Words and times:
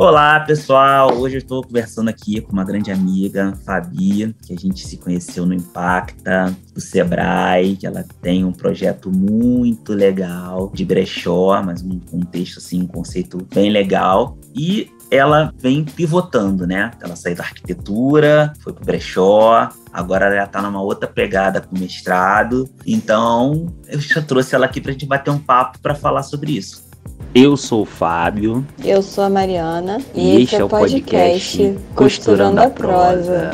Olá, 0.00 0.38
pessoal! 0.38 1.12
Hoje 1.16 1.34
eu 1.34 1.38
estou 1.40 1.60
conversando 1.60 2.08
aqui 2.08 2.40
com 2.40 2.52
uma 2.52 2.62
grande 2.62 2.88
amiga, 2.92 3.58
Fabi, 3.66 4.32
que 4.46 4.52
a 4.52 4.56
gente 4.56 4.86
se 4.86 4.96
conheceu 4.96 5.44
no 5.44 5.52
Impacta, 5.52 6.56
do 6.72 6.80
Sebrae, 6.80 7.74
que 7.74 7.84
ela 7.84 8.04
tem 8.22 8.44
um 8.44 8.52
projeto 8.52 9.10
muito 9.10 9.92
legal 9.92 10.70
de 10.72 10.84
brechó, 10.84 11.60
mas 11.64 11.82
um 11.82 11.98
contexto, 11.98 12.58
assim, 12.58 12.80
um 12.80 12.86
conceito 12.86 13.44
bem 13.52 13.70
legal. 13.70 14.38
E 14.54 14.88
ela 15.10 15.52
vem 15.58 15.84
pivotando, 15.84 16.64
né? 16.64 16.92
Ela 17.02 17.16
saiu 17.16 17.34
da 17.34 17.42
arquitetura, 17.42 18.52
foi 18.60 18.72
pro 18.72 18.84
brechó, 18.84 19.68
agora 19.92 20.26
ela 20.26 20.44
está 20.44 20.62
numa 20.62 20.80
outra 20.80 21.08
pegada 21.08 21.60
com 21.60 21.76
mestrado. 21.76 22.70
Então, 22.86 23.74
eu 23.88 23.98
já 23.98 24.22
trouxe 24.22 24.54
ela 24.54 24.66
aqui 24.66 24.80
para 24.80 24.90
a 24.90 24.92
gente 24.92 25.06
bater 25.06 25.32
um 25.32 25.40
papo 25.40 25.80
para 25.80 25.96
falar 25.96 26.22
sobre 26.22 26.52
isso. 26.52 26.86
Eu 27.34 27.56
sou 27.56 27.82
o 27.82 27.86
Fábio. 27.86 28.66
Eu 28.84 29.02
sou 29.02 29.24
a 29.24 29.30
Mariana. 29.30 29.98
E, 30.14 30.42
este 30.42 30.56
é 30.56 30.64
o 30.64 30.68
podcast, 30.68 31.56
podcast 31.56 31.78
Costurando, 31.94 32.60
a 32.60 32.70
Prosa. 32.70 33.50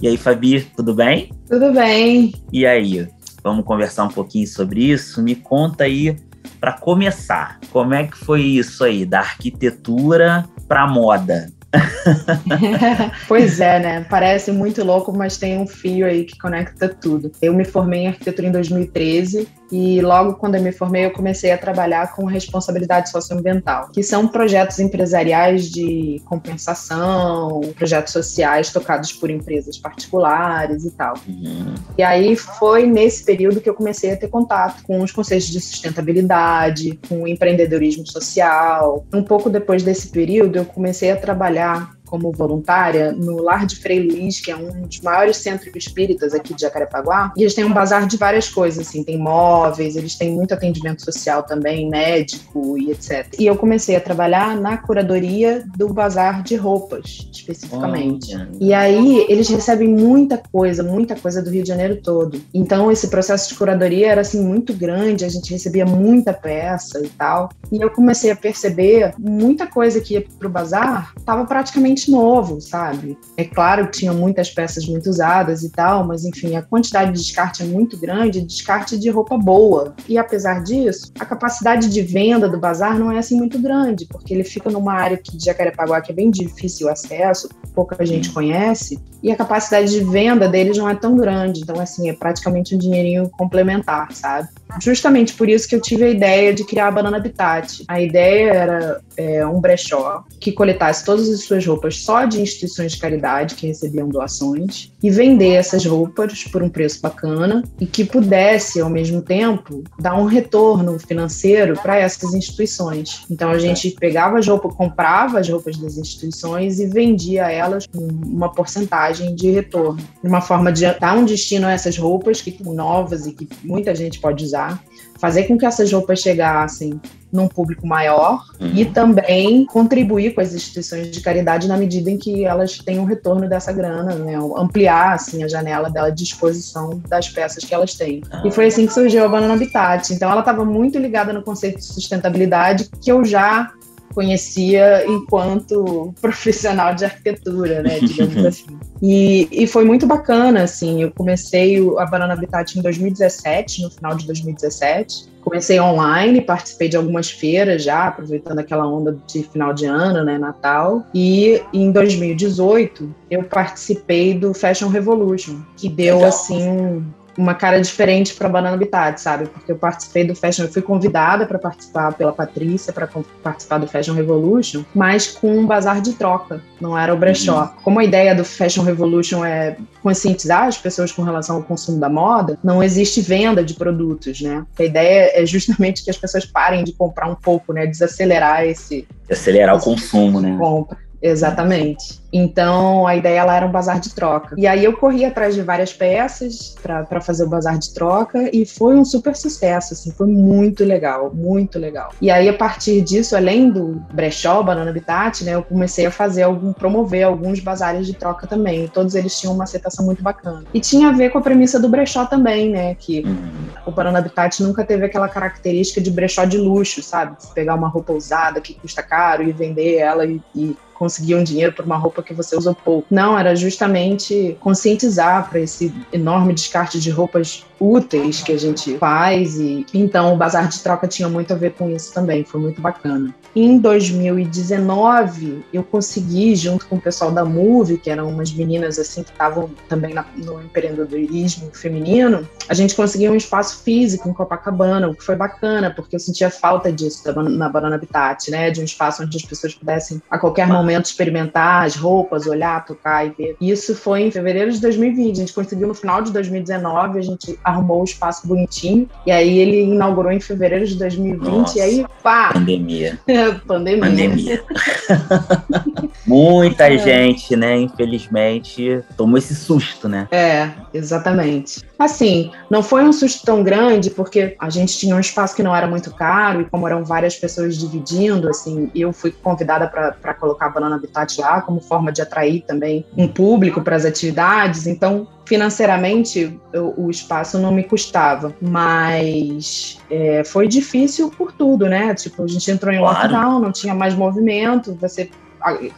E 0.00 0.08
aí, 0.08 0.16
Fabi, 0.16 0.62
tudo 0.76 0.94
bem? 0.94 1.30
Tudo 1.48 1.72
bem. 1.72 2.34
E 2.52 2.66
aí, 2.66 3.08
vamos 3.42 3.64
conversar 3.64 4.04
um 4.04 4.08
pouquinho 4.08 4.46
sobre 4.46 4.90
isso? 4.90 5.22
Me 5.22 5.36
conta 5.36 5.84
aí, 5.84 6.16
para 6.60 6.72
começar, 6.72 7.58
como 7.70 7.94
é 7.94 8.06
que 8.06 8.16
foi 8.16 8.42
isso 8.42 8.84
aí, 8.84 9.06
da 9.06 9.20
arquitetura 9.20 10.44
para 10.68 10.86
moda? 10.86 11.52
pois 13.26 13.60
é, 13.60 13.78
né? 13.78 14.06
Parece 14.08 14.52
muito 14.52 14.84
louco, 14.84 15.12
mas 15.12 15.36
tem 15.36 15.58
um 15.58 15.66
fio 15.66 16.06
aí 16.06 16.24
que 16.24 16.38
conecta 16.38 16.88
tudo. 16.88 17.32
Eu 17.40 17.54
me 17.54 17.64
formei 17.64 18.00
em 18.00 18.08
arquitetura 18.08 18.48
em 18.48 18.52
2013 18.52 19.48
e 19.72 20.02
logo 20.02 20.34
quando 20.34 20.56
eu 20.56 20.62
me 20.62 20.70
formei 20.70 21.06
eu 21.06 21.10
comecei 21.12 21.50
a 21.50 21.56
trabalhar 21.56 22.14
com 22.14 22.26
responsabilidade 22.26 23.08
socioambiental, 23.08 23.88
que 23.90 24.02
são 24.02 24.28
projetos 24.28 24.78
empresariais 24.78 25.70
de 25.70 26.20
compensação, 26.26 27.62
projetos 27.74 28.12
sociais 28.12 28.70
tocados 28.70 29.14
por 29.14 29.30
empresas 29.30 29.78
particulares 29.78 30.84
e 30.84 30.90
tal. 30.90 31.14
Uhum. 31.26 31.74
E 31.96 32.02
aí 32.02 32.36
foi 32.36 32.84
nesse 32.86 33.24
período 33.24 33.62
que 33.62 33.68
eu 33.68 33.74
comecei 33.74 34.12
a 34.12 34.16
ter 34.16 34.28
contato 34.28 34.82
com 34.82 35.00
os 35.00 35.10
conceitos 35.10 35.48
de 35.48 35.58
sustentabilidade, 35.58 36.98
com 37.08 37.22
o 37.22 37.28
empreendedorismo 37.28 38.06
social. 38.06 39.06
Um 39.10 39.22
pouco 39.22 39.48
depois 39.48 39.82
desse 39.82 40.08
período 40.08 40.56
eu 40.56 40.66
comecei 40.66 41.10
a 41.10 41.16
trabalhar 41.16 41.61
trabalhar 41.62 42.01
como 42.12 42.30
voluntária 42.30 43.10
no 43.10 43.40
Lar 43.40 43.64
de 43.64 43.76
Frei 43.76 43.98
Luiz, 43.98 44.38
que 44.38 44.50
é 44.50 44.56
um 44.56 44.82
dos 44.82 45.00
maiores 45.00 45.38
centros 45.38 45.74
espíritas 45.74 46.34
aqui 46.34 46.52
de 46.52 46.60
Jacarepaguá. 46.60 47.32
E 47.34 47.40
eles 47.40 47.54
têm 47.54 47.64
um 47.64 47.72
bazar 47.72 48.06
de 48.06 48.18
várias 48.18 48.50
coisas, 48.50 48.86
assim, 48.86 49.02
tem 49.02 49.16
móveis, 49.16 49.96
eles 49.96 50.14
têm 50.14 50.30
muito 50.30 50.52
atendimento 50.52 51.02
social 51.02 51.42
também, 51.42 51.88
médico 51.88 52.76
e 52.76 52.90
etc. 52.90 53.34
E 53.38 53.46
eu 53.46 53.56
comecei 53.56 53.96
a 53.96 54.00
trabalhar 54.00 54.54
na 54.60 54.76
curadoria 54.76 55.64
do 55.74 55.90
bazar 55.90 56.42
de 56.42 56.54
roupas, 56.54 57.26
especificamente. 57.32 58.36
E 58.60 58.74
aí 58.74 59.24
eles 59.26 59.48
recebem 59.48 59.88
muita 59.88 60.36
coisa, 60.36 60.82
muita 60.82 61.16
coisa 61.16 61.40
do 61.40 61.48
Rio 61.48 61.62
de 61.62 61.68
Janeiro 61.68 61.96
todo. 61.96 62.38
Então 62.52 62.92
esse 62.92 63.08
processo 63.08 63.48
de 63.48 63.54
curadoria 63.54 64.08
era 64.08 64.20
assim 64.20 64.44
muito 64.44 64.74
grande, 64.74 65.24
a 65.24 65.30
gente 65.30 65.50
recebia 65.50 65.86
muita 65.86 66.34
peça 66.34 67.00
e 67.02 67.08
tal. 67.08 67.48
E 67.70 67.80
eu 67.80 67.88
comecei 67.88 68.30
a 68.30 68.36
perceber 68.36 69.14
muita 69.18 69.66
coisa 69.66 69.98
que 69.98 70.12
ia 70.12 70.26
pro 70.38 70.50
bazar 70.50 71.14
estava 71.16 71.46
praticamente 71.46 72.01
novo, 72.10 72.60
sabe? 72.60 73.18
É 73.36 73.44
claro 73.44 73.86
que 73.86 73.98
tinha 73.98 74.12
muitas 74.12 74.50
peças 74.50 74.86
muito 74.86 75.08
usadas 75.08 75.62
e 75.62 75.70
tal, 75.70 76.04
mas 76.04 76.24
enfim, 76.24 76.56
a 76.56 76.62
quantidade 76.62 77.12
de 77.12 77.18
descarte 77.18 77.62
é 77.62 77.66
muito 77.66 77.96
grande, 77.98 78.40
descarte 78.40 78.98
de 78.98 79.10
roupa 79.10 79.36
boa. 79.36 79.94
E 80.08 80.18
apesar 80.18 80.62
disso, 80.62 81.12
a 81.18 81.24
capacidade 81.24 81.88
de 81.88 82.02
venda 82.02 82.48
do 82.48 82.58
bazar 82.58 82.98
não 82.98 83.10
é 83.10 83.18
assim 83.18 83.36
muito 83.36 83.58
grande, 83.58 84.06
porque 84.06 84.32
ele 84.34 84.44
fica 84.44 84.70
numa 84.70 84.92
área 84.92 85.16
que 85.16 85.36
de 85.36 85.44
Jacarepaguá 85.44 86.00
que 86.00 86.12
é 86.12 86.14
bem 86.14 86.30
difícil 86.30 86.86
o 86.86 86.90
acesso, 86.90 87.48
pouca 87.74 88.04
gente 88.04 88.30
conhece, 88.30 88.98
e 89.22 89.30
a 89.30 89.36
capacidade 89.36 89.90
de 89.90 90.02
venda 90.02 90.48
deles 90.48 90.76
não 90.76 90.88
é 90.88 90.94
tão 90.94 91.16
grande. 91.16 91.60
Então, 91.60 91.80
assim, 91.80 92.10
é 92.10 92.12
praticamente 92.12 92.74
um 92.74 92.78
dinheirinho 92.78 93.30
complementar, 93.30 94.12
sabe? 94.12 94.48
Justamente 94.80 95.34
por 95.34 95.48
isso 95.48 95.68
que 95.68 95.76
eu 95.76 95.80
tive 95.80 96.04
a 96.04 96.08
ideia 96.08 96.52
de 96.52 96.64
criar 96.64 96.88
a 96.88 96.90
Banana 96.90 97.18
Habitat. 97.18 97.84
A 97.86 98.00
ideia 98.00 98.52
era 98.52 99.00
é, 99.16 99.46
um 99.46 99.60
brechó 99.60 100.24
que 100.40 100.50
coletasse 100.50 101.04
todas 101.04 101.28
as 101.28 101.44
suas 101.44 101.64
roupas 101.64 101.91
só 101.92 102.24
de 102.24 102.40
instituições 102.40 102.92
de 102.92 102.98
caridade 102.98 103.54
que 103.54 103.66
recebiam 103.66 104.08
doações 104.08 104.92
e 105.02 105.10
vender 105.10 105.54
essas 105.54 105.84
roupas 105.84 106.44
por 106.44 106.62
um 106.62 106.68
preço 106.68 107.00
bacana 107.00 107.62
e 107.80 107.86
que 107.86 108.04
pudesse, 108.04 108.80
ao 108.80 108.90
mesmo 108.90 109.22
tempo, 109.22 109.82
dar 109.98 110.14
um 110.14 110.24
retorno 110.24 110.98
financeiro 110.98 111.74
para 111.80 111.96
essas 111.96 112.34
instituições. 112.34 113.24
Então, 113.30 113.50
a 113.50 113.58
gente 113.58 113.90
pegava 113.92 114.38
as 114.38 114.46
roupas, 114.46 114.74
comprava 114.74 115.38
as 115.38 115.48
roupas 115.48 115.76
das 115.76 115.96
instituições 115.96 116.80
e 116.80 116.86
vendia 116.86 117.50
elas 117.50 117.86
com 117.86 118.06
uma 118.24 118.52
porcentagem 118.52 119.34
de 119.34 119.50
retorno. 119.50 120.02
Uma 120.22 120.40
forma 120.40 120.72
de 120.72 120.82
dar 120.98 121.16
um 121.16 121.24
destino 121.24 121.66
a 121.66 121.72
essas 121.72 121.96
roupas 121.96 122.40
que 122.40 122.56
são 122.62 122.74
novas 122.74 123.26
e 123.26 123.32
que 123.32 123.48
muita 123.64 123.94
gente 123.94 124.20
pode 124.20 124.44
usar 124.44 124.82
fazer 125.18 125.44
com 125.44 125.56
que 125.56 125.64
essas 125.64 125.92
roupas 125.92 126.20
chegassem 126.20 127.00
num 127.32 127.48
público 127.48 127.86
maior 127.86 128.44
uhum. 128.60 128.72
e 128.74 128.84
também 128.84 129.64
contribuir 129.64 130.34
com 130.34 130.40
as 130.40 130.52
instituições 130.52 131.10
de 131.10 131.20
caridade 131.20 131.66
na 131.66 131.78
medida 131.78 132.10
em 132.10 132.18
que 132.18 132.44
elas 132.44 132.76
têm 132.78 132.98
um 132.98 133.04
retorno 133.04 133.48
dessa 133.48 133.72
grana, 133.72 134.14
né? 134.16 134.36
ampliar 134.56 135.14
assim 135.14 135.42
a 135.42 135.48
janela 135.48 135.88
dela 135.88 136.10
de 136.10 136.22
exposição 136.22 137.00
das 137.08 137.28
peças 137.28 137.64
que 137.64 137.74
elas 137.74 137.94
têm. 137.94 138.20
E 138.44 138.50
foi 138.50 138.66
assim 138.66 138.86
que 138.86 138.92
surgiu 138.92 139.24
a 139.24 139.28
Banana 139.28 139.54
Habitat. 139.54 140.12
Então 140.12 140.30
ela 140.30 140.40
estava 140.40 140.64
muito 140.64 140.98
ligada 140.98 141.32
no 141.32 141.42
conceito 141.42 141.78
de 141.78 141.84
sustentabilidade 141.84 142.90
que 143.00 143.10
eu 143.10 143.24
já 143.24 143.72
conhecia 144.14 145.04
enquanto 145.06 146.12
profissional 146.20 146.94
de 146.94 147.04
arquitetura, 147.04 147.82
né, 147.82 147.98
digamos 148.00 148.44
assim. 148.44 148.78
E, 149.00 149.48
e 149.50 149.66
foi 149.66 149.84
muito 149.84 150.06
bacana, 150.06 150.62
assim, 150.62 151.02
eu 151.02 151.10
comecei 151.10 151.78
a 151.98 152.06
Banana 152.06 152.34
Habitat 152.34 152.78
em 152.78 152.82
2017, 152.82 153.82
no 153.82 153.90
final 153.90 154.14
de 154.14 154.26
2017, 154.26 155.32
comecei 155.42 155.80
online, 155.80 156.40
participei 156.40 156.88
de 156.88 156.96
algumas 156.96 157.30
feiras 157.30 157.82
já, 157.82 158.06
aproveitando 158.06 158.60
aquela 158.60 158.86
onda 158.86 159.18
de 159.26 159.42
final 159.42 159.74
de 159.74 159.86
ano, 159.86 160.24
né, 160.24 160.38
Natal. 160.38 161.04
E 161.12 161.60
em 161.72 161.90
2018 161.90 163.14
eu 163.30 163.42
participei 163.42 164.34
do 164.34 164.54
Fashion 164.54 164.88
Revolution, 164.88 165.60
que 165.76 165.88
deu 165.88 166.16
Legal. 166.16 166.28
assim 166.28 167.04
uma 167.36 167.54
cara 167.54 167.80
diferente 167.80 168.34
para 168.34 168.48
Banana 168.48 168.74
Habitat, 168.74 169.20
sabe? 169.20 169.46
Porque 169.46 169.72
eu 169.72 169.76
participei 169.76 170.24
do 170.24 170.34
Fashion, 170.34 170.64
eu 170.64 170.72
fui 170.72 170.82
convidada 170.82 171.46
para 171.46 171.58
participar 171.58 172.12
pela 172.12 172.32
Patrícia 172.32 172.92
para 172.92 173.08
participar 173.42 173.78
do 173.78 173.86
Fashion 173.86 174.14
Revolution, 174.14 174.84
mas 174.94 175.26
com 175.26 175.58
um 175.58 175.66
bazar 175.66 176.00
de 176.00 176.12
troca, 176.12 176.60
não 176.80 176.98
era 176.98 177.12
o 177.12 177.16
brechó. 177.16 177.62
Uhum. 177.62 177.82
Como 177.82 178.00
a 178.00 178.04
ideia 178.04 178.34
do 178.34 178.44
Fashion 178.44 178.82
Revolution 178.82 179.44
é 179.44 179.76
conscientizar 180.02 180.64
as 180.64 180.76
pessoas 180.76 181.12
com 181.12 181.22
relação 181.22 181.56
ao 181.56 181.62
consumo 181.62 181.98
da 181.98 182.08
moda, 182.08 182.58
não 182.62 182.82
existe 182.82 183.20
venda 183.20 183.64
de 183.64 183.74
produtos, 183.74 184.40
né? 184.40 184.64
A 184.78 184.82
ideia 184.82 185.32
é 185.34 185.46
justamente 185.46 186.04
que 186.04 186.10
as 186.10 186.16
pessoas 186.16 186.44
parem 186.44 186.84
de 186.84 186.92
comprar 186.92 187.28
um 187.28 187.34
pouco, 187.34 187.72
né? 187.72 187.86
Desacelerar 187.86 188.64
esse 188.64 189.06
acelerar 189.30 189.76
o 189.76 189.80
consumo, 189.80 190.40
né? 190.40 190.56
Compra. 190.58 190.98
Exatamente. 191.22 192.20
Então 192.32 193.06
a 193.06 193.14
ideia 193.14 193.44
lá 193.44 193.56
era 193.56 193.66
um 193.66 193.70
bazar 193.70 194.00
de 194.00 194.14
troca. 194.14 194.54
E 194.56 194.66
aí 194.66 194.84
eu 194.84 194.94
corri 194.94 195.24
atrás 195.24 195.54
de 195.54 195.62
várias 195.62 195.92
peças 195.92 196.74
para 196.82 197.20
fazer 197.20 197.44
o 197.44 197.48
bazar 197.48 197.78
de 197.78 197.92
troca 197.92 198.50
e 198.52 198.64
foi 198.64 198.96
um 198.96 199.04
super 199.04 199.36
sucesso, 199.36 199.92
assim, 199.92 200.10
foi 200.10 200.26
muito 200.26 200.82
legal, 200.82 201.30
muito 201.32 201.78
legal. 201.78 202.10
E 202.20 202.30
aí 202.30 202.48
a 202.48 202.54
partir 202.54 203.02
disso, 203.02 203.36
além 203.36 203.70
do 203.70 204.02
brechó, 204.12 204.62
Banana 204.62 204.90
Habitat, 204.90 205.44
né, 205.44 205.54
eu 205.54 205.62
comecei 205.62 206.06
a 206.06 206.10
fazer 206.10 206.42
algum 206.42 206.72
promover 206.72 207.24
alguns 207.24 207.60
bazares 207.60 208.06
de 208.06 208.14
troca 208.14 208.46
também. 208.46 208.88
Todos 208.88 209.14
eles 209.14 209.38
tinham 209.38 209.54
uma 209.54 209.64
aceitação 209.64 210.04
muito 210.06 210.22
bacana. 210.22 210.64
E 210.72 210.80
tinha 210.80 211.08
a 211.08 211.12
ver 211.12 211.30
com 211.30 211.38
a 211.38 211.42
premissa 211.42 211.78
do 211.78 211.88
brechó 211.88 212.24
também, 212.24 212.70
né, 212.70 212.94
que 212.94 213.20
uhum. 213.20 213.68
o 213.86 213.90
Banana 213.90 214.18
Habitat 214.18 214.62
nunca 214.62 214.84
teve 214.84 215.04
aquela 215.04 215.28
característica 215.28 216.00
de 216.00 216.10
brechó 216.10 216.44
de 216.46 216.56
luxo, 216.56 217.02
sabe? 217.02 217.36
pegar 217.54 217.74
uma 217.74 217.88
roupa 217.88 218.12
usada 218.12 218.60
que 218.60 218.74
custa 218.74 219.02
caro 219.02 219.42
e 219.42 219.52
vender 219.52 219.96
ela 219.96 220.24
e, 220.24 220.40
e 220.54 220.76
conseguir 221.02 221.34
um 221.34 221.42
dinheiro 221.42 221.72
por 221.72 221.84
uma 221.84 221.96
roupa 221.96 222.22
que 222.22 222.32
você 222.32 222.56
usa 222.56 222.72
pouco. 222.72 223.08
Não, 223.10 223.36
era 223.36 223.56
justamente 223.56 224.56
conscientizar 224.60 225.50
para 225.50 225.58
esse 225.58 225.92
enorme 226.12 226.54
descarte 226.54 227.00
de 227.00 227.10
roupas 227.10 227.66
úteis 227.80 228.40
que 228.40 228.52
a 228.52 228.56
gente 228.56 228.96
faz 228.98 229.58
e 229.58 229.84
então 229.92 230.32
o 230.32 230.36
bazar 230.36 230.68
de 230.68 230.78
troca 230.78 231.08
tinha 231.08 231.28
muito 231.28 231.52
a 231.52 231.56
ver 231.56 231.72
com 231.72 231.90
isso 231.90 232.14
também, 232.14 232.44
foi 232.44 232.60
muito 232.60 232.80
bacana. 232.80 233.34
Em 233.56 233.76
2019, 233.78 235.64
eu 235.72 235.82
consegui 235.82 236.54
junto 236.54 236.86
com 236.86 236.96
o 236.96 237.00
pessoal 237.00 237.32
da 237.32 237.44
Move, 237.44 237.98
que 237.98 238.08
eram 238.08 238.28
umas 238.28 238.52
meninas 238.52 238.98
assim 238.98 239.24
que 239.24 239.30
estavam 239.30 239.68
também 239.88 240.14
na, 240.14 240.24
no 240.36 240.62
empreendedorismo 240.62 241.70
feminino, 241.72 242.48
a 242.68 242.74
gente 242.74 242.94
conseguiu 242.94 243.32
um 243.32 243.36
espaço 243.36 243.82
físico 243.82 244.28
em 244.28 244.32
Copacabana, 244.32 245.08
o 245.08 245.14
que 245.14 245.24
foi 245.24 245.34
bacana, 245.34 245.90
porque 245.90 246.14
eu 246.14 246.20
sentia 246.20 246.50
falta 246.50 246.92
disso 246.92 247.22
na 247.42 247.68
Banana 247.68 247.96
Habitat, 247.96 248.50
né, 248.50 248.70
de 248.70 248.80
um 248.80 248.84
espaço 248.84 249.22
onde 249.22 249.36
as 249.36 249.44
pessoas 249.44 249.74
pudessem 249.74 250.22
a 250.30 250.38
qualquer 250.38 250.68
momento 250.68 250.91
momento 250.92 251.06
experimentar 251.06 251.84
as 251.84 251.96
roupas, 251.96 252.46
olhar, 252.46 252.84
tocar 252.84 253.26
e 253.26 253.30
ver. 253.30 253.56
Isso 253.60 253.94
foi 253.94 254.22
em 254.22 254.30
fevereiro 254.30 254.70
de 254.70 254.80
2020. 254.80 255.36
A 255.36 255.40
gente 255.40 255.52
conseguiu 255.52 255.88
no 255.88 255.94
final 255.94 256.22
de 256.22 256.32
2019, 256.32 257.18
a 257.18 257.22
gente 257.22 257.58
arrumou 257.64 258.02
o 258.02 258.04
espaço 258.04 258.46
bonitinho. 258.46 259.08
E 259.26 259.32
aí 259.32 259.58
ele 259.58 259.82
inaugurou 259.82 260.30
em 260.30 260.40
fevereiro 260.40 260.86
de 260.86 260.96
2020. 260.96 261.42
Nossa, 261.42 261.78
e 261.78 261.80
aí, 261.80 262.06
pá! 262.22 262.52
Pandemia. 262.52 263.18
pandemia. 263.66 264.00
Pandemia. 264.00 264.64
Muita 266.26 266.92
é. 266.92 266.98
gente, 266.98 267.56
né, 267.56 267.76
infelizmente, 267.78 269.00
tomou 269.16 269.38
esse 269.38 269.54
susto, 269.54 270.08
né? 270.08 270.28
É, 270.30 270.70
exatamente. 270.94 271.82
Assim, 271.98 272.50
não 272.70 272.82
foi 272.82 273.04
um 273.04 273.12
susto 273.12 273.44
tão 273.44 273.62
grande, 273.62 274.10
porque 274.10 274.56
a 274.58 274.70
gente 274.70 274.96
tinha 274.98 275.14
um 275.14 275.20
espaço 275.20 275.54
que 275.54 275.62
não 275.62 275.74
era 275.74 275.86
muito 275.86 276.12
caro, 276.14 276.60
e 276.60 276.64
como 276.64 276.86
eram 276.86 277.04
várias 277.04 277.36
pessoas 277.36 277.76
dividindo, 277.76 278.48
assim, 278.48 278.90
eu 278.94 279.12
fui 279.12 279.30
convidada 279.30 279.88
para 279.88 280.34
colocar 280.34 280.66
a 280.66 280.70
Banana 280.70 280.96
Habitat 280.96 281.40
lá, 281.40 281.60
como 281.60 281.80
forma 281.80 282.12
de 282.12 282.22
atrair 282.22 282.62
também 282.66 283.04
um 283.16 283.26
público 283.28 283.80
para 283.82 283.96
as 283.96 284.04
atividades, 284.04 284.86
então 284.86 285.26
financeiramente 285.44 286.58
o, 286.72 287.06
o, 287.06 287.10
espaço 287.10 287.58
não 287.58 287.72
me 287.72 287.82
custava, 287.82 288.54
mas 288.60 289.98
é, 290.10 290.44
foi 290.44 290.68
difícil 290.68 291.30
por 291.30 291.52
tudo, 291.52 291.88
né? 291.88 292.14
Tipo, 292.14 292.44
a 292.44 292.46
gente 292.46 292.70
entrou 292.70 292.92
em 292.92 292.98
claro. 292.98 293.16
lockdown, 293.18 293.60
não 293.60 293.72
tinha 293.72 293.94
mais 293.94 294.14
movimento, 294.14 294.96
você 295.00 295.28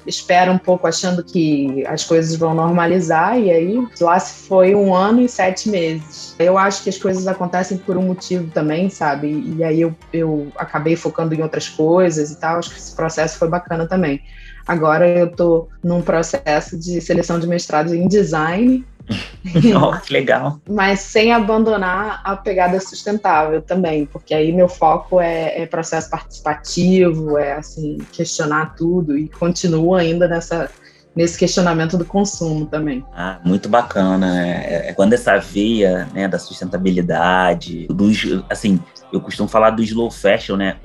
espera 0.07 0.51
um 0.51 0.59
pouco 0.59 0.87
achando 0.87 1.23
que 1.23 1.85
as 1.87 2.05
coisas 2.05 2.37
vão 2.37 2.55
normalizar 2.55 3.39
e 3.39 3.51
aí 3.51 3.89
lá 4.01 4.19
se 4.19 4.47
foi 4.47 4.75
um 4.75 4.95
ano 4.95 5.21
e 5.21 5.29
sete 5.29 5.69
meses. 5.69 6.35
Eu 6.39 6.59
acho 6.59 6.83
que 6.83 6.89
as 6.89 6.99
coisas 6.99 7.27
acontecem 7.27 7.79
por 7.79 7.97
um 7.97 8.03
motivo 8.03 8.51
também, 8.51 8.91
sabe? 8.91 9.55
E 9.57 9.65
aí 9.65 9.81
eu, 9.81 9.95
eu 10.13 10.53
acabei 10.57 10.97
focando 10.97 11.35
em 11.35 11.43
outras 11.43 11.69
coisas 11.69 12.31
e 12.31 12.37
tal. 12.39 12.59
Acho 12.59 12.71
que 12.71 12.79
esse 12.79 12.95
processo 12.95 13.39
foi 13.39 13.49
bacana 13.49 13.87
também. 13.87 14.21
Agora 14.67 15.07
eu 15.07 15.27
estou 15.27 15.69
num 15.83 16.01
processo 16.01 16.79
de 16.79 17.01
seleção 17.01 17.39
de 17.39 17.47
mestrado 17.47 17.95
em 17.95 18.09
design 18.09 18.85
oh, 19.77 20.01
que 20.01 20.13
legal. 20.13 20.61
Mas 20.69 21.01
sem 21.01 21.33
abandonar 21.33 22.21
a 22.25 22.37
pegada 22.37 22.81
sustentável 22.81 23.61
também, 23.61 24.07
porque 24.07 24.35
aí 24.35 24.53
meu 24.53 24.69
foco 24.69 25.21
é, 25.21 25.63
é, 25.63 25.67
processo 25.67 26.11
participativo, 26.11 27.39
é 27.39 27.53
assim, 27.53 27.99
questionar 28.13 28.75
tudo 28.75 29.17
e 29.17 29.29
continuo 29.29 29.95
ainda 29.95 30.27
nessa, 30.27 30.71
nesse 31.15 31.39
questionamento 31.39 31.97
do 31.99 32.05
consumo 32.05 32.67
também. 32.67 33.05
Ah, 33.15 33.39
muito 33.45 33.69
bacana. 33.69 34.43
É, 34.47 34.89
é, 34.89 34.93
quando 34.93 35.13
essa 35.13 35.39
veia 35.39 36.09
né, 36.13 36.27
da 36.27 36.39
sustentabilidade, 36.39 37.87
dos, 37.89 38.43
assim, 38.49 38.81
eu 39.13 39.21
costumo 39.21 39.49
falar 39.49 39.71
do 39.71 39.83
slow 39.83 40.11
fashion, 40.11 40.57
né? 40.57 40.77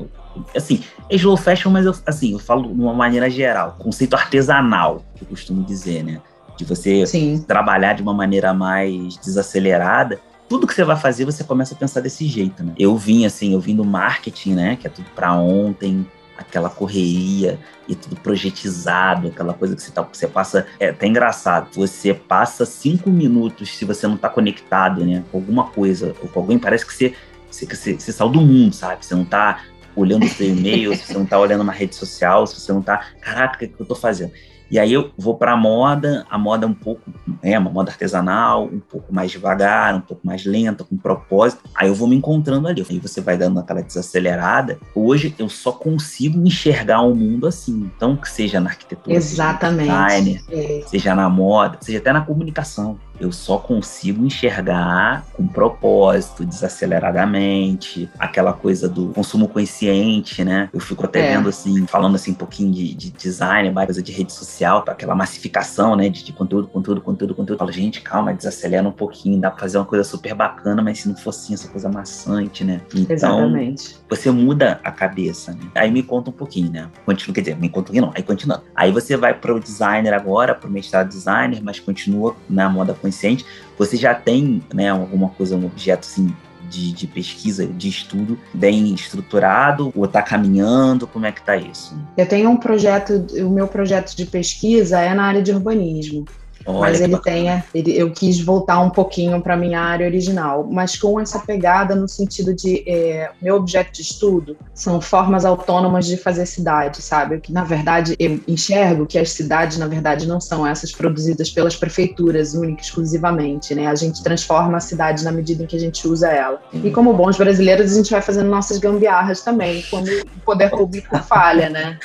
Assim, 0.56 0.83
é 1.10 1.16
slow 1.16 1.38
fashion, 1.38 1.71
mas 1.71 1.86
eu, 1.86 1.95
assim, 2.06 2.33
eu 2.33 2.39
falo 2.39 2.74
de 2.74 2.81
uma 2.81 2.94
maneira 2.94 3.30
geral, 3.30 3.75
conceito 3.80 4.16
artesanal, 4.16 5.04
que 5.16 5.24
eu 5.24 5.27
costumo 5.30 5.63
dizer, 5.63 6.04
né? 6.04 6.21
De 6.60 6.66
você 6.66 7.06
Sim. 7.08 7.44
trabalhar 7.48 7.94
de 7.94 8.02
uma 8.02 8.14
maneira 8.14 8.54
mais 8.54 9.16
desacelerada, 9.18 10.20
tudo 10.50 10.68
que 10.68 10.74
você 10.74 10.84
vai 10.84 10.98
fazer, 10.98 11.24
você 11.24 11.44
começa 11.44 11.74
a 11.74 11.78
pensar 11.78 12.02
desse 12.02 12.26
jeito, 12.28 12.64
né? 12.64 12.74
Eu 12.78 12.98
vim 12.98 13.26
assim, 13.26 13.54
eu 13.54 13.60
vim 13.60 13.76
do 13.76 13.86
marketing, 13.86 14.56
né? 14.56 14.76
Que 14.76 14.88
é 14.88 14.90
tudo 14.90 15.10
para 15.16 15.34
ontem, 15.34 16.06
aquela 16.38 16.70
correria 16.70 17.60
e 17.88 17.96
tudo 17.96 18.16
projetizado, 18.18 19.30
aquela 19.30 19.54
coisa 19.54 19.76
que 19.76 19.82
você, 19.82 19.92
tá, 19.92 20.02
você 20.02 20.28
passa. 20.28 20.68
É 20.80 20.90
até 20.90 21.08
engraçado. 21.08 21.70
Você 21.76 22.14
passa 22.14 22.66
cinco 22.66 23.10
minutos, 23.10 23.78
se 23.78 23.86
você 23.86 24.06
não 24.08 24.18
tá 24.18 24.28
conectado, 24.28 25.06
né? 25.06 25.24
Com 25.32 25.38
alguma 25.38 25.66
coisa, 25.66 26.14
ou 26.22 26.28
com 26.28 26.40
alguém, 26.42 26.60
parece 26.60 26.86
que 26.86 26.94
você, 26.94 27.14
você, 27.50 27.66
você, 27.66 27.94
você 27.94 28.12
saiu 28.12 28.30
do 28.30 28.42
mundo, 28.42 28.74
sabe? 28.74 29.06
Você 29.06 29.16
não 29.16 29.26
tá 29.26 29.62
olhando 29.96 30.26
o 30.26 30.30
seu 30.30 30.48
e-mail, 30.48 30.96
se 30.96 31.06
você 31.06 31.14
não 31.14 31.26
tá 31.26 31.40
olhando 31.40 31.62
uma 31.62 31.74
rede 31.74 31.96
social, 31.96 32.46
se 32.46 32.60
você 32.60 32.74
não 32.74 32.82
tá. 32.82 33.06
Caraca, 33.22 33.56
o 33.56 33.60
que, 33.60 33.68
que 33.68 33.80
eu 33.80 33.86
tô 33.86 33.96
fazendo? 33.96 34.32
E 34.71 34.77
aí 34.77 34.94
eu 34.94 35.12
vou 35.18 35.36
para 35.36 35.54
a 35.54 35.57
moda, 35.57 36.25
a 36.30 36.38
moda 36.38 36.68
um 36.68 36.74
pouco, 36.74 37.01
é 37.42 37.57
uma 37.57 37.71
moda 37.71 37.92
artesanal, 37.92 38.66
um 38.66 38.80
pouco 38.80 39.13
mais 39.13 39.31
devagar, 39.31 39.95
um 39.95 40.01
pouco 40.01 40.25
mais 40.25 40.45
lenta, 40.45 40.83
com 40.83 40.95
propósito. 40.95 41.63
Aí 41.74 41.88
eu 41.88 41.95
vou 41.95 42.07
me 42.07 42.16
encontrando 42.16 42.68
ali. 42.68 42.86
Aí 42.89 43.00
você 43.00 43.19
vai 43.19 43.38
dando 43.38 43.60
aquela 43.60 43.81
desacelerada. 43.81 44.80
Hoje 44.94 45.33
eu 45.39 45.50
só 45.50 45.71
consigo 45.71 46.39
enxergar 46.45 47.01
o 47.01 47.12
um 47.12 47.16
mundo 47.16 47.48
assim. 47.48 47.89
Então, 47.95 48.16
que 48.16 48.30
seja 48.30 48.60
na 48.60 48.69
arquitetura, 48.69 49.16
Exatamente. 49.16 49.89
seja 49.89 50.06
designer, 50.06 50.42
é. 50.50 50.83
seja 50.88 51.16
na 51.16 51.30
moda, 51.30 51.77
seja 51.81 51.98
até 51.98 52.13
na 52.13 52.21
comunicação 52.21 53.00
eu 53.19 53.31
só 53.31 53.57
consigo 53.57 54.25
enxergar 54.25 55.25
com 55.33 55.45
propósito, 55.45 56.45
desaceleradamente, 56.45 58.10
aquela 58.18 58.54
coisa 58.54 58.88
do 58.88 59.10
consumo 59.10 59.48
consciente, 59.48 60.44
né? 60.44 60.69
Eu 60.74 60.80
fico 60.80 61.06
até 61.06 61.19
é. 61.19 61.36
vendo 61.36 61.50
assim, 61.50 61.86
falando 61.86 62.16
assim 62.16 62.31
um 62.31 62.36
pouquinho 62.36 62.71
de, 62.71 62.94
de 62.94 63.12
design, 63.12 63.71
mais 63.71 63.88
coisa 63.88 64.01
de 64.01 64.12
rede 64.12 64.31
social, 64.31 64.83
aquela 64.88 65.13
massificação, 65.16 65.95
né? 65.95 66.07
De, 66.10 66.24
de, 66.24 66.31
conteúdo, 66.31 66.68
conteúdo, 66.68 67.01
conteúdo, 67.01 67.36
conteúdo. 67.36 67.56
Eu 67.56 67.60
falo, 67.60 67.71
gente, 67.71 68.01
calma, 68.01 68.33
desacelera 68.33 68.88
um 68.88 68.92
pouquinho, 68.92 69.39
dá 69.39 69.51
pra 69.51 69.60
fazer 69.60 69.77
uma 69.77 69.86
coisa 69.86 70.04
super 70.04 70.33
bacana, 70.33 70.81
mas 70.81 71.00
se 71.00 71.10
não 71.10 71.16
fosse 71.16 71.39
assim, 71.39 71.54
essa 71.54 71.68
coisa 71.68 71.89
maçante, 71.89 72.63
né? 72.63 72.81
Então, 72.95 73.16
Exatamente. 73.16 73.98
Você 74.10 74.31
muda 74.31 74.80
a 74.83 74.92
cabeça, 74.92 75.51
né? 75.51 75.60
Aí 75.75 75.92
me 75.92 76.04
conta 76.04 76.30
um 76.30 76.33
pouquinho, 76.33 76.71
né? 76.71 76.89
Continua, 77.06 77.36
quer 77.36 77.42
dizer, 77.42 77.57
me 77.57 77.69
conta 77.69 77.80
um 77.80 77.86
pouquinho, 77.86 78.06
não, 78.06 78.13
aí 78.16 78.24
continua. 78.24 78.63
Aí 78.75 78.92
você 78.92 79.18
vai 79.18 79.33
para 79.33 79.54
o 79.54 79.60
designer 79.60 80.13
agora, 80.13 80.56
para 80.56 80.69
o 80.69 80.71
mestrado 80.71 81.10
designer, 81.10 81.62
mas 81.62 81.80
continua 81.80 82.36
na 82.50 82.69
moda 82.69 82.94
consciente 82.94 83.09
consciente, 83.10 83.46
você 83.78 83.98
já 83.98 84.14
tem 84.14 84.62
né, 84.74 84.90
alguma 84.90 85.30
coisa, 85.30 85.56
um 85.56 85.66
objeto 85.66 86.08
assim, 86.08 86.34
de, 86.70 86.94
de, 86.94 87.08
pesquisa, 87.08 87.66
de 87.66 87.90
estudo 87.90 88.38
bem 88.54 88.94
estruturado 88.94 89.92
ou 89.96 90.06
está 90.06 90.22
caminhando? 90.22 91.08
Como 91.08 91.26
é 91.26 91.32
que 91.32 91.40
está 91.40 91.58
isso? 91.58 91.98
Eu 92.16 92.28
tenho 92.28 92.50
um 92.50 92.58
projeto, 92.58 93.26
o 93.44 93.50
meu 93.50 93.68
projeto 93.68 94.16
de 94.16 94.26
pesquisa 94.26 95.00
é 95.00 95.14
na 95.14 95.24
área 95.24 95.42
de 95.42 95.52
urbanismo. 95.52 96.26
Olha 96.69 96.80
mas 96.81 97.01
ele 97.01 97.18
tenha, 97.18 97.63
ele, 97.74 97.98
eu 97.98 98.12
quis 98.12 98.39
voltar 98.39 98.80
um 98.80 98.92
pouquinho 98.92 99.42
para 99.42 99.57
minha 99.57 99.81
área 99.81 100.06
original, 100.06 100.68
mas 100.69 100.95
com 100.95 101.19
essa 101.19 101.39
pegada 101.39 101.95
no 101.95 102.07
sentido 102.07 102.54
de 102.54 102.83
é, 102.88 103.31
meu 103.42 103.56
objeto 103.56 103.92
de 103.94 104.01
estudo 104.04 104.56
são 104.74 105.01
formas 105.01 105.45
autônomas 105.45 106.06
de 106.06 106.16
fazer 106.16 106.45
cidade, 106.45 107.01
sabe? 107.01 107.39
Que 107.39 107.51
na 107.51 107.63
verdade 107.63 108.16
eu 108.19 108.39
enxergo 108.48 109.07
que 109.07 109.18
as 109.18 109.31
cidades 109.31 109.77
na 109.77 109.88
verdade 109.88 110.27
não 110.27 110.39
são 110.39 110.66
essas 110.66 110.92
produzidas 110.92 111.50
pelas 111.50 111.75
prefeituras 111.75 112.54
única 112.54 112.81
exclusivamente, 112.81 113.74
né? 113.74 113.88
A 113.88 113.95
gente 113.95 114.21
transforma 114.21 114.77
a 114.77 114.80
cidade 114.80 115.24
na 115.24 115.31
medida 115.31 115.63
em 115.63 115.66
que 115.66 115.75
a 115.75 115.80
gente 115.80 116.07
usa 116.07 116.30
ela. 116.30 116.62
E 116.71 116.77
uhum. 116.77 116.94
como 116.94 117.13
bons 117.13 117.36
brasileiros 117.36 117.92
a 117.92 117.95
gente 117.95 118.12
vai 118.12 118.21
fazendo 118.21 118.50
nossas 118.50 118.77
gambiarras 118.77 119.42
também, 119.42 119.83
quando 119.89 120.07
o 120.07 120.39
poder 120.45 120.69
público 120.69 121.18
falha, 121.27 121.69
né? 121.69 121.98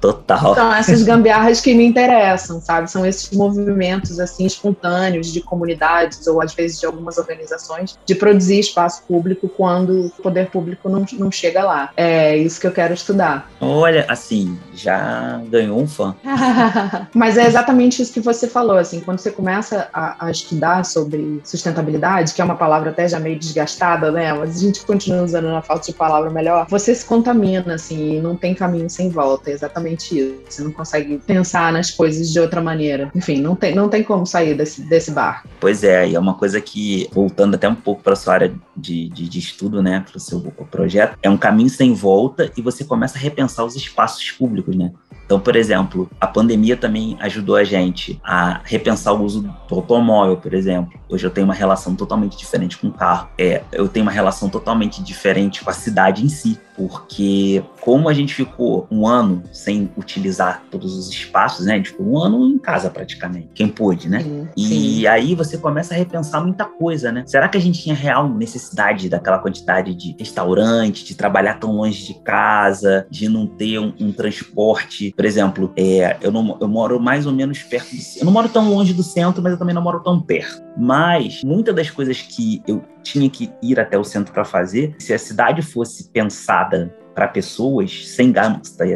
Total. 0.00 0.52
Então 0.52 0.74
essas 0.74 1.02
gambiarras 1.02 1.60
que 1.60 1.74
me 1.74 1.86
interessam, 1.86 2.60
sabe? 2.60 2.90
São 2.90 3.06
esses 3.06 3.30
movimentos 3.30 4.09
assim 4.18 4.46
espontâneos 4.46 5.32
de 5.32 5.40
comunidades 5.40 6.26
ou 6.26 6.42
às 6.42 6.54
vezes 6.54 6.80
de 6.80 6.86
algumas 6.86 7.18
organizações 7.18 7.98
de 8.04 8.14
produzir 8.14 8.58
espaço 8.58 9.04
público 9.06 9.48
quando 9.48 10.06
o 10.06 10.10
poder 10.22 10.50
público 10.50 10.88
não, 10.88 11.04
não 11.12 11.30
chega 11.30 11.62
lá. 11.62 11.90
É 11.96 12.36
isso 12.36 12.60
que 12.60 12.66
eu 12.66 12.72
quero 12.72 12.94
estudar. 12.94 13.50
Olha, 13.60 14.06
assim, 14.08 14.58
já 14.74 15.40
ganhou 15.48 15.80
um 15.80 15.86
fã. 15.86 16.14
Mas 17.14 17.36
é 17.36 17.46
exatamente 17.46 18.00
isso 18.02 18.12
que 18.12 18.20
você 18.20 18.48
falou, 18.48 18.76
assim, 18.76 19.00
quando 19.00 19.18
você 19.18 19.30
começa 19.30 19.88
a, 19.92 20.26
a, 20.26 20.30
estudar 20.30 20.84
sobre 20.84 21.40
sustentabilidade, 21.44 22.32
que 22.32 22.40
é 22.40 22.44
uma 22.44 22.56
palavra 22.56 22.90
até 22.90 23.06
já 23.06 23.20
meio 23.20 23.38
desgastada, 23.38 24.10
né? 24.10 24.32
Mas 24.32 24.56
a 24.56 24.60
gente 24.60 24.84
continua 24.84 25.22
usando 25.22 25.48
na 25.48 25.62
falta 25.62 25.86
de 25.86 25.92
palavra 25.92 26.30
melhor, 26.30 26.66
você 26.68 26.94
se 26.94 27.04
contamina, 27.04 27.74
assim, 27.74 28.16
e 28.16 28.20
não 28.20 28.36
tem 28.36 28.54
caminho 28.54 28.88
sem 28.88 29.10
volta. 29.10 29.50
É 29.50 29.52
exatamente 29.52 30.18
isso. 30.18 30.40
Você 30.48 30.62
não 30.62 30.72
consegue 30.72 31.18
pensar 31.18 31.72
nas 31.72 31.90
coisas 31.90 32.30
de 32.30 32.40
outra 32.40 32.60
maneira. 32.60 33.10
Enfim, 33.14 33.40
não 33.40 33.54
tem, 33.54 33.74
não 33.74 33.88
tem 33.90 34.02
como 34.02 34.24
sair 34.26 34.54
desse, 34.54 34.82
desse 34.82 35.10
bar. 35.10 35.44
Pois 35.60 35.84
é, 35.84 36.08
e 36.08 36.14
é 36.14 36.18
uma 36.18 36.34
coisa 36.34 36.60
que, 36.60 37.08
voltando 37.12 37.54
até 37.54 37.68
um 37.68 37.74
pouco 37.74 38.02
para 38.02 38.16
sua 38.16 38.34
área 38.34 38.54
de, 38.76 39.08
de, 39.08 39.28
de 39.28 39.38
estudo, 39.38 39.82
né, 39.82 40.04
para 40.08 40.16
o 40.16 40.20
seu 40.20 40.40
projeto, 40.70 41.18
é 41.22 41.28
um 41.28 41.36
caminho 41.36 41.68
sem 41.68 41.92
volta 41.92 42.50
e 42.56 42.62
você 42.62 42.84
começa 42.84 43.18
a 43.18 43.20
repensar 43.20 43.64
os 43.64 43.76
espaços 43.76 44.30
públicos, 44.30 44.74
né? 44.76 44.92
Então, 45.30 45.38
por 45.38 45.54
exemplo, 45.54 46.10
a 46.20 46.26
pandemia 46.26 46.76
também 46.76 47.16
ajudou 47.20 47.54
a 47.54 47.62
gente 47.62 48.20
a 48.24 48.62
repensar 48.64 49.12
o 49.12 49.22
uso 49.22 49.42
do 49.42 49.74
automóvel, 49.76 50.36
por 50.36 50.52
exemplo. 50.52 50.98
Hoje 51.08 51.24
eu 51.24 51.30
tenho 51.30 51.44
uma 51.44 51.54
relação 51.54 51.94
totalmente 51.94 52.36
diferente 52.36 52.76
com 52.76 52.88
o 52.88 52.92
carro. 52.92 53.28
É, 53.38 53.62
eu 53.70 53.86
tenho 53.86 54.04
uma 54.04 54.10
relação 54.10 54.48
totalmente 54.48 55.00
diferente 55.04 55.62
com 55.62 55.70
a 55.70 55.72
cidade 55.72 56.24
em 56.24 56.28
si, 56.28 56.58
porque 56.76 57.62
como 57.80 58.08
a 58.08 58.14
gente 58.14 58.34
ficou 58.34 58.86
um 58.90 59.06
ano 59.06 59.42
sem 59.52 59.90
utilizar 59.96 60.62
todos 60.70 60.96
os 60.96 61.10
espaços, 61.10 61.66
né? 61.66 61.74
A 61.74 61.76
gente 61.76 61.90
ficou 61.90 62.06
um 62.06 62.18
ano 62.18 62.46
em 62.46 62.58
casa 62.58 62.88
praticamente, 62.88 63.50
quem 63.54 63.68
pôde, 63.68 64.08
né? 64.08 64.20
Sim, 64.20 64.48
e 64.56 64.66
sim. 64.66 65.06
aí 65.06 65.34
você 65.34 65.58
começa 65.58 65.94
a 65.94 65.96
repensar 65.96 66.42
muita 66.42 66.64
coisa, 66.64 67.12
né? 67.12 67.24
Será 67.26 67.48
que 67.48 67.58
a 67.58 67.60
gente 67.60 67.82
tinha 67.82 67.94
real 67.94 68.28
necessidade 68.28 69.08
daquela 69.08 69.38
quantidade 69.38 69.94
de 69.94 70.16
restaurante, 70.18 71.04
de 71.04 71.14
trabalhar 71.14 71.54
tão 71.54 71.72
longe 71.72 72.04
de 72.06 72.14
casa, 72.14 73.06
de 73.10 73.28
não 73.28 73.46
ter 73.46 73.78
um, 73.78 73.92
um 74.00 74.12
transporte 74.12 75.12
por 75.20 75.26
exemplo, 75.26 75.70
é, 75.76 76.16
eu, 76.22 76.32
não, 76.32 76.56
eu 76.58 76.66
moro 76.66 76.98
mais 76.98 77.26
ou 77.26 77.32
menos 77.34 77.62
perto 77.62 77.90
do, 77.90 78.00
Eu 78.20 78.24
não 78.24 78.32
moro 78.32 78.48
tão 78.48 78.70
longe 78.70 78.94
do 78.94 79.02
centro, 79.02 79.42
mas 79.42 79.52
eu 79.52 79.58
também 79.58 79.74
não 79.74 79.82
moro 79.82 80.00
tão 80.00 80.18
perto. 80.18 80.62
Mas 80.78 81.42
muitas 81.44 81.74
das 81.74 81.90
coisas 81.90 82.22
que 82.22 82.62
eu 82.66 82.82
tinha 83.02 83.28
que 83.28 83.52
ir 83.62 83.78
até 83.78 83.98
o 83.98 84.02
centro 84.02 84.32
para 84.32 84.46
fazer, 84.46 84.96
se 84.98 85.12
a 85.12 85.18
cidade 85.18 85.60
fosse 85.60 86.08
pensada 86.08 86.90
para 87.14 87.28
pessoas 87.28 88.08
sem 88.08 88.32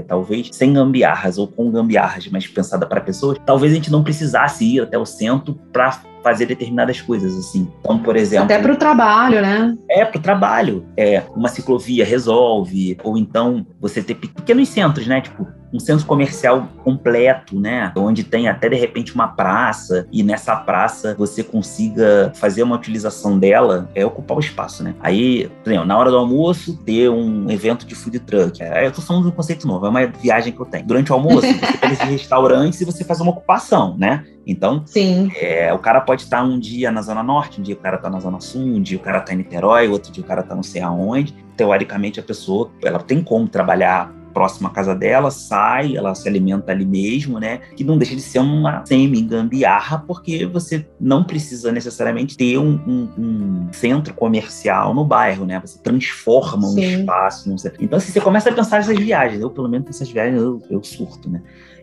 talvez 0.09 0.49
sem 0.51 0.73
gambiarras 0.73 1.37
ou 1.37 1.47
com 1.47 1.71
gambiarras, 1.71 2.27
mas 2.29 2.47
pensada 2.47 2.87
para 2.87 3.03
pessoas, 3.03 3.37
talvez 3.45 3.73
a 3.73 3.75
gente 3.75 3.93
não 3.93 4.03
precisasse 4.03 4.65
ir 4.65 4.81
até 4.81 4.97
o 4.97 5.05
centro 5.05 5.53
para 5.75 6.01
fazer 6.23 6.47
determinadas 6.47 7.03
coisas, 7.03 7.37
assim. 7.37 7.71
Então, 7.81 7.99
por 7.99 8.17
exemplo. 8.17 8.47
Até 8.47 8.59
para 8.59 8.73
o 8.73 8.77
trabalho, 8.77 9.43
né? 9.43 9.77
É, 9.91 10.07
para 10.07 10.19
o 10.19 10.23
trabalho. 10.23 10.87
É, 10.97 11.23
uma 11.37 11.51
ciclovia 11.51 12.03
resolve, 12.03 12.97
ou 13.05 13.19
então 13.19 13.67
você 13.79 14.03
ter 14.03 14.15
pequenos 14.15 14.71
centros, 14.71 15.07
né? 15.07 15.21
Tipo, 15.21 15.47
um 15.75 15.81
centro 15.81 16.07
comercial 16.07 16.69
completo, 16.85 17.59
né? 17.59 17.93
Onde 17.97 18.23
tem 18.23 18.47
até 18.47 18.69
de 18.69 18.77
repente 18.77 19.13
uma 19.13 19.27
praça 19.27 20.07
e 20.13 20.23
nessa 20.23 20.55
praça 20.55 21.17
você 21.19 21.43
consiga 21.43 22.33
fazer 22.37 22.63
uma 22.63 22.77
utilização 22.77 23.37
dela, 23.37 23.91
é 23.93 24.07
ocupar 24.07 24.37
o 24.37 24.41
espaço, 24.41 24.85
né? 24.85 24.95
Aí, 25.01 25.51
por 25.65 25.71
exemplo, 25.71 25.89
na 25.89 25.99
hora 25.99 26.11
do 26.11 26.17
almoço, 26.17 26.77
ter 26.85 27.11
um 27.11 27.51
evento 27.51 27.85
de 27.85 27.97
food 27.97 28.21
truck. 28.21 28.63
Aí 28.63 28.85
eu 28.85 28.93
tô 28.93 29.03
falando 29.03 29.25
de 29.25 29.29
um 29.31 29.33
conceito 29.33 29.67
novo, 29.67 29.85
é 29.87 29.89
uma 29.89 30.07
viagem 30.07 30.53
que 30.53 30.61
eu 30.61 30.67
tenho. 30.67 30.87
Durante 30.87 31.11
o 31.11 31.15
almoço, 31.15 31.41
você 31.51 31.79
pega 31.79 31.93
esses 31.93 32.09
restaurantes 32.09 32.81
e 32.81 32.85
você 32.85 33.03
faz 33.03 33.21
uma 33.21 33.33
ocupação, 33.33 33.97
né? 33.99 34.25
Então, 34.47 34.83
Sim. 34.87 35.33
É, 35.37 35.73
o 35.73 35.79
cara 35.79 36.01
pode 36.01 36.23
estar 36.23 36.45
um 36.45 36.59
dia 36.59 36.93
na 36.93 37.03
Zona 37.03 37.23
Norte, 37.23 37.61
um 37.61 37.65
dia 37.65 37.75
o 37.75 37.79
cara 37.79 37.97
está 37.97 38.09
na 38.09 38.21
Zona 38.21 38.41
Sul, 38.41 38.63
um 38.63 38.83
dia 38.83 38.99
o 38.99 39.01
cara 39.01 39.19
está 39.19 39.33
em 39.33 39.39
Niterói, 39.39 39.89
outro 39.89 40.13
dia 40.13 40.23
o 40.23 40.27
cara 40.27 40.43
está 40.43 40.55
não 40.55 40.63
sei 40.63 40.83
aonde. 40.83 41.35
Teoricamente, 41.57 42.21
a 42.21 42.23
pessoa 42.23 42.71
ela 42.83 42.99
tem 42.99 43.23
como 43.23 43.49
trabalhar 43.49 44.13
próximo 44.35 44.67
à 44.67 44.71
casa 44.71 44.95
dela, 44.95 45.31
sai, 45.31 45.97
ela 45.97 46.15
se 46.15 46.29
alimenta 46.29 46.73
ali 46.73 46.85
mesmo, 46.85 47.39
né? 47.39 47.61
Que 47.77 47.85
não 47.85 47.97
deixa 47.97 48.17
de 48.17 48.21
ser 48.21 48.41
uma 48.41 48.85
semi-gambiarra, 48.85 49.99
porque 50.07 50.45
você 50.45 50.87
não 51.01 51.23
precisa 51.23 51.71
necessariamente 51.71 52.37
ter 52.37 52.59
um, 52.59 52.75
um, 52.87 53.09
um, 53.17 53.69
centro 53.73 54.13
comercial 54.13 54.93
no 54.93 55.05
bairro, 55.05 55.47
né? 55.47 55.61
Você 55.65 55.79
transforma 55.79 56.67
um 56.67 56.73
Sim. 56.73 57.01
espaço. 57.01 57.55
Então, 57.81 57.97
assim, 57.97 58.13
você 58.13 58.21
começa 58.21 58.51
a 58.51 58.53
pensar 58.53 58.79
nessas 58.79 58.99
viagens. 58.99 59.41
Eu, 59.41 59.51
pelo 59.51 59.69
menos, 59.69 59.87
nessas 59.87 60.11
viagens, 60.11 60.43
eu, 60.43 60.61
eu 60.69 60.83
surto, 60.83 61.31
né? 61.31 61.41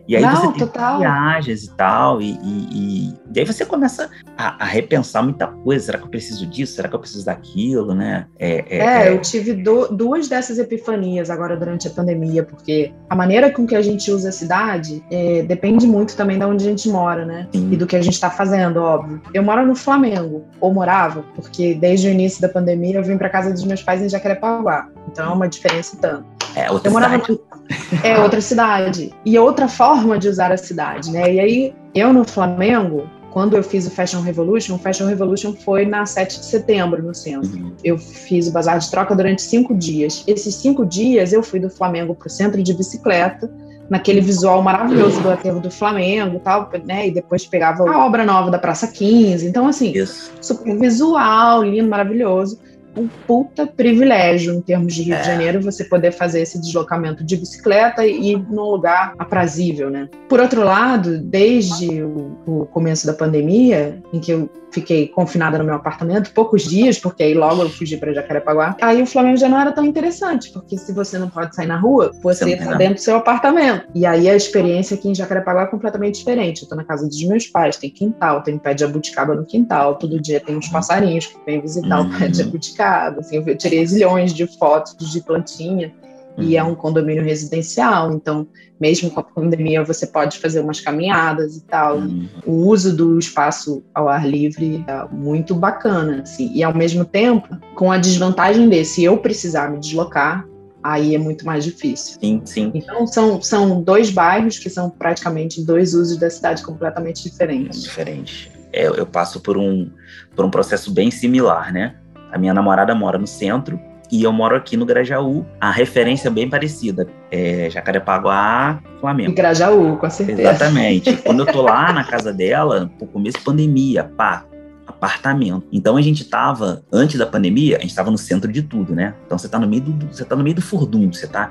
E 0.08 0.16
aí 0.16 0.22
Não, 0.22 0.34
você 0.34 0.48
tem 0.48 0.58
total. 0.58 0.98
viagens 0.98 1.64
e 1.64 1.70
tal, 1.76 2.20
e, 2.20 2.32
e, 2.42 2.68
e, 2.72 3.14
e 3.34 3.40
aí 3.40 3.46
você 3.46 3.64
começa 3.64 4.10
a, 4.36 4.64
a, 4.64 4.66
repensar 4.66 5.22
muita 5.22 5.46
coisa. 5.46 5.86
Será 5.86 5.98
que 5.98 6.04
eu 6.04 6.10
preciso 6.10 6.46
disso? 6.46 6.74
Será 6.74 6.88
que 6.88 6.94
eu 6.94 7.00
preciso 7.00 7.24
daquilo, 7.24 7.94
né? 7.94 8.26
É, 8.38 8.64
é, 8.68 8.78
é, 8.78 9.08
é... 9.08 9.12
eu 9.14 9.20
tive 9.20 9.54
do, 9.54 9.88
duas 9.88 10.28
dessas 10.28 10.58
epifanias 10.58 11.30
agora 11.30 11.56
durante 11.56 11.86
a 11.86 11.90
pandemia, 11.90 12.42
porque 12.42 12.92
a 13.08 13.14
maneira 13.14 13.50
com 13.50 13.66
que 13.66 13.76
a 13.76 13.82
gente 13.82 14.10
usa 14.10 14.30
a 14.30 14.32
cidade 14.32 15.04
é, 15.10 15.42
depende 15.42 15.86
muito 15.86 16.16
também 16.16 16.38
de 16.38 16.44
onde 16.44 16.66
a 16.66 16.68
gente 16.70 16.88
mora, 16.88 17.24
né? 17.24 17.48
Sim. 17.52 17.70
E 17.72 17.76
do 17.76 17.86
que 17.86 17.96
a 17.96 18.02
gente 18.02 18.14
está 18.14 18.30
fazendo, 18.30 18.78
óbvio. 18.78 19.20
Eu 19.32 19.42
moro 19.42 19.64
no 19.64 19.74
Flamengo, 19.74 20.44
ou 20.60 20.72
morava, 20.72 21.24
porque 21.34 21.74
desde 21.74 22.08
o 22.08 22.10
início 22.10 22.40
da 22.40 22.48
pandemia 22.48 22.96
eu 22.96 23.04
vim 23.04 23.16
para 23.16 23.28
casa 23.28 23.52
dos 23.52 23.64
meus 23.64 23.82
pais 23.82 24.02
em 24.02 24.08
Jacarepaguá. 24.08 24.88
Então 25.10 25.30
é 25.30 25.34
uma 25.34 25.48
diferença 25.48 25.96
tanto. 26.00 26.24
É 26.54 26.70
outra 26.70 26.88
eu 26.88 26.92
morava 26.92 27.14
cidade. 27.14 27.32
No... 27.32 27.98
É 28.02 28.18
outra 28.18 28.40
cidade. 28.40 29.14
E 29.24 29.38
outra 29.38 29.68
forma 29.68 30.18
de 30.18 30.28
usar 30.28 30.52
a 30.52 30.56
cidade, 30.56 31.10
né? 31.10 31.34
E 31.34 31.40
aí, 31.40 31.74
eu 31.94 32.12
no 32.12 32.24
Flamengo, 32.24 33.08
quando 33.30 33.56
eu 33.56 33.62
fiz 33.62 33.86
o 33.86 33.90
Fashion 33.90 34.20
Revolution, 34.20 34.74
o 34.74 34.78
Fashion 34.78 35.06
Revolution 35.06 35.54
foi 35.54 35.86
na 35.86 36.04
7 36.04 36.40
de 36.40 36.46
setembro, 36.46 37.02
no 37.02 37.14
centro. 37.14 37.50
Uhum. 37.50 37.72
Eu 37.82 37.98
fiz 37.98 38.48
o 38.48 38.52
bazar 38.52 38.78
de 38.78 38.90
troca 38.90 39.14
durante 39.14 39.42
cinco 39.42 39.74
dias. 39.74 40.22
Esses 40.26 40.54
cinco 40.54 40.84
dias 40.84 41.32
eu 41.32 41.42
fui 41.42 41.58
do 41.58 41.70
Flamengo 41.70 42.14
para 42.14 42.26
o 42.26 42.30
centro 42.30 42.62
de 42.62 42.74
bicicleta, 42.74 43.50
naquele 43.88 44.20
visual 44.20 44.62
maravilhoso 44.62 45.20
do 45.20 45.30
aterro 45.30 45.60
do 45.60 45.70
Flamengo 45.70 46.36
e 46.36 46.40
tal, 46.40 46.70
né? 46.84 47.08
E 47.08 47.10
depois 47.10 47.46
pegava 47.46 47.88
a 47.90 48.06
obra 48.06 48.24
nova 48.24 48.50
da 48.50 48.58
Praça 48.58 48.86
15. 48.86 49.46
Então, 49.46 49.66
assim, 49.66 49.92
Isso. 49.92 50.32
super 50.40 50.78
visual, 50.78 51.62
lindo, 51.62 51.88
maravilhoso 51.88 52.58
um 52.96 53.08
puta 53.26 53.66
privilégio 53.66 54.54
em 54.54 54.60
termos 54.60 54.94
de 54.94 55.02
Rio 55.02 55.14
é. 55.14 55.20
de 55.20 55.26
Janeiro 55.26 55.62
você 55.62 55.84
poder 55.84 56.12
fazer 56.12 56.40
esse 56.40 56.60
deslocamento 56.60 57.24
de 57.24 57.36
bicicleta 57.36 58.06
e 58.06 58.32
ir 58.32 58.38
num 58.50 58.70
lugar 58.70 59.14
aprazível, 59.18 59.90
né? 59.90 60.08
Por 60.28 60.40
outro 60.40 60.62
lado, 60.62 61.18
desde 61.18 62.02
o, 62.02 62.36
o 62.46 62.66
começo 62.66 63.06
da 63.06 63.12
pandemia, 63.12 64.02
em 64.12 64.20
que 64.20 64.32
eu 64.32 64.50
fiquei 64.72 65.08
confinada 65.08 65.58
no 65.58 65.64
meu 65.64 65.74
apartamento 65.74 66.32
poucos 66.32 66.64
dias, 66.64 66.98
porque 66.98 67.22
aí 67.22 67.34
logo 67.34 67.62
eu 67.62 67.68
fugi 67.68 67.96
para 67.96 68.12
Jacarepaguá. 68.12 68.76
Aí 68.80 69.02
o 69.02 69.06
Flamengo 69.06 69.36
já 69.36 69.48
não 69.48 69.60
era 69.60 69.72
tão 69.72 69.84
interessante, 69.84 70.50
porque 70.50 70.76
se 70.76 70.92
você 70.92 71.18
não 71.18 71.28
pode 71.28 71.54
sair 71.54 71.66
na 71.66 71.78
rua, 71.78 72.10
você 72.22 72.50
está 72.50 72.74
dentro 72.74 72.94
do 72.94 73.00
seu 73.00 73.16
apartamento. 73.16 73.86
E 73.94 74.06
aí 74.06 74.28
a 74.28 74.34
experiência 74.34 74.96
aqui 74.96 75.08
em 75.08 75.14
Jacarepaguá 75.14 75.62
é 75.62 75.66
completamente 75.66 76.16
diferente. 76.16 76.62
Eu 76.62 76.68
tô 76.68 76.74
na 76.74 76.84
casa 76.84 77.06
dos 77.06 77.22
meus 77.24 77.46
pais, 77.46 77.76
tem 77.76 77.90
quintal, 77.90 78.42
tem 78.42 78.58
pé 78.58 78.74
de 78.74 78.84
abuticaba 78.84 79.34
no 79.34 79.44
quintal, 79.44 79.96
todo 79.96 80.20
dia 80.20 80.40
tem 80.40 80.56
uns 80.56 80.68
passarinhos 80.68 81.26
que 81.26 81.36
vêm 81.44 81.60
visitar 81.60 82.00
uhum. 82.00 82.08
o 82.08 82.18
pé 82.18 82.28
de 82.28 82.42
abuticaba. 82.42 83.20
Assim, 83.20 83.42
eu 83.46 83.56
tirei 83.56 83.86
zilhões 83.86 84.32
de 84.32 84.46
fotos 84.58 85.10
de 85.10 85.20
plantinha 85.20 85.92
e 86.38 86.56
é 86.56 86.64
um 86.64 86.74
condomínio 86.74 87.22
residencial, 87.22 88.12
então 88.12 88.46
mesmo 88.80 89.10
com 89.10 89.20
a 89.20 89.22
pandemia 89.22 89.84
você 89.84 90.06
pode 90.06 90.38
fazer 90.38 90.60
umas 90.60 90.80
caminhadas 90.80 91.56
e 91.56 91.64
tal. 91.64 91.98
Uhum. 91.98 92.28
O 92.44 92.52
uso 92.68 92.96
do 92.96 93.18
espaço 93.18 93.82
ao 93.94 94.08
ar 94.08 94.28
livre 94.28 94.84
é 94.88 95.04
muito 95.14 95.54
bacana, 95.54 96.22
assim. 96.22 96.50
E 96.54 96.62
ao 96.62 96.74
mesmo 96.74 97.04
tempo, 97.04 97.48
com 97.74 97.92
a 97.92 97.98
desvantagem 97.98 98.68
desse 98.68 99.04
eu 99.04 99.18
precisar 99.18 99.70
me 99.70 99.78
deslocar, 99.78 100.46
aí 100.82 101.14
é 101.14 101.18
muito 101.18 101.46
mais 101.46 101.64
difícil. 101.64 102.18
Sim, 102.18 102.42
sim. 102.44 102.72
Então 102.74 103.06
são, 103.06 103.40
são 103.40 103.82
dois 103.82 104.10
bairros 104.10 104.58
que 104.58 104.68
são 104.68 104.90
praticamente 104.90 105.62
dois 105.62 105.94
usos 105.94 106.16
da 106.16 106.28
cidade 106.28 106.62
completamente 106.62 107.22
diferentes. 107.22 107.82
Diferente. 107.82 108.50
É, 108.72 108.86
eu 108.86 109.06
passo 109.06 109.38
por 109.40 109.56
um, 109.56 109.90
por 110.34 110.44
um 110.44 110.50
processo 110.50 110.90
bem 110.90 111.10
similar, 111.10 111.72
né? 111.72 111.94
A 112.32 112.38
minha 112.38 112.54
namorada 112.54 112.94
mora 112.94 113.18
no 113.18 113.26
centro 113.26 113.78
e 114.12 114.22
eu 114.22 114.32
moro 114.32 114.54
aqui 114.54 114.76
no 114.76 114.84
Grajaú. 114.84 115.46
A 115.58 115.70
referência 115.70 116.28
é 116.28 116.30
bem 116.30 116.48
parecida. 116.48 117.08
É 117.30 117.70
Jacarepaguá, 117.70 118.78
Flamengo. 119.00 119.34
Grajaú, 119.34 119.96
com 119.96 120.10
certeza. 120.10 120.42
Exatamente. 120.42 121.16
Quando 121.24 121.40
eu 121.40 121.46
tô 121.46 121.62
lá 121.62 121.90
na 121.94 122.04
casa 122.04 122.30
dela, 122.30 122.90
no 123.00 123.06
começo 123.06 123.38
da 123.38 123.44
pandemia, 123.44 124.04
pá, 124.04 124.44
apartamento. 124.86 125.66
Então 125.72 125.96
a 125.96 126.02
gente 126.02 126.26
tava, 126.26 126.82
antes 126.92 127.18
da 127.18 127.26
pandemia, 127.26 127.78
a 127.78 127.80
gente 127.80 127.94
tava 127.94 128.10
no 128.10 128.18
centro 128.18 128.52
de 128.52 128.60
tudo, 128.62 128.94
né? 128.94 129.14
Então 129.24 129.38
você 129.38 129.48
tá 129.48 129.58
no 129.58 129.66
meio 129.66 129.82
do, 129.82 130.06
você 130.08 130.26
tá 130.26 130.36
no 130.36 130.44
meio 130.44 130.56
do 130.56 130.62
furdunço, 130.62 131.18
você 131.18 131.26
tá 131.26 131.50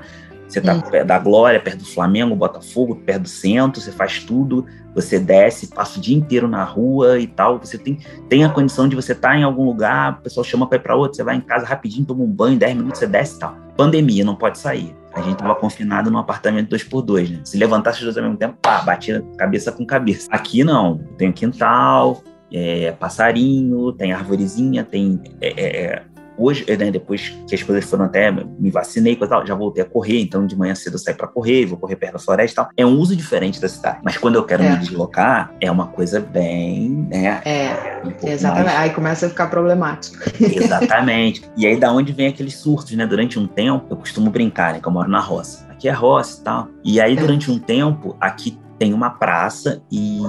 você 0.52 0.60
tá 0.60 0.74
hum. 0.74 0.80
perto 0.80 1.06
da 1.06 1.18
Glória, 1.18 1.58
perto 1.58 1.78
do 1.78 1.86
Flamengo, 1.86 2.36
Botafogo, 2.36 2.96
perto 2.96 3.22
do 3.22 3.28
centro, 3.28 3.80
você 3.80 3.90
faz 3.90 4.22
tudo, 4.22 4.66
você 4.94 5.18
desce, 5.18 5.68
passa 5.68 5.98
o 5.98 6.02
dia 6.02 6.16
inteiro 6.16 6.46
na 6.46 6.62
rua 6.62 7.18
e 7.18 7.26
tal. 7.26 7.58
Você 7.58 7.78
tem, 7.78 7.98
tem 8.28 8.44
a 8.44 8.50
condição 8.50 8.86
de 8.86 8.94
você 8.94 9.12
estar 9.12 9.30
tá 9.30 9.36
em 9.36 9.42
algum 9.42 9.64
lugar, 9.64 10.18
o 10.18 10.22
pessoal 10.22 10.44
chama 10.44 10.66
para 10.66 10.76
ir 10.76 10.82
para 10.82 10.94
outro, 10.94 11.16
você 11.16 11.24
vai 11.24 11.36
em 11.36 11.40
casa 11.40 11.64
rapidinho, 11.64 12.04
toma 12.04 12.22
um 12.22 12.30
banho, 12.30 12.58
10 12.58 12.76
minutos, 12.76 12.98
você 12.98 13.06
desce 13.06 13.36
e 13.36 13.38
tal. 13.38 13.56
Pandemia, 13.76 14.24
não 14.24 14.36
pode 14.36 14.58
sair. 14.58 14.94
A 15.14 15.22
gente 15.22 15.36
tava 15.36 15.54
confinado 15.54 16.10
num 16.10 16.18
apartamento 16.18 16.74
2x2, 16.74 17.30
né? 17.30 17.40
Se 17.44 17.56
levantasse 17.56 17.98
os 17.98 18.04
dois 18.04 18.16
ao 18.16 18.24
mesmo 18.24 18.36
tempo, 18.36 18.56
pá, 18.60 18.82
batia 18.82 19.24
cabeça 19.38 19.72
com 19.72 19.84
cabeça. 19.86 20.28
Aqui 20.30 20.64
não, 20.64 20.98
tem 21.16 21.32
quintal, 21.32 22.22
é, 22.52 22.92
passarinho, 22.92 23.92
tem 23.92 24.12
arvorezinha, 24.12 24.84
tem 24.84 25.20
é, 25.40 25.48
é, 25.48 25.84
é 25.84 26.02
hoje, 26.42 26.64
né, 26.68 26.90
depois 26.90 27.28
que 27.46 27.54
as 27.54 27.62
coisas 27.62 27.84
foram 27.88 28.06
até, 28.06 28.30
me 28.30 28.70
vacinei 28.70 29.12
e 29.12 29.28
tal, 29.28 29.46
já 29.46 29.54
voltei 29.54 29.82
a 29.82 29.86
correr, 29.86 30.20
então 30.20 30.46
de 30.46 30.56
manhã 30.56 30.74
cedo 30.74 30.94
eu 30.94 30.98
saio 30.98 31.16
para 31.16 31.28
correr, 31.28 31.66
vou 31.66 31.78
correr 31.78 31.96
perto 31.96 32.14
da 32.14 32.18
floresta 32.18 32.52
e 32.52 32.56
tal. 32.56 32.68
É 32.76 32.86
um 32.86 32.98
uso 32.98 33.14
diferente 33.14 33.60
da 33.60 33.68
cidade. 33.68 33.98
Mas 34.02 34.16
quando 34.16 34.36
eu 34.36 34.44
quero 34.44 34.62
é. 34.62 34.70
me 34.70 34.76
deslocar, 34.78 35.52
é 35.60 35.70
uma 35.70 35.86
coisa 35.86 36.20
bem, 36.20 37.06
né? 37.10 37.40
É, 37.44 38.02
um 38.04 38.28
exatamente. 38.28 38.66
Mais... 38.66 38.78
Aí 38.78 38.90
começa 38.90 39.26
a 39.26 39.28
ficar 39.28 39.48
problemático. 39.48 40.18
Exatamente. 40.40 41.48
e 41.56 41.66
aí 41.66 41.76
da 41.76 41.92
onde 41.92 42.12
vem 42.12 42.28
aqueles 42.28 42.56
surtos, 42.56 42.92
né? 42.92 43.06
Durante 43.06 43.38
um 43.38 43.46
tempo, 43.46 43.86
eu 43.90 43.96
costumo 43.96 44.30
brincar, 44.30 44.72
né? 44.72 44.80
Que 44.80 44.88
eu 44.88 44.92
moro 44.92 45.08
na 45.08 45.20
roça. 45.20 45.66
Aqui 45.70 45.88
é 45.88 45.92
roça 45.92 46.40
e 46.40 46.44
tal. 46.44 46.68
E 46.84 47.00
aí, 47.00 47.16
é. 47.16 47.20
durante 47.20 47.50
um 47.50 47.58
tempo, 47.58 48.16
aqui 48.20 48.58
tem 48.78 48.92
uma 48.92 49.10
praça 49.10 49.80
e 49.92 50.20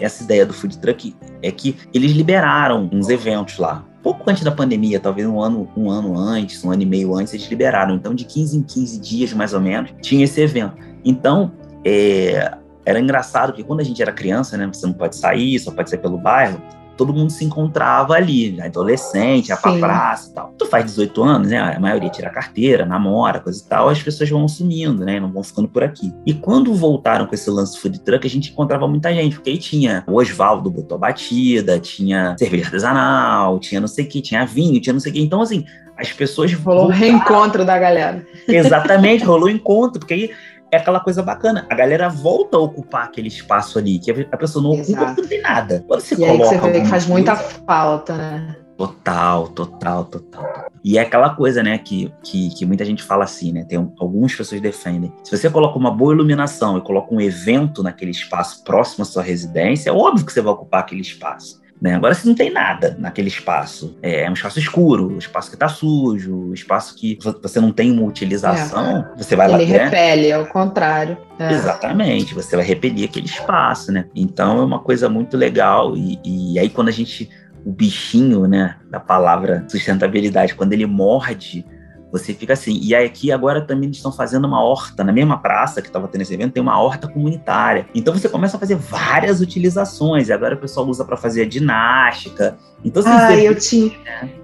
essa 0.00 0.22
ideia 0.22 0.46
do 0.46 0.54
food 0.54 0.78
truck 0.78 1.14
é 1.42 1.50
que 1.50 1.76
eles 1.92 2.12
liberaram 2.12 2.88
uns 2.90 3.10
eventos 3.10 3.58
lá 3.58 3.84
pouco 4.02 4.28
antes 4.28 4.42
da 4.42 4.50
pandemia, 4.50 4.98
talvez 4.98 5.26
um 5.26 5.40
ano, 5.40 5.68
um 5.76 5.90
ano 5.90 6.18
antes, 6.18 6.64
um 6.64 6.70
ano 6.70 6.82
e 6.82 6.86
meio 6.86 7.14
antes, 7.14 7.34
eles 7.34 7.48
liberaram. 7.48 7.94
Então, 7.94 8.14
de 8.14 8.24
15 8.24 8.58
em 8.58 8.62
15 8.62 9.00
dias, 9.00 9.32
mais 9.32 9.52
ou 9.52 9.60
menos, 9.60 9.92
tinha 10.00 10.24
esse 10.24 10.40
evento. 10.40 10.74
Então, 11.04 11.52
é, 11.84 12.56
era 12.84 12.98
engraçado 12.98 13.52
que 13.52 13.62
quando 13.62 13.80
a 13.80 13.84
gente 13.84 14.00
era 14.00 14.12
criança, 14.12 14.56
né, 14.56 14.66
você 14.66 14.86
não 14.86 14.94
pode 14.94 15.16
sair, 15.16 15.58
só 15.58 15.70
pode 15.70 15.90
sair 15.90 15.98
pelo 15.98 16.18
bairro, 16.18 16.60
todo 17.00 17.14
mundo 17.14 17.32
se 17.32 17.46
encontrava 17.46 18.12
ali, 18.12 18.60
adolescente, 18.60 19.48
ia 19.48 19.56
pra 19.56 19.72
praça 19.72 20.28
e 20.30 20.34
tal. 20.34 20.54
Tu 20.58 20.66
faz 20.66 20.84
18 20.84 21.22
anos, 21.22 21.48
né? 21.48 21.58
A 21.58 21.80
maioria 21.80 22.10
tira 22.10 22.28
carteira, 22.28 22.84
namora, 22.84 23.40
coisa 23.40 23.58
e 23.58 23.66
tal, 23.66 23.88
as 23.88 24.02
pessoas 24.02 24.28
vão 24.28 24.46
sumindo, 24.46 25.02
né? 25.02 25.18
Não 25.18 25.32
vão 25.32 25.42
ficando 25.42 25.66
por 25.66 25.82
aqui. 25.82 26.12
E 26.26 26.34
quando 26.34 26.74
voltaram 26.74 27.24
com 27.24 27.34
esse 27.34 27.48
lance 27.48 27.80
food 27.80 28.00
truck, 28.00 28.26
a 28.26 28.28
gente 28.28 28.50
encontrava 28.50 28.86
muita 28.86 29.14
gente, 29.14 29.36
porque 29.36 29.48
aí 29.48 29.56
tinha 29.56 30.04
o 30.06 30.16
Oswaldo 30.16 30.70
botou 30.70 30.98
batida, 30.98 31.80
tinha 31.80 32.36
cerveja 32.38 32.66
artesanal, 32.66 33.58
tinha 33.58 33.80
não 33.80 33.88
sei 33.88 34.04
o 34.04 34.08
que, 34.08 34.20
tinha 34.20 34.44
vinho, 34.44 34.78
tinha 34.78 34.92
não 34.92 35.00
sei 35.00 35.10
o 35.10 35.14
que. 35.14 35.22
Então, 35.22 35.40
assim, 35.40 35.64
as 35.96 36.12
pessoas. 36.12 36.52
Rolou 36.52 36.86
o 36.86 36.90
reencontro 36.90 37.64
da 37.64 37.78
galera. 37.78 38.26
Exatamente, 38.46 39.24
rolou 39.24 39.46
o 39.46 39.50
encontro, 39.50 40.00
porque 40.00 40.14
aí 40.14 40.30
é 40.70 40.76
aquela 40.76 41.00
coisa 41.00 41.22
bacana. 41.22 41.66
A 41.68 41.74
galera 41.74 42.08
volta 42.08 42.56
a 42.56 42.60
ocupar 42.60 43.04
aquele 43.04 43.28
espaço 43.28 43.78
ali, 43.78 43.98
que 43.98 44.10
a 44.30 44.36
pessoa 44.36 44.62
não 44.62 44.74
Exato. 44.74 45.12
ocupa 45.12 45.28
tem 45.28 45.42
nada. 45.42 45.84
Quando 45.86 46.00
você 46.00 46.14
e 46.14 46.18
coloca. 46.18 46.54
Aí 46.54 46.58
você 46.58 46.70
vê 46.70 46.80
que 46.80 46.86
faz 46.86 47.06
muita 47.06 47.36
falta, 47.36 48.16
né? 48.16 48.56
Total, 48.76 49.48
total, 49.48 50.04
total. 50.06 50.70
E 50.82 50.96
é 50.96 51.02
aquela 51.02 51.34
coisa, 51.34 51.62
né, 51.62 51.76
que, 51.76 52.10
que, 52.22 52.48
que 52.54 52.64
muita 52.64 52.82
gente 52.82 53.02
fala 53.02 53.24
assim, 53.24 53.52
né? 53.52 53.62
Tem 53.62 53.78
um, 53.78 53.92
algumas 54.00 54.34
pessoas 54.34 54.58
defendem. 54.58 55.12
Se 55.22 55.36
você 55.36 55.50
coloca 55.50 55.78
uma 55.78 55.90
boa 55.90 56.14
iluminação 56.14 56.78
e 56.78 56.80
coloca 56.80 57.14
um 57.14 57.20
evento 57.20 57.82
naquele 57.82 58.10
espaço 58.10 58.64
próximo 58.64 59.02
à 59.02 59.04
sua 59.04 59.22
residência, 59.22 59.90
é 59.90 59.92
óbvio 59.92 60.24
que 60.24 60.32
você 60.32 60.40
vai 60.40 60.54
ocupar 60.54 60.80
aquele 60.80 61.02
espaço. 61.02 61.60
Né? 61.80 61.94
Agora, 61.94 62.14
se 62.14 62.26
não 62.26 62.34
tem 62.34 62.50
nada 62.52 62.94
naquele 62.98 63.28
espaço, 63.28 63.96
é 64.02 64.28
um 64.28 64.34
espaço 64.34 64.58
escuro, 64.58 65.10
um 65.10 65.18
espaço 65.18 65.48
que 65.48 65.56
está 65.56 65.68
sujo, 65.68 66.50
um 66.50 66.52
espaço 66.52 66.94
que 66.94 67.18
você 67.42 67.58
não 67.58 67.72
tem 67.72 67.90
uma 67.90 68.02
utilização, 68.02 68.98
é. 69.14 69.22
você 69.22 69.34
vai 69.34 69.46
Ele 69.46 69.52
lá 69.52 69.62
Ele 69.62 69.72
repele, 69.72 70.32
ao 70.32 70.46
contrário. 70.46 71.16
É. 71.38 71.52
Exatamente, 71.52 72.34
você 72.34 72.54
vai 72.54 72.64
repelir 72.64 73.08
aquele 73.08 73.26
espaço, 73.26 73.90
né? 73.90 74.04
Então 74.14 74.58
é 74.58 74.64
uma 74.64 74.80
coisa 74.80 75.08
muito 75.08 75.38
legal. 75.38 75.96
E, 75.96 76.20
e 76.24 76.58
aí, 76.58 76.68
quando 76.68 76.88
a 76.88 76.92
gente. 76.92 77.28
O 77.62 77.70
bichinho, 77.70 78.46
né, 78.46 78.76
da 78.88 78.98
palavra 78.98 79.66
sustentabilidade, 79.68 80.54
quando 80.54 80.72
ele 80.72 80.86
morde 80.86 81.62
você 82.10 82.34
fica 82.34 82.52
assim. 82.52 82.78
E 82.82 82.94
aqui 82.94 83.30
agora 83.32 83.60
também 83.60 83.86
eles 83.86 83.96
estão 83.96 84.12
fazendo 84.12 84.46
uma 84.46 84.62
horta, 84.62 85.04
na 85.04 85.12
mesma 85.12 85.38
praça 85.38 85.80
que 85.80 85.88
estava 85.88 86.08
tendo 86.08 86.22
esse 86.22 86.34
evento, 86.34 86.52
tem 86.52 86.62
uma 86.62 86.80
horta 86.80 87.08
comunitária. 87.08 87.86
Então 87.94 88.12
você 88.12 88.28
começa 88.28 88.56
a 88.56 88.60
fazer 88.60 88.76
várias 88.76 89.40
utilizações. 89.40 90.28
E 90.28 90.32
agora 90.32 90.54
o 90.54 90.58
pessoal 90.58 90.86
usa 90.86 91.04
para 91.04 91.16
fazer 91.16 91.46
a 91.46 91.50
ginástica. 91.50 92.56
Então, 92.82 93.02
assim, 93.02 93.10
ah, 93.12 93.36
eu 93.36 93.54
tinha, 93.54 93.92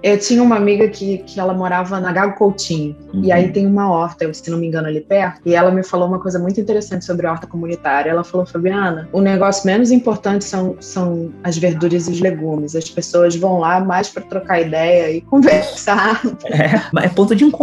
eu 0.03 0.19
tinha 0.19 0.43
uma 0.43 0.55
amiga 0.55 0.87
que, 0.89 1.19
que 1.19 1.39
ela 1.39 1.53
morava 1.53 1.99
na 1.99 2.11
Gago 2.11 2.35
Coutinho. 2.35 2.95
Uhum. 3.11 3.23
E 3.23 3.31
aí 3.31 3.51
tem 3.51 3.65
uma 3.65 3.89
horta, 3.89 4.31
se 4.31 4.49
não 4.51 4.59
me 4.59 4.67
engano, 4.67 4.87
ali 4.87 5.01
perto. 5.01 5.41
E 5.43 5.55
ela 5.55 5.71
me 5.71 5.83
falou 5.83 6.07
uma 6.07 6.19
coisa 6.19 6.37
muito 6.37 6.61
interessante 6.61 7.03
sobre 7.03 7.25
a 7.25 7.31
horta 7.31 7.47
comunitária. 7.47 8.11
Ela 8.11 8.23
falou, 8.23 8.45
Fabiana, 8.45 9.09
o 9.11 9.21
negócio 9.21 9.65
menos 9.65 9.89
importante 9.89 10.45
são, 10.45 10.75
são 10.79 11.31
as 11.43 11.57
verduras 11.57 12.07
e 12.07 12.11
os 12.11 12.19
legumes. 12.19 12.75
As 12.75 12.89
pessoas 12.89 13.35
vão 13.35 13.59
lá 13.59 13.79
mais 13.79 14.09
para 14.09 14.21
trocar 14.21 14.61
ideia 14.61 15.11
e 15.11 15.21
conversar. 15.25 16.21
É, 16.45 16.81
mas 16.93 17.05
é 17.05 17.09
ponto 17.09 17.35
de 17.35 17.43
encontro. 17.43 17.56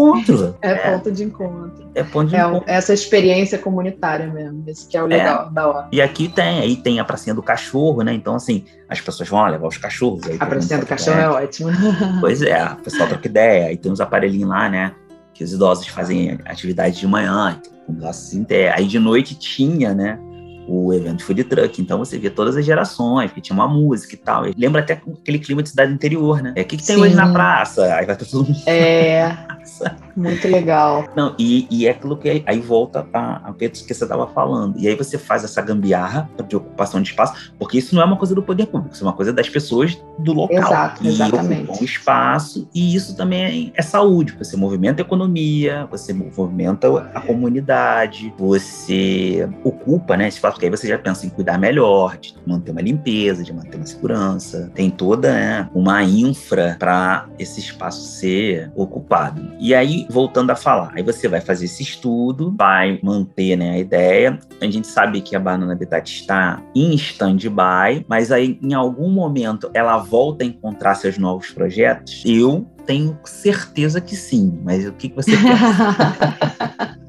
É, 0.60 0.72
é, 0.72 0.92
ponto 0.92 1.12
de 1.12 1.24
encontro. 1.24 1.86
É 1.94 2.02
ponto 2.02 2.28
de 2.28 2.36
é, 2.36 2.40
encontro. 2.40 2.64
Essa 2.66 2.92
experiência 2.92 3.58
comunitária 3.58 4.26
mesmo. 4.26 4.64
Esse 4.66 4.86
que 4.88 4.96
é 4.96 5.02
o 5.02 5.06
legal 5.06 5.48
é. 5.48 5.54
da 5.54 5.68
hora. 5.68 5.88
E 5.92 6.02
aqui 6.02 6.28
tem, 6.28 6.60
aí 6.60 6.76
tem 6.76 6.98
a 6.98 7.04
pracinha 7.04 7.34
do 7.34 7.42
cachorro, 7.42 8.02
né? 8.02 8.12
Então, 8.12 8.34
assim, 8.34 8.64
as 8.88 9.00
pessoas 9.00 9.28
vão 9.28 9.44
levar 9.46 9.68
os 9.68 9.78
cachorros. 9.78 10.26
Aí 10.26 10.36
a 10.40 10.46
pracinha 10.46 10.80
do 10.80 10.86
cachorro 10.86 11.18
é 11.18 11.28
ótima. 11.28 11.72
Pois 12.20 12.42
é, 12.42 12.64
o 12.64 12.76
pessoal 12.76 13.08
troca 13.08 13.26
ideia. 13.26 13.66
Aí 13.68 13.76
tem 13.76 13.92
uns 13.92 14.00
aparelhinhos 14.00 14.48
lá, 14.48 14.68
né? 14.68 14.92
Que 15.32 15.44
os 15.44 15.52
idosos 15.52 15.86
fazem 15.88 16.38
atividade 16.44 16.98
de 16.98 17.06
manhã. 17.06 17.60
Então, 17.88 18.08
assim, 18.08 18.46
aí 18.72 18.86
de 18.86 18.98
noite 18.98 19.34
tinha, 19.34 19.94
né? 19.94 20.18
O 20.66 20.92
evento 20.92 21.25
Food 21.25 21.44
Truck. 21.44 21.80
Então 21.80 21.99
você 21.99 22.18
via 22.18 22.30
todas 22.30 22.56
as 22.56 22.64
gerações, 22.64 23.33
que 23.33 23.40
tinha 23.40 23.54
uma 23.54 23.68
música 23.68 24.14
e 24.14 24.18
tal. 24.18 24.49
E 24.49 24.54
lembra 24.56 24.80
até 24.80 24.94
aquele 24.94 25.38
clima 25.38 25.62
de 25.62 25.71
cidade 25.71 25.92
interior, 25.92 26.42
né? 26.42 26.52
É 26.56 26.62
o 26.62 26.64
que, 26.64 26.76
que 26.76 26.87
tem 26.87 26.97
Sim. 26.97 27.02
hoje 27.02 27.14
na 27.14 27.33
praça? 27.33 27.94
Aí 27.94 28.06
vai 28.06 28.16
todo 28.16 28.44
mundo. 28.44 28.56
É. 28.66 29.37
Muito 30.16 30.47
legal. 30.49 31.09
Não, 31.16 31.35
e, 31.38 31.66
e 31.71 31.87
é 31.87 31.90
aquilo 31.90 32.16
que 32.16 32.42
aí, 32.47 32.61
volta 32.61 33.06
a, 33.12 33.49
a 33.49 33.52
que 33.52 33.94
você 33.94 34.04
estava 34.04 34.26
falando. 34.28 34.78
E 34.78 34.87
aí 34.87 34.94
você 34.94 35.18
faz 35.18 35.42
essa 35.44 35.61
gambiarra 35.61 36.28
de 36.49 36.56
ocupação 36.56 37.02
de 37.02 37.11
espaço, 37.11 37.52
porque 37.59 37.78
isso 37.78 37.94
não 37.94 38.02
é 38.02 38.04
uma 38.04 38.16
coisa 38.16 38.35
do 38.35 38.42
poder 38.42 38.66
público, 38.66 38.94
isso 38.94 39.04
é 39.04 39.06
uma 39.06 39.12
coisa 39.12 39.33
das 39.33 39.49
pessoas 39.49 40.00
do 40.18 40.33
local. 40.33 40.56
Exato, 40.56 41.06
exatamente. 41.06 41.64
ocupam 41.64 41.85
espaço, 41.85 42.68
e 42.75 42.94
isso 42.94 43.16
também 43.16 43.73
é, 43.75 43.80
é 43.80 43.83
saúde. 43.83 44.37
Você 44.38 44.56
movimenta 44.56 45.02
a 45.02 45.04
economia, 45.04 45.87
você 45.90 46.12
movimenta 46.12 46.88
a 47.14 47.21
comunidade, 47.21 48.33
você 48.38 49.49
ocupa 49.64 50.16
né, 50.16 50.28
espaço, 50.28 50.53
porque 50.54 50.66
aí 50.66 50.70
você 50.70 50.87
já 50.87 50.96
pensa 50.96 51.26
em 51.26 51.30
cuidar 51.30 51.58
melhor, 51.58 52.16
de 52.16 52.32
manter 52.46 52.70
uma 52.70 52.80
limpeza, 52.80 53.42
de 53.42 53.52
manter 53.52 53.76
uma 53.76 53.87
segurança. 53.87 54.70
Tem 54.73 54.88
toda 54.88 55.32
né, 55.32 55.68
uma 55.75 56.02
infra 56.04 56.76
para 56.78 57.28
esse 57.38 57.58
espaço 57.58 58.00
ser 58.06 58.70
ocupado. 58.76 59.42
E 59.58 59.75
aí, 59.75 60.06
voltando 60.08 60.50
a 60.50 60.56
falar, 60.56 60.92
aí 60.94 61.02
você 61.02 61.26
vai 61.26 61.40
fazer 61.40 61.64
esse 61.64 61.82
estudo, 61.82 62.54
vai 62.56 63.00
manter 63.02 63.56
né, 63.56 63.73
a 63.73 63.78
ideia. 63.78 64.38
A 64.61 64.66
gente 64.66 64.87
sabe 64.87 65.20
que 65.20 65.34
a 65.34 65.40
Banana 65.40 65.73
Habitat 65.73 66.20
está 66.20 66.62
em 66.75 66.94
stand-by, 66.94 68.06
mas 68.08 68.30
aí 68.30 68.56
em 68.62 68.75
algum 68.75 69.11
momento 69.11 69.68
ela 69.75 69.99
volta 69.99 70.44
a 70.44 70.46
encontrar 70.46 70.94
seus 70.94 71.18
novos 71.18 71.50
projetos? 71.50 72.23
Eu 72.25 72.64
tenho 72.87 73.19
certeza 73.25 74.00
que 74.00 74.17
sim, 74.17 74.61
mas 74.64 74.87
o 74.87 74.93
que, 74.93 75.09
que 75.09 75.17
você 75.17 75.33
pensa? 75.33 76.95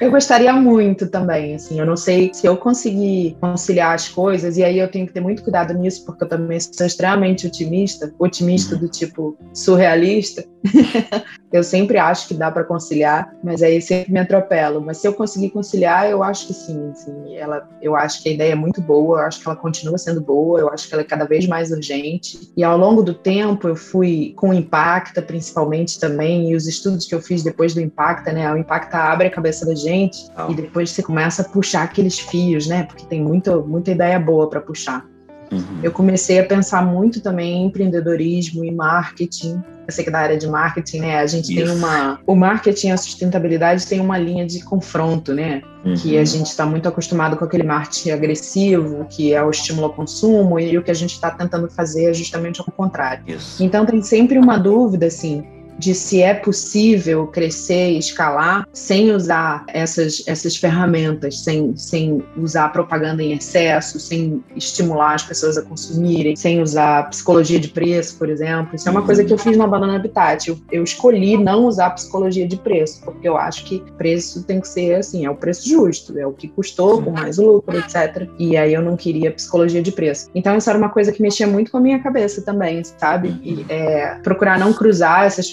Eu 0.00 0.10
gostaria 0.10 0.52
muito 0.52 1.08
também, 1.08 1.54
assim, 1.54 1.78
eu 1.78 1.86
não 1.86 1.96
sei 1.96 2.30
se 2.34 2.46
eu 2.46 2.56
conseguir 2.56 3.36
conciliar 3.40 3.94
as 3.94 4.08
coisas, 4.08 4.56
e 4.56 4.64
aí 4.64 4.78
eu 4.78 4.90
tenho 4.90 5.06
que 5.06 5.12
ter 5.12 5.20
muito 5.20 5.42
cuidado 5.42 5.72
nisso, 5.74 6.04
porque 6.04 6.24
eu 6.24 6.28
também 6.28 6.58
sou 6.60 6.86
extremamente 6.86 7.46
otimista, 7.46 8.12
otimista 8.18 8.76
do 8.76 8.88
tipo 8.88 9.36
surrealista. 9.54 10.44
eu 11.52 11.62
sempre 11.62 11.98
acho 11.98 12.28
que 12.28 12.34
dá 12.34 12.50
para 12.50 12.64
conciliar, 12.64 13.32
mas 13.42 13.62
aí 13.62 13.80
sempre 13.80 14.12
me 14.12 14.20
atropelo. 14.20 14.80
Mas 14.80 14.98
se 14.98 15.06
eu 15.06 15.12
conseguir 15.12 15.50
conciliar, 15.50 16.08
eu 16.08 16.22
acho 16.22 16.46
que 16.46 16.54
sim, 16.54 16.90
assim, 16.90 17.36
ela, 17.36 17.68
eu 17.80 17.96
acho 17.96 18.22
que 18.22 18.28
a 18.28 18.32
ideia 18.32 18.52
é 18.52 18.56
muito 18.56 18.80
boa, 18.80 19.20
eu 19.20 19.26
acho 19.26 19.40
que 19.40 19.48
ela 19.48 19.56
continua 19.56 19.98
sendo 19.98 20.20
boa, 20.20 20.60
eu 20.60 20.68
acho 20.70 20.88
que 20.88 20.94
ela 20.94 21.02
é 21.02 21.06
cada 21.06 21.24
vez 21.24 21.46
mais 21.46 21.70
urgente. 21.70 22.52
E 22.56 22.64
ao 22.64 22.78
longo 22.78 23.02
do 23.02 23.14
tempo 23.14 23.68
eu 23.68 23.76
fui 23.76 24.32
com 24.36 24.50
o 24.50 24.54
Impacta, 24.92 25.22
principalmente 25.22 25.98
também, 25.98 26.50
e 26.50 26.54
os 26.54 26.66
estudos 26.66 27.06
que 27.06 27.14
eu 27.14 27.20
fiz 27.22 27.42
depois 27.42 27.72
do 27.72 27.80
Impacta, 27.80 28.30
né? 28.30 28.52
O 28.52 28.58
Impacta 28.58 28.98
abre 28.98 29.28
a 29.28 29.30
cabeça 29.30 29.64
da 29.64 29.74
gente 29.74 30.26
oh. 30.36 30.52
e 30.52 30.54
depois 30.54 30.90
você 30.90 31.02
começa 31.02 31.40
a 31.40 31.48
puxar 31.48 31.84
aqueles 31.84 32.18
fios, 32.18 32.66
né? 32.66 32.84
Porque 32.84 33.06
tem 33.06 33.22
muita, 33.22 33.56
muita 33.56 33.90
ideia 33.90 34.18
boa 34.18 34.50
para 34.50 34.60
puxar. 34.60 35.06
Uhum. 35.52 35.80
Eu 35.82 35.92
comecei 35.92 36.40
a 36.40 36.44
pensar 36.44 36.84
muito 36.84 37.20
também 37.20 37.62
em 37.62 37.66
empreendedorismo 37.66 38.64
e 38.64 38.70
marketing. 38.70 39.62
Eu 39.86 39.92
sei 39.92 40.04
que 40.04 40.10
da 40.10 40.20
área 40.20 40.38
de 40.38 40.46
marketing, 40.46 41.00
né? 41.00 41.18
A 41.18 41.26
gente 41.26 41.52
Isso. 41.52 41.66
tem 41.66 41.76
uma. 41.76 42.18
O 42.26 42.34
marketing 42.34 42.88
e 42.88 42.90
a 42.92 42.96
sustentabilidade 42.96 43.86
tem 43.86 44.00
uma 44.00 44.16
linha 44.16 44.46
de 44.46 44.64
confronto, 44.64 45.34
né? 45.34 45.60
Uhum. 45.84 45.94
Que 45.94 46.16
a 46.16 46.24
gente 46.24 46.46
está 46.46 46.64
muito 46.64 46.88
acostumado 46.88 47.36
com 47.36 47.44
aquele 47.44 47.64
marketing 47.64 48.10
agressivo, 48.10 49.04
que 49.10 49.34
é 49.34 49.42
o 49.42 49.50
estímulo 49.50 49.88
ao 49.88 49.92
consumo, 49.92 50.58
e 50.58 50.78
o 50.78 50.82
que 50.82 50.90
a 50.90 50.94
gente 50.94 51.12
está 51.12 51.30
tentando 51.30 51.68
fazer 51.68 52.10
é 52.10 52.14
justamente 52.14 52.60
ao 52.60 52.66
contrário. 52.66 53.24
Isso. 53.26 53.62
Então 53.62 53.84
tem 53.84 54.00
sempre 54.02 54.38
uma 54.38 54.56
dúvida, 54.56 55.06
assim 55.06 55.44
de 55.78 55.94
se 55.94 56.22
é 56.22 56.34
possível 56.34 57.26
crescer 57.26 57.92
e 57.92 57.98
escalar 57.98 58.66
sem 58.72 59.12
usar 59.12 59.64
essas, 59.68 60.22
essas 60.26 60.56
ferramentas, 60.56 61.40
sem, 61.40 61.76
sem 61.76 62.22
usar 62.36 62.68
propaganda 62.68 63.22
em 63.22 63.32
excesso, 63.32 63.98
sem 63.98 64.42
estimular 64.56 65.14
as 65.14 65.22
pessoas 65.22 65.58
a 65.58 65.62
consumirem, 65.62 66.36
sem 66.36 66.60
usar 66.60 67.08
psicologia 67.10 67.58
de 67.58 67.68
preço, 67.68 68.16
por 68.18 68.28
exemplo. 68.28 68.74
Isso 68.74 68.88
é 68.88 68.92
uma 68.92 69.02
coisa 69.02 69.24
que 69.24 69.32
eu 69.32 69.38
fiz 69.38 69.56
na 69.56 69.66
Banana 69.66 69.96
Habitat. 69.96 70.48
Eu, 70.48 70.58
eu 70.70 70.84
escolhi 70.84 71.36
não 71.36 71.66
usar 71.66 71.90
psicologia 71.90 72.46
de 72.46 72.56
preço, 72.56 73.00
porque 73.04 73.28
eu 73.28 73.36
acho 73.36 73.64
que 73.64 73.82
preço 73.96 74.44
tem 74.44 74.60
que 74.60 74.68
ser 74.68 74.94
assim, 74.94 75.24
é 75.24 75.30
o 75.30 75.34
preço 75.34 75.68
justo, 75.68 76.18
é 76.18 76.26
o 76.26 76.32
que 76.32 76.48
custou 76.48 77.02
com 77.02 77.10
mais 77.10 77.38
lucro, 77.38 77.76
etc. 77.78 78.28
E 78.38 78.56
aí 78.56 78.74
eu 78.74 78.82
não 78.82 78.96
queria 78.96 79.32
psicologia 79.32 79.82
de 79.82 79.92
preço. 79.92 80.28
Então 80.34 80.56
isso 80.56 80.68
era 80.68 80.78
uma 80.78 80.88
coisa 80.88 81.12
que 81.12 81.22
mexia 81.22 81.46
muito 81.46 81.70
com 81.70 81.78
a 81.78 81.80
minha 81.80 81.98
cabeça 82.00 82.42
também, 82.42 82.82
sabe? 82.84 83.40
E, 83.42 83.64
é, 83.68 84.16
procurar 84.22 84.58
não 84.58 84.72
cruzar 84.72 85.24
essas 85.24 85.50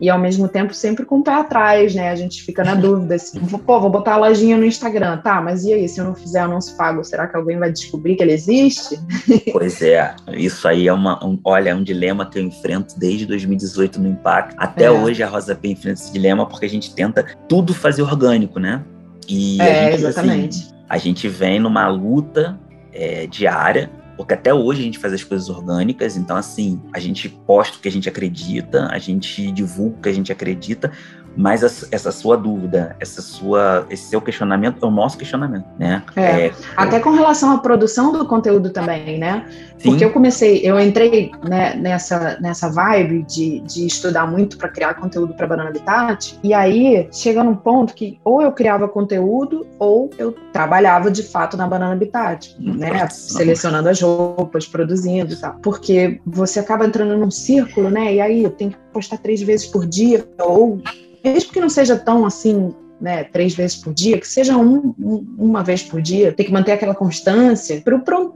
e 0.00 0.08
ao 0.08 0.18
mesmo 0.18 0.48
tempo 0.48 0.74
sempre 0.74 1.04
com 1.04 1.18
o 1.18 1.22
pé 1.22 1.32
atrás, 1.32 1.94
né? 1.94 2.10
A 2.10 2.14
gente 2.14 2.42
fica 2.42 2.62
na 2.62 2.74
dúvida, 2.74 3.14
assim, 3.14 3.38
pô, 3.40 3.80
vou 3.80 3.90
botar 3.90 4.14
a 4.14 4.16
lojinha 4.16 4.56
no 4.56 4.64
Instagram, 4.64 5.18
tá, 5.18 5.40
mas 5.40 5.64
e 5.64 5.72
aí, 5.72 5.88
se 5.88 6.00
eu 6.00 6.04
não 6.04 6.14
fizer 6.14 6.40
anúncio 6.40 6.76
pago, 6.76 7.02
será 7.02 7.26
que 7.26 7.36
alguém 7.36 7.58
vai 7.58 7.72
descobrir 7.72 8.16
que 8.16 8.22
ele 8.22 8.32
existe? 8.32 8.98
Pois 9.52 9.82
é, 9.82 10.14
isso 10.32 10.66
aí 10.68 10.86
é 10.86 10.92
uma, 10.92 11.24
um, 11.24 11.38
olha, 11.44 11.70
é 11.70 11.74
um 11.74 11.82
dilema 11.82 12.28
que 12.28 12.38
eu 12.38 12.42
enfrento 12.42 12.98
desde 12.98 13.26
2018 13.26 14.00
no 14.00 14.08
Impacto. 14.08 14.54
Até 14.58 14.84
é. 14.84 14.90
hoje 14.90 15.22
a 15.22 15.28
Rosa 15.28 15.54
P 15.54 15.68
enfrenta 15.68 16.00
esse 16.00 16.12
dilema 16.12 16.46
porque 16.46 16.66
a 16.66 16.68
gente 16.68 16.94
tenta 16.94 17.24
tudo 17.48 17.74
fazer 17.74 18.02
orgânico, 18.02 18.58
né? 18.58 18.82
E 19.28 19.60
é, 19.60 19.92
gente, 19.92 19.94
exatamente. 19.94 20.58
Assim, 20.58 20.74
a 20.88 20.98
gente 20.98 21.28
vem 21.28 21.58
numa 21.58 21.88
luta 21.88 22.58
é, 22.92 23.26
diária 23.26 23.90
porque 24.20 24.34
até 24.34 24.52
hoje 24.52 24.82
a 24.82 24.84
gente 24.84 24.98
faz 24.98 25.14
as 25.14 25.24
coisas 25.24 25.48
orgânicas, 25.48 26.14
então 26.14 26.36
assim, 26.36 26.78
a 26.92 27.00
gente 27.00 27.26
posta 27.26 27.78
o 27.78 27.80
que 27.80 27.88
a 27.88 27.90
gente 27.90 28.06
acredita, 28.06 28.86
a 28.92 28.98
gente 28.98 29.50
divulga 29.50 29.96
o 29.96 30.02
que 30.02 30.08
a 30.10 30.12
gente 30.12 30.30
acredita, 30.30 30.92
mas 31.36 31.62
essa 31.62 32.12
sua 32.12 32.36
dúvida, 32.36 32.96
essa 33.00 33.22
sua, 33.22 33.86
esse 33.88 34.08
seu 34.08 34.20
questionamento 34.20 34.84
é 34.84 34.86
o 34.86 34.90
nosso 34.90 35.16
questionamento, 35.16 35.66
né? 35.78 36.02
É, 36.16 36.46
é, 36.46 36.52
até 36.76 37.00
com 37.00 37.10
relação 37.10 37.52
à 37.52 37.58
produção 37.58 38.12
do 38.12 38.26
conteúdo 38.26 38.70
também, 38.70 39.18
né? 39.18 39.46
Sim. 39.78 39.90
Porque 39.90 40.04
eu 40.04 40.12
comecei, 40.12 40.60
eu 40.62 40.78
entrei 40.78 41.30
né, 41.48 41.74
nessa, 41.74 42.38
nessa 42.40 42.68
vibe 42.68 43.22
de, 43.22 43.60
de 43.60 43.86
estudar 43.86 44.26
muito 44.26 44.58
para 44.58 44.68
criar 44.68 44.94
conteúdo 44.94 45.32
para 45.34 45.46
Banana 45.46 45.70
Habitat, 45.70 46.38
e 46.42 46.52
aí 46.52 47.08
chega 47.12 47.42
num 47.42 47.54
ponto 47.54 47.94
que 47.94 48.20
ou 48.24 48.42
eu 48.42 48.52
criava 48.52 48.88
conteúdo 48.88 49.66
ou 49.78 50.10
eu 50.18 50.32
trabalhava 50.52 51.10
de 51.10 51.22
fato 51.22 51.56
na 51.56 51.66
Banana 51.66 51.92
Habitat, 51.92 52.56
né? 52.58 53.08
Selecionando 53.08 53.88
as 53.88 54.00
roupas, 54.00 54.66
produzindo 54.66 55.32
e 55.32 55.36
tal. 55.36 55.54
Porque 55.62 56.20
você 56.26 56.60
acaba 56.60 56.86
entrando 56.86 57.16
num 57.16 57.30
círculo, 57.30 57.88
né? 57.88 58.14
E 58.14 58.20
aí 58.20 58.44
eu 58.44 58.50
tenho 58.50 58.72
que 58.72 58.78
postar 58.92 59.18
três 59.18 59.40
vezes 59.40 59.66
por 59.66 59.86
dia, 59.86 60.26
ou 60.38 60.80
mesmo 61.22 61.52
que 61.52 61.60
não 61.60 61.68
seja 61.68 61.96
tão 61.96 62.24
assim 62.24 62.74
né, 63.00 63.24
três 63.24 63.54
vezes 63.54 63.76
por 63.76 63.94
dia, 63.94 64.20
que 64.20 64.28
seja 64.28 64.56
um, 64.56 64.94
um, 64.98 65.26
uma 65.38 65.64
vez 65.64 65.82
por 65.82 66.02
dia, 66.02 66.32
tem 66.32 66.44
que 66.44 66.52
manter 66.52 66.72
aquela 66.72 66.94
constância 66.94 67.82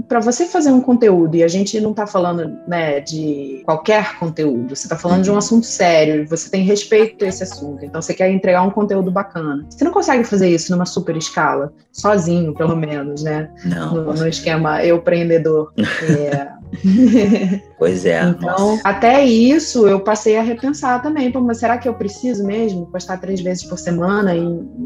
para 0.08 0.20
você 0.20 0.46
fazer 0.46 0.70
um 0.70 0.80
conteúdo. 0.80 1.36
E 1.36 1.44
a 1.44 1.48
gente 1.48 1.78
não 1.80 1.90
está 1.90 2.06
falando 2.06 2.56
né, 2.66 3.00
de 3.00 3.62
qualquer 3.64 4.18
conteúdo, 4.18 4.74
você 4.74 4.86
está 4.86 4.96
falando 4.96 5.22
de 5.22 5.30
um 5.30 5.36
assunto 5.36 5.66
sério, 5.66 6.26
você 6.26 6.50
tem 6.50 6.62
respeito 6.62 7.24
a 7.24 7.28
esse 7.28 7.42
assunto, 7.42 7.84
então 7.84 8.00
você 8.00 8.14
quer 8.14 8.30
entregar 8.30 8.62
um 8.62 8.70
conteúdo 8.70 9.10
bacana. 9.10 9.66
Você 9.68 9.84
não 9.84 9.92
consegue 9.92 10.24
fazer 10.24 10.48
isso 10.48 10.72
numa 10.72 10.86
super 10.86 11.16
escala, 11.16 11.72
sozinho, 11.92 12.54
pelo 12.54 12.74
menos, 12.74 13.22
né? 13.22 13.50
Não. 13.64 13.94
No, 13.94 14.14
no 14.14 14.28
esquema 14.28 14.82
eu 14.82 14.96
empreendedor. 14.96 15.72
é, 15.76 16.48
Pois 17.84 18.06
é. 18.06 18.22
Então, 18.22 18.70
nossa. 18.70 18.80
até 18.82 19.22
isso 19.22 19.86
eu 19.86 20.00
passei 20.00 20.38
a 20.38 20.42
repensar 20.42 21.02
também. 21.02 21.30
Pô, 21.30 21.38
mas 21.40 21.58
será 21.58 21.76
que 21.76 21.86
eu 21.86 21.92
preciso 21.92 22.42
mesmo 22.42 22.86
postar 22.86 23.18
três 23.18 23.42
vezes 23.42 23.62
por 23.62 23.78
semana 23.78 24.34
e 24.34 24.40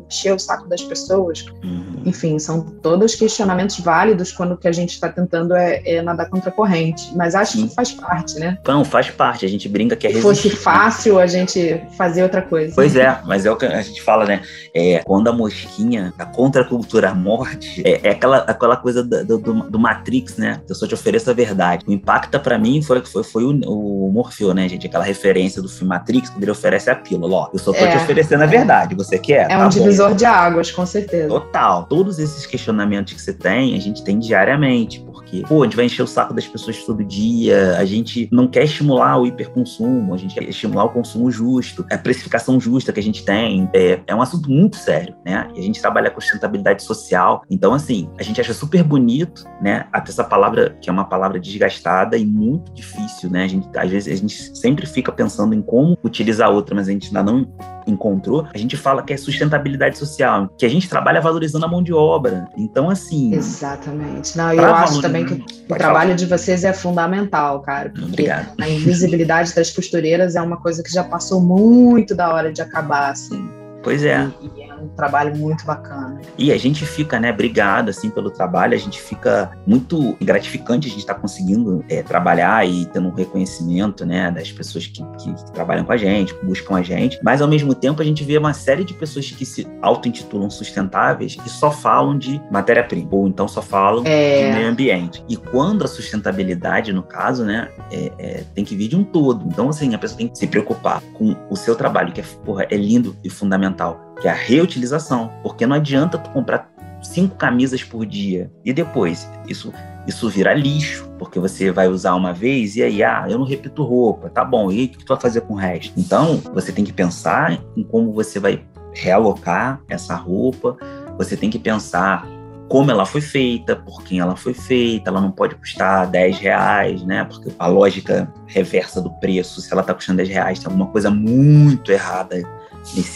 encher 0.09 0.35
o 0.35 0.39
saco 0.39 0.69
das 0.69 0.83
pessoas? 0.83 1.47
Uhum. 1.63 2.03
Enfim, 2.05 2.41
são 2.41 2.61
todos 2.61 3.15
questionamentos 3.15 3.79
válidos 3.79 4.33
quando 4.33 4.55
o 4.55 4.57
que 4.57 4.67
a 4.67 4.73
gente 4.73 4.95
está 4.95 5.09
tentando 5.09 5.55
é, 5.55 5.81
é, 5.85 6.03
nadar 6.03 6.29
contra 6.29 6.49
a 6.51 6.53
corrente. 6.53 7.09
Mas 7.15 7.37
acho 7.37 7.59
que 7.59 7.73
faz 7.73 7.93
parte, 7.93 8.35
né? 8.41 8.59
Não, 8.67 8.85
faz 8.85 9.11
parte. 9.11 9.47
A 9.47 9.49
gente 9.49 9.69
brinca 9.69 9.95
que 9.95 10.09
é 10.09 10.15
Se 10.15 10.21
fosse 10.21 10.51
fácil 10.51 11.21
a 11.21 11.27
gente 11.29 11.81
fazer 11.97 12.25
outra 12.25 12.43
coisa. 12.43 12.75
Pois 12.75 12.97
é, 12.97 13.17
mas 13.27 13.47
é 13.47 13.51
o 13.53 13.55
que 13.55 13.65
a 13.65 13.81
gente 13.81 14.03
fala, 14.03 14.25
né? 14.25 14.43
É, 14.75 15.05
quando 15.05 15.29
a 15.29 15.33
mosquinha, 15.33 16.13
a 16.19 16.27
contracultura 16.27 17.15
morte, 17.15 17.81
é, 17.87 18.09
é 18.09 18.11
aquela, 18.11 18.39
aquela 18.39 18.77
coisa 18.77 19.05
do, 19.05 19.39
do, 19.39 19.71
do 19.71 19.79
Matrix, 19.79 20.37
né? 20.37 20.61
Eu 20.69 20.75
só 20.75 20.85
te 20.85 20.95
ofereço 20.95 21.31
a 21.31 21.33
verdade. 21.33 21.85
O 21.87 21.93
Impacta, 21.93 22.41
pra 22.41 22.59
mim, 22.59 22.83
foi, 22.89 23.05
foi, 23.05 23.23
foi 23.23 23.45
o, 23.45 23.51
o 23.51 24.11
Morfeu, 24.11 24.53
né, 24.55 24.69
gente? 24.69 24.87
Aquela 24.87 25.05
referência 25.05 25.63
do 25.63 25.69
filme 25.69 25.91
Matrix, 25.91 26.31
quando 26.31 26.43
ele 26.43 26.51
oferece 26.51 26.91
a 26.91 26.97
pílula. 26.97 27.37
Ó, 27.37 27.49
eu 27.53 27.59
só 27.59 27.73
tô 27.73 27.79
É. 27.79 27.91
te 27.91 27.97
oferecendo 27.99 28.43
a 28.43 28.47
verdade. 28.47 28.95
Você 28.97 29.19
quer? 29.19 29.45
É 29.45 29.49
Tá 29.49 29.59
um 29.59 29.63
bom. 29.65 29.69
divisor 29.69 30.15
de 30.15 30.25
águas, 30.25 30.71
com 30.73 30.85
certeza. 30.87 31.29
Total. 31.29 31.85
Todos 31.85 32.19
esses 32.19 32.47
questionamentos 32.47 33.13
que 33.13 33.21
você 33.21 33.33
tem, 33.33 33.77
a 33.77 33.81
gente 33.81 34.03
tem 34.03 34.19
diariamente, 34.19 34.99
porque, 35.01 35.28
pô, 35.49 35.63
a 35.63 35.65
gente 35.65 35.77
vai 35.77 35.87
encher 35.87 36.03
o 36.03 36.07
saco 36.07 36.35
das 36.35 36.47
pessoas 36.47 36.83
todo 36.85 37.05
dia, 37.05 37.77
a 37.79 37.85
gente 37.85 38.29
não 38.33 38.47
quer 38.47 38.65
estimular 38.65 39.19
o 39.19 39.27
hiperconsumo, 39.27 40.15
a 40.15 40.17
gente 40.17 40.35
quer 40.35 40.45
estimular 40.49 40.85
o 40.85 40.91
consumo 40.91 41.31
justo, 41.31 41.85
a 41.91 41.99
precificação 41.99 42.61
justa 42.61 42.93
que 42.93 43.01
a 43.01 43.03
gente 43.03 43.25
tem. 43.25 43.69
É, 43.75 44.01
é 44.07 44.15
um 44.15 44.23
assunto 44.23 44.51
muito 44.51 44.77
sério, 44.77 45.15
né? 45.25 45.49
E 45.55 45.61
a 45.61 45.63
gente 45.63 45.81
trabalha 45.81 46.11
com 46.11 46.21
sustentabilidade 46.21 46.83
social. 46.83 47.43
Então, 47.51 47.75
assim, 47.75 48.09
a 48.19 48.23
gente 48.23 48.41
acha 48.41 48.55
super 48.55 48.83
bonito, 48.83 49.45
né? 49.61 49.87
Até 49.93 50.11
essa 50.11 50.25
palavra, 50.25 50.77
que 50.81 50.89
é 50.89 50.93
uma 50.93 51.05
palavra 51.05 51.39
desgastada 51.39 52.17
e 52.17 52.25
muito 52.25 52.73
difícil, 52.73 53.31
né? 53.31 53.45
A 53.45 53.49
gente, 53.49 53.69
às 53.77 53.91
vezes, 53.91 54.13
a 54.13 54.17
gente 54.17 54.57
sempre 54.57 54.87
fica 54.87 55.13
pensando 55.13 55.55
em 55.55 55.63
como 55.63 55.99
utilizar 56.05 56.51
outra, 56.51 56.75
mas 56.75 56.89
a 56.89 56.93
gente 56.93 57.09
ainda 57.09 57.23
não 57.23 57.47
encontrou, 57.87 58.47
a 58.53 58.59
gente 58.59 58.77
fala 58.77 59.03
que 59.03 59.13
é 59.13 59.17
sustentabilidade 59.17 59.97
social, 59.97 60.49
que 60.59 60.67
a 60.67 60.69
gente 60.69 60.89
trabalha 60.89 61.21
valorizando 61.21 61.65
a 61.65 61.69
mão 61.69 61.83
de 61.83 61.93
obra. 61.93 62.47
Então, 62.57 62.91
assim. 62.91 63.35
Exatamente. 63.35 64.37
Não, 64.37 64.53
eu 64.53 64.63
acho 64.65 65.01
valorizar- 65.01 65.09
também 65.25 65.27
que 65.27 65.35
o 65.35 65.69
Pode 65.69 65.81
trabalho 65.81 66.15
de 66.15 66.27
vocês 66.27 66.65
é 66.65 66.73
fundamental, 66.73 67.61
cara. 67.61 67.93
Obrigado. 68.03 68.55
a 68.61 68.69
invisibilidade 68.69 69.55
das 69.55 69.71
costureiras 69.71 70.37
é 70.37 70.41
uma 70.41 70.57
coisa 70.57 70.83
que 70.83 70.91
já 70.93 71.05
passou 71.05 71.41
muito 71.41 72.15
da 72.15 72.33
hora 72.33 72.53
de 72.53 72.63
acabar, 72.63 73.11
assim. 73.11 73.49
Pois 73.83 74.05
é. 74.05 74.29
E 74.57 74.63
é 74.63 74.68
um 74.83 74.89
trabalho 74.89 75.37
muito 75.37 75.65
bacana. 75.65 76.21
E 76.37 76.53
a 76.53 76.59
gente 76.59 76.85
fica, 76.87 77.19
né, 77.21 77.33
brigado, 77.33 77.91
assim, 77.91 78.11
pelo 78.11 78.31
trabalho, 78.31 78.75
a 78.75 78.79
gente 78.79 79.01
fica 79.01 79.51
muito 79.67 80.17
gratificante 80.21 80.87
a 80.87 80.91
gente 80.91 81.01
estar 81.01 81.15
conseguindo 81.15 81.85
é, 81.89 82.03
trabalhar 82.03 82.67
e 82.69 82.87
tendo 82.87 83.09
um 83.09 83.13
reconhecimento, 83.15 84.05
né, 84.07 84.31
das 84.31 84.51
pessoas 84.53 84.87
que, 84.87 85.03
que- 85.19 85.35
que 85.35 85.53
trabalham 85.53 85.85
com 85.85 85.93
a 85.93 85.97
gente, 85.97 86.35
que 86.35 86.45
buscam 86.45 86.77
a 86.77 86.83
gente, 86.83 87.19
mas 87.23 87.41
ao 87.43 87.49
mesmo 87.49 87.75
tempo 87.75 88.01
a 88.03 88.05
gente 88.05 88.25
vê 88.25 88.37
uma 88.39 88.53
série 88.55 88.85
de 88.85 88.95
pessoas 88.95 89.31
que 89.31 89.45
se 89.45 89.67
auto-intitulam 89.83 90.51
sustentáveis 90.51 91.37
e 91.45 91.49
só 91.49 91.71
falam 91.71 92.17
de 92.19 92.41
matéria-prima, 92.51 93.09
ou 93.13 93.29
então 93.29 93.47
só 93.49 93.61
falam 93.63 94.03
É. 94.07 94.51
de 94.51 94.57
meio 94.57 94.69
ambiente. 94.71 95.25
E 95.29 95.37
quando 95.37 95.85
a 95.85 95.89
sustentabilidade, 95.89 96.93
no 96.93 97.03
caso, 97.03 97.45
né, 97.45 97.69
é- 97.91 98.13
é, 98.19 98.45
tem 98.55 98.65
que 98.65 98.75
vir 98.77 98.89
de 98.89 98.97
um 98.97 99.05
todo. 99.05 99.47
Então, 99.47 99.69
assim, 99.69 99.95
a 99.95 99.99
pessoa 99.99 100.19
tem 100.19 100.29
que 100.29 100.39
se 100.39 100.47
preocupar 100.47 101.01
com 101.15 101.35
o 101.51 101.57
seu 101.57 101.75
trabalho, 101.75 102.13
que 102.13 102.21
é, 102.21 102.25
porra, 102.45 102.67
é 102.71 102.77
lindo 102.77 103.17
e 103.25 103.31
fundamental, 103.31 104.08
que 104.21 104.29
é 104.29 104.31
a 104.31 104.35
reutilização. 104.35 105.31
Porque 105.43 105.67
não 105.67 105.77
adianta 105.77 106.19
tu 106.19 106.31
comprar 106.31 106.71
cinco 107.03 107.37
camisas 107.37 107.83
por 107.83 108.05
dia 108.05 108.51
e 108.65 108.73
depois 108.73 109.29
isso 109.47 109.73
isso 110.09 110.31
vira 110.31 110.55
lixo, 110.55 111.07
porque 111.19 111.39
você 111.39 111.71
vai 111.71 111.87
usar 111.87 112.15
uma 112.15 112.33
vez 112.33 112.77
e 112.77 112.83
aí, 112.83 113.03
ah, 113.05 113.27
eu 113.29 113.39
não 113.39 113.45
repito 113.45 113.85
roupa, 113.85 114.31
tá 114.31 114.43
bom, 114.43 114.73
e 114.73 114.87
o 114.87 114.89
que 114.89 115.05
tu 115.05 115.09
vai 115.09 115.21
fazer 115.21 115.43
com 115.43 115.53
o 115.53 115.57
resto? 115.57 115.93
Então, 115.99 116.39
você 116.55 116.73
tem 116.73 116.83
que 116.83 116.95
pensar 116.95 117.63
em 117.77 117.83
como 117.85 118.11
você 118.11 118.41
vai 118.41 118.65
realocar 118.95 119.83
essa 119.87 120.15
roupa, 120.15 120.79
você 121.19 121.37
tem 121.37 121.51
que 121.51 121.59
pensar 121.59 122.27
como 122.69 122.91
ela 122.91 123.05
foi 123.05 123.21
feita, 123.21 123.77
por 123.77 124.03
quem 124.03 124.21
ela 124.21 124.35
foi 124.35 124.55
feita, 124.55 125.11
ela 125.11 125.21
não 125.21 125.31
pode 125.31 125.55
custar 125.55 126.07
10 126.07 126.39
reais, 126.39 127.03
né? 127.03 127.25
Porque 127.25 127.51
a 127.59 127.67
lógica 127.67 128.33
reversa 128.47 129.01
do 129.01 129.11
preço, 129.21 129.61
se 129.61 129.73
ela 129.73 129.83
tá 129.83 129.93
custando 129.93 130.19
10 130.19 130.29
reais, 130.29 130.59
tem 130.59 130.67
alguma 130.67 130.87
coisa 130.87 131.11
muito 131.11 131.93
errada 131.93 132.43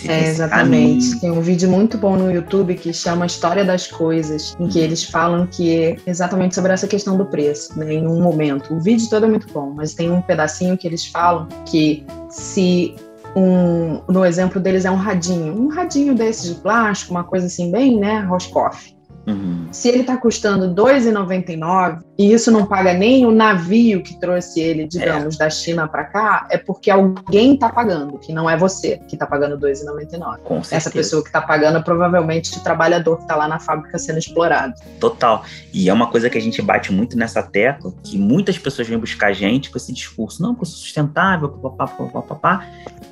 É, 0.08 0.28
exatamente. 0.28 1.06
caminho. 1.06 1.20
Tem 1.20 1.30
um 1.30 1.40
vídeo 1.40 1.70
muito 1.70 1.96
bom 1.96 2.16
no 2.16 2.30
YouTube 2.30 2.74
que 2.74 2.92
chama 2.92 3.26
História 3.26 3.64
das 3.64 3.86
Coisas, 3.86 4.56
em 4.58 4.68
que 4.68 4.78
eles 4.78 5.04
falam 5.04 5.46
que 5.46 5.74
é 5.74 5.96
exatamente 6.06 6.54
sobre 6.54 6.72
essa 6.72 6.86
questão 6.86 7.16
do 7.16 7.26
preço, 7.26 7.78
né, 7.78 7.94
em 7.94 8.06
um 8.06 8.20
momento. 8.20 8.74
O 8.74 8.80
vídeo 8.80 9.08
todo 9.08 9.26
é 9.26 9.28
muito 9.28 9.46
bom, 9.52 9.72
mas 9.74 9.94
tem 9.94 10.10
um 10.10 10.20
pedacinho 10.20 10.76
que 10.76 10.86
eles 10.86 11.06
falam 11.06 11.48
que 11.66 12.04
se 12.30 12.94
um, 13.34 14.00
no 14.08 14.24
exemplo 14.24 14.60
deles 14.60 14.84
é 14.84 14.90
um 14.90 14.96
radinho, 14.96 15.54
um 15.54 15.68
radinho 15.68 16.14
desses 16.14 16.54
de 16.54 16.60
plástico, 16.60 17.12
uma 17.12 17.24
coisa 17.24 17.46
assim 17.46 17.70
bem, 17.70 17.98
né, 17.98 18.20
Roscoff. 18.20 18.94
Uhum. 19.26 19.68
Se 19.70 19.88
ele 19.88 20.00
está 20.00 20.16
custando 20.16 20.66
R$ 20.66 20.74
2,99 20.74 22.00
e 22.22 22.32
isso 22.32 22.52
não 22.52 22.64
paga 22.64 22.94
nem 22.94 23.26
o 23.26 23.32
navio 23.32 24.00
que 24.00 24.14
trouxe 24.14 24.60
ele, 24.60 24.86
digamos, 24.86 25.36
da 25.36 25.50
China 25.50 25.88
para 25.88 26.04
cá, 26.04 26.46
é 26.52 26.56
porque 26.56 26.88
alguém 26.88 27.54
está 27.54 27.68
pagando, 27.68 28.16
que 28.16 28.32
não 28.32 28.48
é 28.48 28.56
você 28.56 29.00
que 29.08 29.16
está 29.16 29.26
pagando 29.26 29.56
R$ 29.56 29.72
2,99. 29.72 30.38
Com 30.44 30.62
certeza. 30.62 30.76
Essa 30.76 30.90
pessoa 30.92 31.20
que 31.20 31.30
está 31.30 31.42
pagando 31.42 31.78
é 31.78 31.82
provavelmente 31.82 32.56
o 32.56 32.62
trabalhar,dor 32.62 33.16
que 33.16 33.22
está 33.22 33.34
lá 33.34 33.48
na 33.48 33.58
fábrica 33.58 33.98
sendo 33.98 34.20
explorado. 34.20 34.74
Total. 35.00 35.44
E 35.72 35.88
é 35.88 35.92
uma 35.92 36.12
coisa 36.12 36.30
que 36.30 36.38
a 36.38 36.40
gente 36.40 36.62
bate 36.62 36.92
muito 36.92 37.18
nessa 37.18 37.42
tecla, 37.42 37.92
que 38.04 38.16
muitas 38.16 38.56
pessoas 38.56 38.86
vêm 38.86 38.98
buscar 38.98 39.30
a 39.30 39.32
gente 39.32 39.68
com 39.68 39.76
esse 39.76 39.92
discurso, 39.92 40.40
não, 40.40 40.54
porque 40.54 40.66
sustentável, 40.66 41.48
papapá, 41.48 42.04
papapá. 42.04 42.66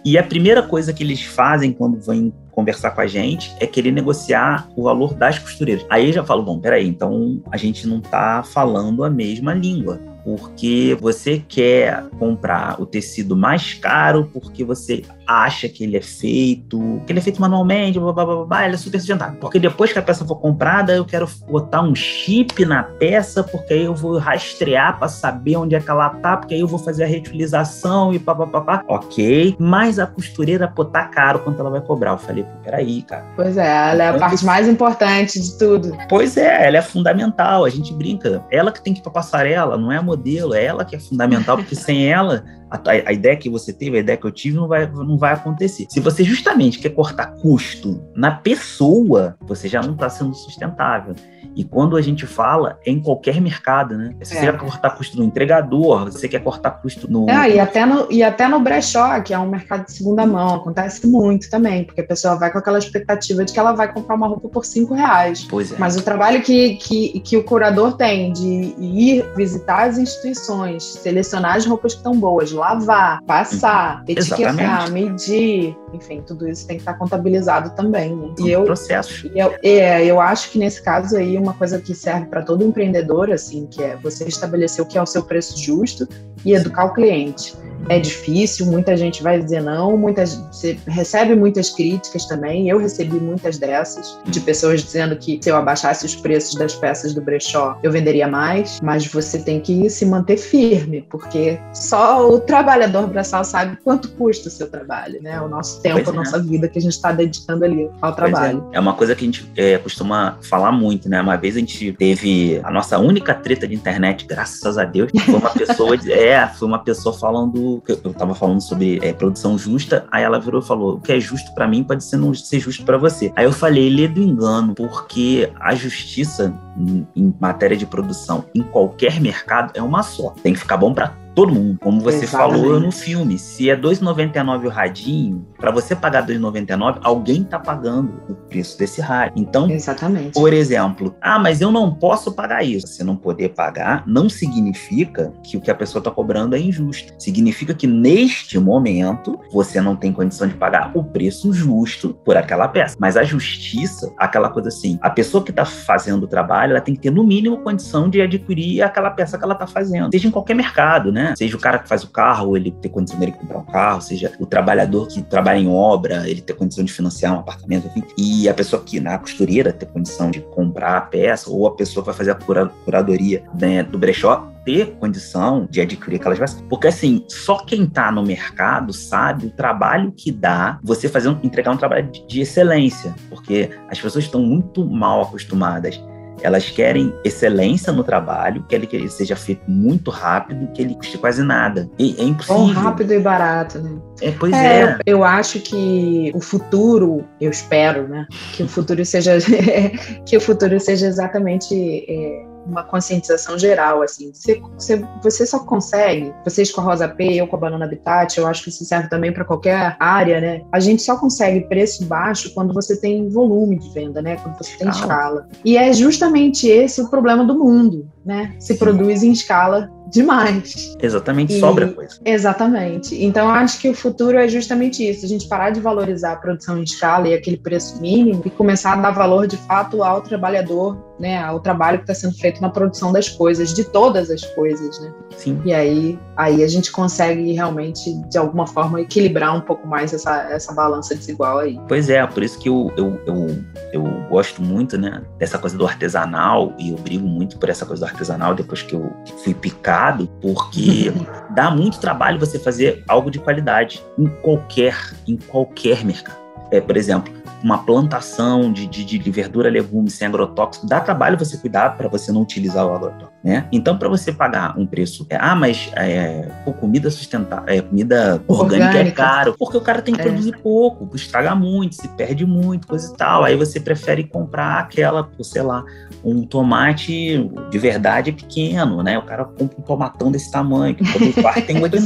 E 0.04 0.16
a 0.16 0.22
primeira 0.22 0.62
coisa 0.62 0.92
que 0.92 1.02
eles 1.02 1.24
fazem 1.24 1.72
quando 1.72 2.00
vêm 2.00 2.32
conversar 2.60 2.90
com 2.90 3.00
a 3.00 3.06
gente 3.06 3.54
é 3.58 3.66
querer 3.66 3.90
negociar 3.90 4.68
o 4.76 4.84
valor 4.84 5.14
das 5.14 5.38
costureiras. 5.38 5.84
Aí 5.88 6.08
eu 6.08 6.12
já 6.12 6.24
falo, 6.24 6.42
bom, 6.42 6.58
peraí, 6.58 6.86
então 6.86 7.42
a 7.50 7.56
gente 7.56 7.86
não 7.86 8.00
tá 8.00 8.42
falando 8.42 8.99
a 9.04 9.10
mesma 9.10 9.54
língua. 9.54 10.09
Porque 10.24 10.96
você 11.00 11.42
quer 11.48 12.04
comprar 12.18 12.80
o 12.80 12.86
tecido 12.86 13.36
mais 13.36 13.74
caro 13.74 14.30
porque 14.32 14.64
você 14.64 15.02
acha 15.26 15.68
que 15.68 15.84
ele 15.84 15.96
é 15.96 16.02
feito, 16.02 17.00
que 17.06 17.12
ele 17.12 17.20
é 17.20 17.22
feito 17.22 17.40
manualmente, 17.40 18.00
blá, 18.00 18.12
blá, 18.12 18.26
blá, 18.26 18.44
blá, 18.44 18.64
ele 18.64 18.74
é 18.74 18.78
super 18.78 18.98
sustentável. 18.98 19.38
Porque 19.38 19.58
depois 19.58 19.92
que 19.92 19.98
a 19.98 20.02
peça 20.02 20.24
for 20.24 20.36
comprada, 20.36 20.92
eu 20.92 21.04
quero 21.04 21.28
botar 21.48 21.82
um 21.82 21.94
chip 21.94 22.64
na 22.64 22.82
peça, 22.82 23.44
porque 23.44 23.74
aí 23.74 23.84
eu 23.84 23.94
vou 23.94 24.18
rastrear 24.18 24.98
para 24.98 25.08
saber 25.08 25.56
onde 25.56 25.74
é 25.74 25.80
que 25.80 25.90
ela 25.90 26.10
tá, 26.10 26.36
porque 26.36 26.54
aí 26.54 26.60
eu 26.60 26.66
vou 26.66 26.78
fazer 26.78 27.04
a 27.04 27.06
reutilização 27.06 28.12
e 28.12 28.18
papapá. 28.18 28.82
Ok, 28.88 29.56
mas 29.58 29.98
a 29.98 30.06
costureira, 30.06 30.66
pô, 30.66 30.84
tá 30.84 31.04
caro 31.04 31.38
quanto 31.40 31.60
ela 31.60 31.70
vai 31.70 31.80
cobrar. 31.80 32.12
Eu 32.12 32.18
falei, 32.18 32.42
pô, 32.42 32.50
peraí, 32.64 33.02
cara. 33.02 33.24
Pois 33.36 33.56
é, 33.56 33.90
ela 33.92 34.02
é 34.02 34.08
a 34.08 34.18
parte 34.18 34.44
mais 34.44 34.66
importante 34.68 35.40
de 35.40 35.56
tudo. 35.56 35.96
Pois 36.08 36.36
é, 36.36 36.66
ela 36.66 36.78
é 36.78 36.82
fundamental, 36.82 37.64
a 37.64 37.70
gente 37.70 37.92
brinca. 37.92 38.44
Ela 38.50 38.72
que 38.72 38.82
tem 38.82 38.92
que 38.92 39.00
ir 39.00 39.02
pra 39.02 39.12
passarela, 39.12 39.76
não 39.76 39.92
é 39.92 39.98
a 39.98 40.02
modelo, 40.10 40.54
é 40.54 40.64
ela 40.64 40.84
que 40.84 40.96
é 40.96 41.00
fundamental, 41.00 41.56
porque 41.56 41.74
sem 41.74 42.06
ela, 42.10 42.44
a, 42.70 42.80
a 43.06 43.12
ideia 43.12 43.36
que 43.36 43.48
você 43.50 43.72
teve, 43.72 43.96
a 43.96 44.00
ideia 44.00 44.16
que 44.16 44.26
eu 44.26 44.30
tive, 44.30 44.56
não 44.56 44.68
vai, 44.68 44.86
não 44.90 45.18
vai 45.18 45.32
acontecer. 45.32 45.86
Se 45.88 46.00
você 46.00 46.22
justamente 46.22 46.78
quer 46.78 46.90
cortar 46.90 47.26
custo 47.40 48.02
na 48.14 48.30
pessoa, 48.30 49.36
você 49.40 49.68
já 49.68 49.82
não 49.82 49.94
está 49.94 50.08
sendo 50.08 50.34
sustentável. 50.34 51.14
E 51.56 51.64
quando 51.64 51.96
a 51.96 52.00
gente 52.02 52.26
fala, 52.26 52.78
é 52.86 52.92
em 52.92 53.00
qualquer 53.00 53.40
mercado, 53.40 53.98
né? 53.98 54.14
Se 54.22 54.34
você 54.34 54.38
É. 54.38 54.52
quer 54.52 54.56
cortar 54.58 54.90
custo 54.90 55.16
no 55.16 55.24
entregador, 55.24 56.04
você 56.04 56.28
quer 56.28 56.38
cortar 56.44 56.70
custo 56.70 57.10
no. 57.10 57.28
É, 57.28 57.56
e 57.56 57.58
até 57.58 57.84
no, 57.84 58.06
e 58.10 58.22
até 58.22 58.46
no 58.46 58.60
brechó, 58.60 59.20
que 59.20 59.34
é 59.34 59.38
um 59.38 59.48
mercado 59.48 59.84
de 59.86 59.92
segunda 59.92 60.24
mão, 60.24 60.54
acontece 60.54 61.04
muito 61.08 61.50
também, 61.50 61.82
porque 61.84 62.00
a 62.02 62.06
pessoa 62.06 62.36
vai 62.36 62.52
com 62.52 62.58
aquela 62.58 62.78
expectativa 62.78 63.44
de 63.44 63.52
que 63.52 63.58
ela 63.58 63.72
vai 63.72 63.92
comprar 63.92 64.14
uma 64.14 64.28
roupa 64.28 64.48
por 64.48 64.64
cinco 64.64 64.94
reais. 64.94 65.44
Pois 65.50 65.72
é. 65.72 65.76
Mas 65.76 65.96
o 65.96 66.02
trabalho 66.02 66.40
que, 66.40 66.76
que, 66.76 67.18
que 67.20 67.36
o 67.36 67.42
curador 67.42 67.96
tem 67.96 68.32
de 68.32 68.74
ir 68.78 69.24
visitar 69.34 69.88
as 69.88 69.98
instituições, 69.98 70.84
selecionar 70.84 71.56
as 71.56 71.66
roupas 71.66 71.94
que 71.94 71.98
estão 71.98 72.14
boas, 72.14 72.52
lavar, 72.60 73.22
passar, 73.22 74.04
etiquetar, 74.06 74.54
Exatamente. 74.54 74.92
medir, 74.92 75.76
enfim, 75.92 76.22
tudo 76.26 76.48
isso 76.48 76.66
tem 76.66 76.76
que 76.76 76.82
estar 76.82 76.94
contabilizado 76.94 77.70
também. 77.74 78.14
Né? 78.14 78.34
E 78.38 78.50
eu, 78.50 78.64
processos. 78.64 79.24
e 79.34 79.38
eu, 79.38 79.54
é, 79.62 80.04
eu 80.04 80.20
acho 80.20 80.50
que 80.50 80.58
nesse 80.58 80.82
caso 80.82 81.16
aí, 81.16 81.36
uma 81.36 81.54
coisa 81.54 81.80
que 81.80 81.94
serve 81.94 82.26
para 82.26 82.42
todo 82.42 82.64
empreendedor, 82.64 83.30
assim, 83.30 83.66
que 83.66 83.82
é 83.82 83.96
você 83.96 84.24
estabelecer 84.24 84.84
o 84.84 84.86
que 84.86 84.98
é 84.98 85.02
o 85.02 85.06
seu 85.06 85.22
preço 85.22 85.58
justo 85.58 86.08
e 86.44 86.54
educar 86.54 86.86
o 86.86 86.94
cliente. 86.94 87.54
é 87.88 87.98
difícil, 87.98 88.66
muita 88.66 88.96
gente 88.96 89.22
vai 89.22 89.40
dizer 89.40 89.62
não, 89.62 89.96
muitas, 89.96 90.36
você 90.52 90.78
recebe 90.86 91.34
muitas 91.34 91.70
críticas 91.70 92.26
também. 92.26 92.68
Eu 92.68 92.78
recebi 92.78 93.18
muitas 93.18 93.58
dessas, 93.58 94.18
de 94.26 94.38
pessoas 94.40 94.82
dizendo 94.82 95.16
que 95.16 95.40
se 95.42 95.50
eu 95.50 95.56
abaixasse 95.56 96.04
os 96.04 96.14
preços 96.14 96.54
das 96.56 96.74
peças 96.74 97.14
do 97.14 97.22
brechó, 97.22 97.78
eu 97.82 97.90
venderia 97.90 98.28
mais, 98.28 98.80
mas 98.82 99.06
você 99.06 99.38
tem 99.38 99.60
que 99.60 99.88
se 99.88 100.04
manter 100.04 100.36
firme, 100.36 101.06
porque 101.08 101.58
só 101.72 102.28
o 102.28 102.38
trabalhador 102.50 103.06
braçal 103.06 103.44
sabe 103.44 103.76
quanto 103.82 104.08
custa 104.10 104.48
o 104.48 104.50
seu 104.50 104.68
trabalho, 104.70 105.20
né? 105.22 105.40
O 105.40 105.48
nosso 105.48 105.80
tempo, 105.80 105.96
pois 105.96 106.08
a 106.08 106.12
é. 106.12 106.14
nossa 106.14 106.38
vida 106.38 106.68
que 106.68 106.78
a 106.78 106.82
gente 106.82 106.92
está 106.92 107.12
dedicando 107.12 107.64
ali 107.64 107.88
ao 108.00 108.14
trabalho. 108.14 108.68
É. 108.72 108.76
é. 108.76 108.80
uma 108.80 108.94
coisa 108.94 109.14
que 109.14 109.24
a 109.24 109.26
gente 109.26 109.50
é, 109.56 109.78
costuma 109.78 110.38
falar 110.42 110.72
muito, 110.72 111.08
né? 111.08 111.20
Uma 111.20 111.36
vez 111.36 111.56
a 111.56 111.60
gente 111.60 111.92
teve 111.92 112.60
a 112.62 112.70
nossa 112.70 112.98
única 112.98 113.34
treta 113.34 113.66
de 113.66 113.74
internet, 113.74 114.26
graças 114.26 114.78
a 114.78 114.84
Deus, 114.84 115.10
foi 115.24 115.34
uma 115.34 115.50
pessoa, 115.50 115.96
é, 116.10 116.46
foi 116.48 116.68
uma 116.68 116.78
pessoa 116.78 117.16
falando, 117.16 117.82
eu 117.86 118.14
tava 118.14 118.34
falando 118.34 118.60
sobre 118.60 118.98
é, 119.02 119.12
produção 119.12 119.56
justa, 119.56 120.06
aí 120.10 120.22
ela 120.22 120.38
virou 120.38 120.60
e 120.60 120.64
falou: 120.64 120.94
o 120.96 121.00
que 121.00 121.12
é 121.12 121.20
justo 121.20 121.54
para 121.54 121.66
mim 121.66 121.84
pode 121.84 122.04
ser 122.04 122.16
não 122.16 122.34
ser 122.34 122.60
justo 122.60 122.84
para 122.84 122.98
você. 122.98 123.32
Aí 123.36 123.44
eu 123.44 123.52
falei: 123.52 123.88
lê 123.88 124.08
do 124.08 124.20
engano, 124.20 124.74
porque 124.74 125.50
a 125.60 125.74
justiça 125.74 126.52
em, 126.76 127.06
em 127.14 127.34
matéria 127.40 127.76
de 127.76 127.86
produção 127.86 128.44
em 128.54 128.62
qualquer 128.62 129.20
mercado 129.20 129.72
é 129.74 129.82
uma 129.82 130.02
só. 130.02 130.30
Tem 130.42 130.52
que 130.52 130.58
ficar 130.58 130.76
bom 130.76 130.92
para 130.92 131.19
todo 131.34 131.52
mundo. 131.52 131.78
Como 131.80 132.00
você 132.00 132.24
Exatamente. 132.24 132.62
falou 132.62 132.80
no 132.80 132.92
filme, 132.92 133.38
se 133.38 133.70
é 133.70 133.76
2,99 133.76 134.66
o 134.66 134.68
radinho, 134.68 135.46
para 135.58 135.70
você 135.70 135.94
pagar 135.94 136.26
2,99, 136.26 136.98
alguém 137.02 137.44
tá 137.44 137.58
pagando 137.58 138.12
o 138.28 138.34
preço 138.34 138.78
desse 138.78 139.00
rádio. 139.00 139.34
Então, 139.36 139.70
Exatamente. 139.70 140.32
por 140.32 140.52
exemplo, 140.52 141.14
ah, 141.20 141.38
mas 141.38 141.60
eu 141.60 141.70
não 141.70 141.94
posso 141.94 142.32
pagar 142.32 142.64
isso. 142.64 142.86
Você 142.86 143.04
não 143.04 143.16
poder 143.16 143.50
pagar 143.50 144.04
não 144.06 144.28
significa 144.28 145.32
que 145.44 145.56
o 145.56 145.60
que 145.60 145.70
a 145.70 145.74
pessoa 145.74 146.02
tá 146.02 146.10
cobrando 146.10 146.56
é 146.56 146.58
injusto. 146.58 147.12
Significa 147.18 147.74
que 147.74 147.86
neste 147.86 148.58
momento 148.58 149.38
você 149.52 149.80
não 149.80 149.96
tem 149.96 150.12
condição 150.12 150.48
de 150.48 150.54
pagar 150.54 150.90
o 150.94 151.04
preço 151.04 151.52
justo 151.52 152.14
por 152.24 152.36
aquela 152.36 152.68
peça. 152.68 152.96
Mas 152.98 153.16
a 153.16 153.22
justiça, 153.22 154.12
aquela 154.16 154.48
coisa 154.48 154.68
assim, 154.68 154.98
a 155.00 155.10
pessoa 155.10 155.44
que 155.44 155.52
tá 155.52 155.64
fazendo 155.64 156.24
o 156.24 156.28
trabalho, 156.28 156.72
ela 156.72 156.80
tem 156.80 156.94
que 156.94 157.00
ter 157.00 157.10
no 157.10 157.24
mínimo 157.24 157.58
condição 157.58 158.08
de 158.08 158.20
adquirir 158.20 158.82
aquela 158.82 159.10
peça 159.10 159.38
que 159.38 159.44
ela 159.44 159.54
tá 159.54 159.66
fazendo. 159.66 160.10
Seja 160.12 160.28
em 160.28 160.30
qualquer 160.30 160.54
mercado, 160.54 161.12
né? 161.12 161.19
Seja 161.36 161.56
o 161.56 161.60
cara 161.60 161.78
que 161.78 161.88
faz 161.88 162.02
o 162.02 162.10
carro, 162.10 162.56
ele 162.56 162.70
ter 162.70 162.88
condição 162.88 163.18
dele 163.18 163.32
comprar 163.32 163.58
um 163.58 163.64
carro, 163.64 164.00
seja 164.00 164.32
o 164.38 164.46
trabalhador 164.46 165.06
que 165.08 165.22
trabalha 165.22 165.58
em 165.58 165.68
obra, 165.68 166.28
ele 166.28 166.40
ter 166.40 166.54
condição 166.54 166.84
de 166.84 166.92
financiar 166.92 167.34
um 167.34 167.40
apartamento, 167.40 167.86
enfim. 167.88 168.02
E 168.16 168.48
a 168.48 168.54
pessoa 168.54 168.82
que 168.82 169.00
na 169.00 169.18
costureira 169.18 169.72
ter 169.72 169.86
condição 169.86 170.30
de 170.30 170.40
comprar 170.40 170.96
a 170.96 171.00
peça, 171.00 171.50
ou 171.50 171.66
a 171.66 171.74
pessoa 171.74 172.02
que 172.02 172.06
vai 172.06 172.16
fazer 172.16 172.32
a 172.32 172.66
curadoria 172.84 173.42
né, 173.58 173.82
do 173.82 173.98
brechó, 173.98 174.50
ter 174.64 174.92
condição 174.98 175.66
de 175.70 175.80
adquirir 175.80 176.16
aquelas 176.16 176.38
peças. 176.38 176.62
Porque, 176.68 176.86
assim, 176.86 177.24
só 177.28 177.64
quem 177.64 177.84
está 177.84 178.10
no 178.12 178.22
mercado 178.22 178.92
sabe 178.92 179.46
o 179.46 179.50
trabalho 179.50 180.12
que 180.12 180.30
dá 180.30 180.78
você 180.82 181.08
fazer 181.08 181.28
um, 181.28 181.38
entregar 181.42 181.72
um 181.72 181.76
trabalho 181.76 182.10
de, 182.10 182.26
de 182.26 182.40
excelência. 182.40 183.14
Porque 183.28 183.70
as 183.88 184.00
pessoas 184.00 184.24
estão 184.24 184.42
muito 184.42 184.84
mal 184.84 185.22
acostumadas 185.22 186.00
elas 186.42 186.68
querem 186.70 187.14
excelência 187.24 187.92
no 187.92 188.04
trabalho, 188.04 188.64
querem 188.68 188.86
que 188.86 188.96
ele 188.96 189.08
seja 189.08 189.36
feito 189.36 189.62
muito 189.68 190.10
rápido, 190.10 190.70
que 190.72 190.82
ele 190.82 190.94
custe 190.94 191.18
quase 191.18 191.42
nada. 191.42 191.90
E 191.98 192.16
é 192.18 192.24
impossível. 192.24 192.66
Bom, 192.66 192.72
rápido 192.72 193.12
e 193.12 193.20
barato, 193.20 193.78
né? 193.78 193.98
É, 194.20 194.30
pois 194.32 194.52
é, 194.52 194.82
é. 194.82 194.98
Eu 195.06 195.24
acho 195.24 195.60
que 195.60 196.30
o 196.34 196.40
futuro, 196.40 197.24
eu 197.40 197.50
espero, 197.50 198.08
né? 198.08 198.26
Que 198.52 198.62
o 198.62 198.68
futuro 198.68 199.04
seja 199.04 199.32
que 200.26 200.36
o 200.36 200.40
futuro 200.40 200.78
seja 200.78 201.06
exatamente 201.06 202.04
é, 202.08 202.49
uma 202.66 202.82
conscientização 202.84 203.58
geral, 203.58 204.02
assim. 204.02 204.32
Você, 204.32 204.60
você, 204.76 205.04
você, 205.22 205.46
só 205.46 205.60
consegue, 205.60 206.32
vocês 206.44 206.70
com 206.70 206.80
a 206.80 206.84
Rosa 206.84 207.08
P, 207.08 207.34
eu 207.34 207.46
com 207.46 207.56
a 207.56 207.58
Banana 207.58 207.84
Habitat, 207.84 208.38
eu 208.38 208.46
acho 208.46 208.62
que 208.62 208.70
isso 208.70 208.84
serve 208.84 209.08
também 209.08 209.32
para 209.32 209.44
qualquer 209.44 209.96
área, 209.98 210.40
né? 210.40 210.62
A 210.72 210.80
gente 210.80 211.02
só 211.02 211.16
consegue 211.16 211.62
preço 211.62 212.04
baixo 212.06 212.52
quando 212.54 212.72
você 212.72 213.00
tem 213.00 213.28
volume 213.28 213.78
de 213.78 213.90
venda, 213.90 214.22
né? 214.22 214.36
Quando 214.36 214.56
você 214.58 214.76
tem 214.76 214.88
escala. 214.88 215.48
E 215.64 215.76
é 215.76 215.92
justamente 215.92 216.68
esse 216.68 217.00
o 217.00 217.08
problema 217.08 217.44
do 217.44 217.58
mundo, 217.58 218.08
né? 218.24 218.54
Se 218.58 218.74
Sim. 218.74 218.78
produz 218.78 219.22
em 219.22 219.32
escala 219.32 219.90
demais. 220.10 220.96
Exatamente, 221.00 221.56
e, 221.56 221.60
sobra 221.60 221.88
coisa. 221.88 222.16
Exatamente. 222.24 223.22
Então, 223.22 223.48
acho 223.48 223.80
que 223.80 223.88
o 223.88 223.94
futuro 223.94 224.36
é 224.36 224.48
justamente 224.48 225.08
isso: 225.08 225.24
a 225.24 225.28
gente 225.28 225.48
parar 225.48 225.70
de 225.70 225.80
valorizar 225.80 226.32
a 226.32 226.36
produção 226.36 226.78
em 226.78 226.82
escala 226.82 227.28
e 227.28 227.34
aquele 227.34 227.56
preço 227.56 228.00
mínimo 228.00 228.42
e 228.44 228.50
começar 228.50 228.94
a 228.94 228.96
dar 228.96 229.10
valor 229.10 229.46
de 229.46 229.56
fato 229.56 230.02
ao 230.02 230.20
trabalhador, 230.20 230.98
né? 231.18 231.38
Ao 231.38 231.60
trabalho 231.60 231.98
que 231.98 232.04
está 232.04 232.14
sendo 232.14 232.34
feito 232.34 232.60
na 232.60 232.68
produção 232.68 233.12
das 233.12 233.28
coisas, 233.28 233.72
de 233.72 233.84
todas 233.84 234.30
as 234.30 234.44
coisas, 234.54 235.00
né? 235.00 235.12
Sim. 235.36 235.60
E 235.64 235.72
aí, 235.72 236.18
aí 236.36 236.62
a 236.62 236.68
gente 236.68 236.90
consegue 236.90 237.52
realmente, 237.52 238.12
de 238.28 238.38
alguma 238.38 238.66
forma, 238.66 239.00
equilibrar 239.00 239.56
um 239.56 239.60
pouco 239.60 239.86
mais 239.86 240.12
essa, 240.12 240.50
essa 240.50 240.72
balança 240.72 241.14
desigual 241.14 241.58
aí. 241.58 241.78
Pois 241.88 242.10
é, 242.10 242.26
por 242.26 242.42
isso 242.42 242.58
que 242.58 242.68
eu, 242.68 242.92
eu, 242.96 243.20
eu, 243.26 243.64
eu 243.92 244.04
gosto 244.28 244.62
muito, 244.62 244.98
né? 244.98 245.22
Dessa 245.38 245.58
coisa 245.58 245.76
do 245.76 245.86
artesanal 245.86 246.74
e 246.78 246.90
eu 246.90 246.96
brigo 246.96 247.26
muito 247.26 247.58
por 247.58 247.68
essa 247.68 247.86
coisa 247.86 248.04
do 248.04 248.10
artesanal 248.10 248.54
depois 248.54 248.82
que 248.82 248.94
eu 248.94 249.12
fui 249.44 249.54
picar 249.54 249.99
porque 250.40 251.12
dá 251.54 251.70
muito 251.70 252.00
trabalho 252.00 252.38
você 252.38 252.58
fazer 252.58 253.04
algo 253.08 253.30
de 253.30 253.38
qualidade 253.38 254.02
em 254.18 254.26
qualquer, 254.26 254.96
em 255.26 255.36
qualquer 255.36 256.04
mercado. 256.04 256.38
É, 256.70 256.80
por 256.80 256.96
exemplo, 256.96 257.32
uma 257.62 257.78
plantação 257.78 258.72
de, 258.72 258.86
de, 258.86 259.04
de 259.04 259.30
verdura, 259.30 259.68
legumes 259.68 260.14
sem 260.14 260.26
agrotóxico, 260.26 260.86
dá 260.86 261.00
trabalho 261.00 261.38
você 261.38 261.56
cuidar 261.56 261.96
para 261.96 262.08
você 262.08 262.32
não 262.32 262.42
utilizar 262.42 262.86
o 262.86 262.94
agrotóxico, 262.94 263.32
né? 263.44 263.66
Então, 263.70 263.98
para 263.98 264.08
você 264.08 264.32
pagar 264.32 264.78
um 264.78 264.86
preço, 264.86 265.26
é, 265.28 265.36
ah, 265.36 265.54
mas 265.54 265.90
é, 265.94 266.48
pô, 266.64 266.72
comida 266.72 267.10
sustentável, 267.10 267.64
é, 267.68 267.80
comida 267.80 268.42
orgânica, 268.46 268.84
é 268.84 268.88
orgânica, 268.88 269.22
é 269.22 269.26
caro, 269.26 269.54
porque 269.58 269.76
o 269.76 269.80
cara 269.80 270.02
tem 270.02 270.14
que 270.14 270.20
é. 270.20 270.24
produzir 270.24 270.56
pouco, 270.62 271.08
estraga 271.14 271.54
muito, 271.54 271.96
se 271.96 272.08
perde 272.08 272.46
muito, 272.46 272.86
coisa 272.86 273.12
e 273.12 273.16
tal. 273.16 273.44
Aí 273.44 273.56
você 273.56 273.78
prefere 273.78 274.24
comprar 274.24 274.78
aquela, 274.78 275.28
sei 275.42 275.62
lá, 275.62 275.84
um 276.24 276.44
tomate 276.44 277.50
de 277.70 277.78
verdade 277.78 278.32
pequeno, 278.32 279.02
né? 279.02 279.18
O 279.18 279.22
cara 279.22 279.44
compra 279.44 279.76
um 279.78 279.82
tomatão 279.82 280.30
desse 280.30 280.50
tamanho, 280.50 280.94
que 280.94 281.04
todo 281.12 281.32
quarto 281.40 281.66
tem 281.66 281.80
de 281.88 282.00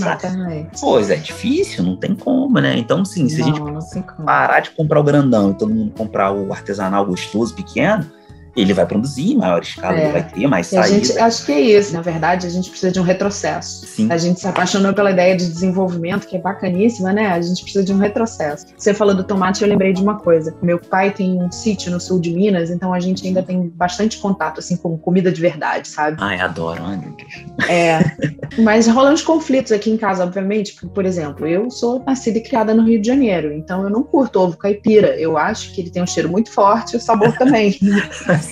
Pois 0.81 1.11
é 1.11 1.17
difícil, 1.17 1.85
não 1.85 1.97
tem 1.97 2.15
como, 2.15 2.59
né? 2.61 2.77
Então, 2.77 3.05
sim, 3.05 3.29
se 3.29 3.41
não, 3.41 3.49
a 3.49 3.81
gente 3.81 4.03
parar 4.25 4.61
de 4.61 4.71
comprar 4.71 5.01
o 5.01 5.05
grandão 5.05 5.44
e 5.51 5.55
todo 5.55 5.75
mundo 5.75 5.93
comprar 5.97 6.33
o 6.33 6.53
artesanal 6.53 7.07
gostoso, 7.07 7.55
pequeno, 7.55 8.11
ele 8.57 8.73
vai 8.73 8.87
produzir 8.87 9.33
em 9.33 9.37
maior 9.37 9.63
escala, 9.63 9.97
é. 9.97 10.05
ele 10.05 10.13
vai 10.13 10.23
ter 10.23 10.47
mais 10.47 10.67
saída. 10.69 10.89
Gente, 10.89 11.19
acho 11.19 11.45
que 11.45 11.53
é 11.53 11.61
isso. 11.61 11.93
Na 11.93 12.01
verdade, 12.01 12.47
a 12.47 12.51
gente 12.51 12.71
precisa 12.71 12.93
de 12.93 13.01
um 13.01 13.03
retrocesso. 13.03 13.87
Sim. 13.87 14.09
A 14.11 14.17
gente 14.17 14.41
se 14.41 14.47
apaixonou 14.47 14.93
pela 14.93 15.11
ideia 15.11 15.37
de 15.37 15.47
desenvolvimento, 15.47 16.27
que 16.27 16.37
é 16.37 16.41
bacaníssima, 16.41 17.13
né? 17.13 17.29
A 17.29 17.41
gente 17.41 17.63
precisa 17.63 17.85
de 17.85 17.93
um 17.93 17.99
retrocesso. 17.99 18.67
Você 18.77 18.95
falou 18.95 19.15
do 19.15 19.25
tomate, 19.25 19.63
eu 19.63 19.69
lembrei 19.69 19.93
de 19.93 20.03
uma 20.03 20.19
coisa. 20.19 20.55
Meu 20.63 20.79
pai 20.79 21.11
tem 21.11 21.43
um 21.43 21.51
sítio 21.51 21.91
no 21.91 22.01
sul 22.01 22.21
de 22.21 22.31
Minas, 22.31 22.71
então 22.71 22.93
a 22.93 23.01
gente 23.01 23.27
ainda 23.27 23.43
tem 23.43 23.69
bastante 23.69 24.19
contato, 24.19 24.61
assim, 24.61 24.77
com 24.77 24.97
comida 24.97 25.33
de 25.33 25.41
verdade, 25.41 25.89
sabe? 25.89 26.17
Ai, 26.21 26.41
adoro. 26.41 26.83
Ai, 26.85 26.97
meu 26.97 27.13
Deus. 27.13 27.69
É. 27.69 28.01
Mas 28.63 28.87
rolam 28.87 29.15
os 29.15 29.23
conflitos 29.23 29.73
aqui 29.73 29.91
em 29.91 29.97
casa, 29.97 30.23
obviamente. 30.23 30.77
Por 30.87 31.05
exemplo, 31.05 31.47
eu 31.47 31.71
sou 31.71 32.03
nascida 32.07 32.39
e 32.39 32.41
criada 32.41 32.73
no 32.75 32.85
Rio 32.85 33.01
de 33.01 33.07
Janeiro, 33.07 33.53
então 33.53 33.83
eu 33.83 33.91
não 33.91 34.03
curto 34.03 34.41
ovo 34.41 34.57
caipira. 34.57 35.17
Eu 35.19 35.37
acho 35.37 35.73
que 35.73 35.81
ele 35.81 35.91
tem 35.91 36.03
um 36.03 36.07
cheiro 36.07 36.29
muito 36.29 36.51
forte 36.51 36.95
e 36.95 36.97
o 36.97 37.01
sabor 37.01 37.33
também. 37.37 37.77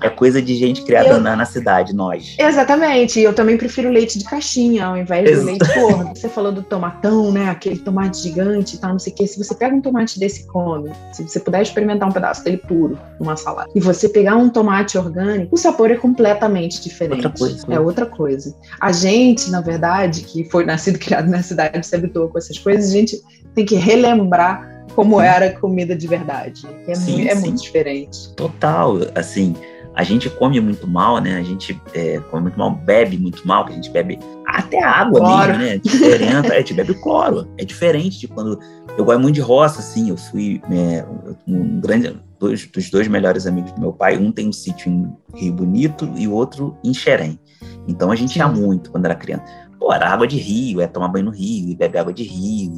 é 0.00 0.08
coisa 0.08 0.40
de 0.40 0.54
gente 0.54 0.82
criada 0.82 1.10
eu... 1.10 1.20
na, 1.20 1.36
na, 1.36 1.44
cidade, 1.44 1.94
nós. 1.94 2.36
Exatamente. 2.38 3.20
Eu 3.20 3.34
também 3.34 3.56
prefiro 3.56 3.90
leite 3.90 4.18
de 4.18 4.24
caixinha 4.24 4.86
ao 4.86 4.96
invés 4.96 5.28
Ex 5.28 5.38
do 5.38 5.44
leite 5.44 5.74
porra. 5.74 6.12
Você 6.14 6.28
falou 6.28 6.52
do 6.52 6.62
tomatão, 6.62 7.32
né? 7.32 7.48
Aquele 7.48 7.78
tomate 7.78 8.22
gigante 8.22 8.76
e 8.76 8.78
tal, 8.78 8.92
não 8.92 8.98
sei 8.98 9.12
o 9.12 9.16
quê. 9.16 9.26
Se 9.26 9.38
você 9.38 9.54
pega 9.54 9.74
um 9.74 9.80
tomate 9.80 10.18
desse 10.18 10.42
e 10.42 10.46
come, 10.46 10.90
se 11.12 11.22
você 11.22 11.40
puder 11.40 11.62
experimentar 11.62 12.08
um 12.08 12.12
pedaço 12.12 12.44
dele 12.44 12.58
puro 12.58 12.98
numa 13.18 13.36
salada, 13.36 13.68
e 13.74 13.80
você 13.80 14.08
pegar 14.08 14.36
um 14.36 14.48
tomate 14.48 14.96
orgânico, 14.98 15.54
o 15.54 15.58
sabor 15.58 15.90
é 15.90 15.96
completamente 15.96 16.80
diferente. 16.82 17.26
Outra 17.26 17.38
coisa. 17.38 17.66
É 17.68 17.80
outra 17.80 18.06
coisa. 18.06 18.56
A 18.80 18.92
gente, 18.92 19.50
na 19.50 19.60
verdade, 19.60 20.22
que 20.22 20.44
foi 20.44 20.64
nascido 20.64 20.96
e 20.96 20.98
criado 21.00 21.28
na 21.28 21.42
cidade, 21.42 21.86
se 21.86 21.94
habitou 21.94 22.28
com 22.28 22.38
essas 22.38 22.58
coisas, 22.58 22.90
a 22.90 22.92
gente 22.92 23.20
tem 23.54 23.64
que 23.64 23.74
relembrar 23.74 24.79
como 24.94 25.20
era 25.20 25.50
comida 25.58 25.94
de 25.94 26.06
verdade. 26.06 26.66
É, 26.86 26.94
sim, 26.94 27.12
muito, 27.12 27.30
é 27.30 27.34
sim. 27.34 27.40
muito 27.40 27.62
diferente. 27.62 28.34
Total, 28.34 28.96
assim, 29.14 29.54
a 29.94 30.02
gente 30.02 30.30
come 30.30 30.60
muito 30.60 30.86
mal, 30.86 31.18
né? 31.20 31.36
A 31.36 31.42
gente 31.42 31.80
é, 31.94 32.20
come 32.30 32.44
muito 32.44 32.58
mal, 32.58 32.70
bebe 32.70 33.18
muito 33.18 33.46
mal, 33.46 33.64
que 33.64 33.72
a 33.72 33.74
gente 33.74 33.90
bebe 33.90 34.18
até 34.46 34.82
água 34.82 35.20
cloro. 35.20 35.58
mesmo, 35.58 35.64
né? 35.64 35.78
Diferente, 35.78 36.52
é, 36.52 36.54
a 36.54 36.58
gente 36.58 36.74
bebe 36.74 36.94
cloro. 36.94 37.48
É 37.58 37.64
diferente 37.64 38.20
de 38.20 38.28
quando. 38.28 38.58
Eu 38.96 39.04
gosto 39.04 39.20
muito 39.20 39.34
de 39.34 39.40
roça, 39.40 39.80
assim. 39.80 40.10
Eu 40.10 40.16
fui 40.16 40.60
é, 40.70 41.04
um 41.46 41.80
grande. 41.80 42.16
Dois, 42.38 42.66
dos 42.66 42.88
dois 42.88 43.06
melhores 43.06 43.46
amigos 43.46 43.70
do 43.72 43.80
meu 43.80 43.92
pai, 43.92 44.16
um 44.16 44.32
tem 44.32 44.48
um 44.48 44.52
sítio 44.52 44.90
em 44.90 45.12
Rio 45.34 45.52
Bonito 45.52 46.10
e 46.16 46.26
o 46.26 46.32
outro 46.32 46.74
em 46.82 46.94
Xerém. 46.94 47.38
Então 47.86 48.10
a 48.10 48.16
gente 48.16 48.36
ia 48.36 48.48
muito 48.48 48.90
quando 48.90 49.04
era 49.04 49.14
criança. 49.14 49.44
Pô, 49.80 49.92
era 49.92 50.10
água 50.10 50.26
de 50.26 50.36
rio, 50.36 50.82
é 50.82 50.86
tomar 50.86 51.08
banho 51.08 51.24
no 51.24 51.30
rio, 51.30 51.70
e 51.70 51.74
bebe 51.74 51.98
água 51.98 52.12
de 52.12 52.22
rio, 52.22 52.70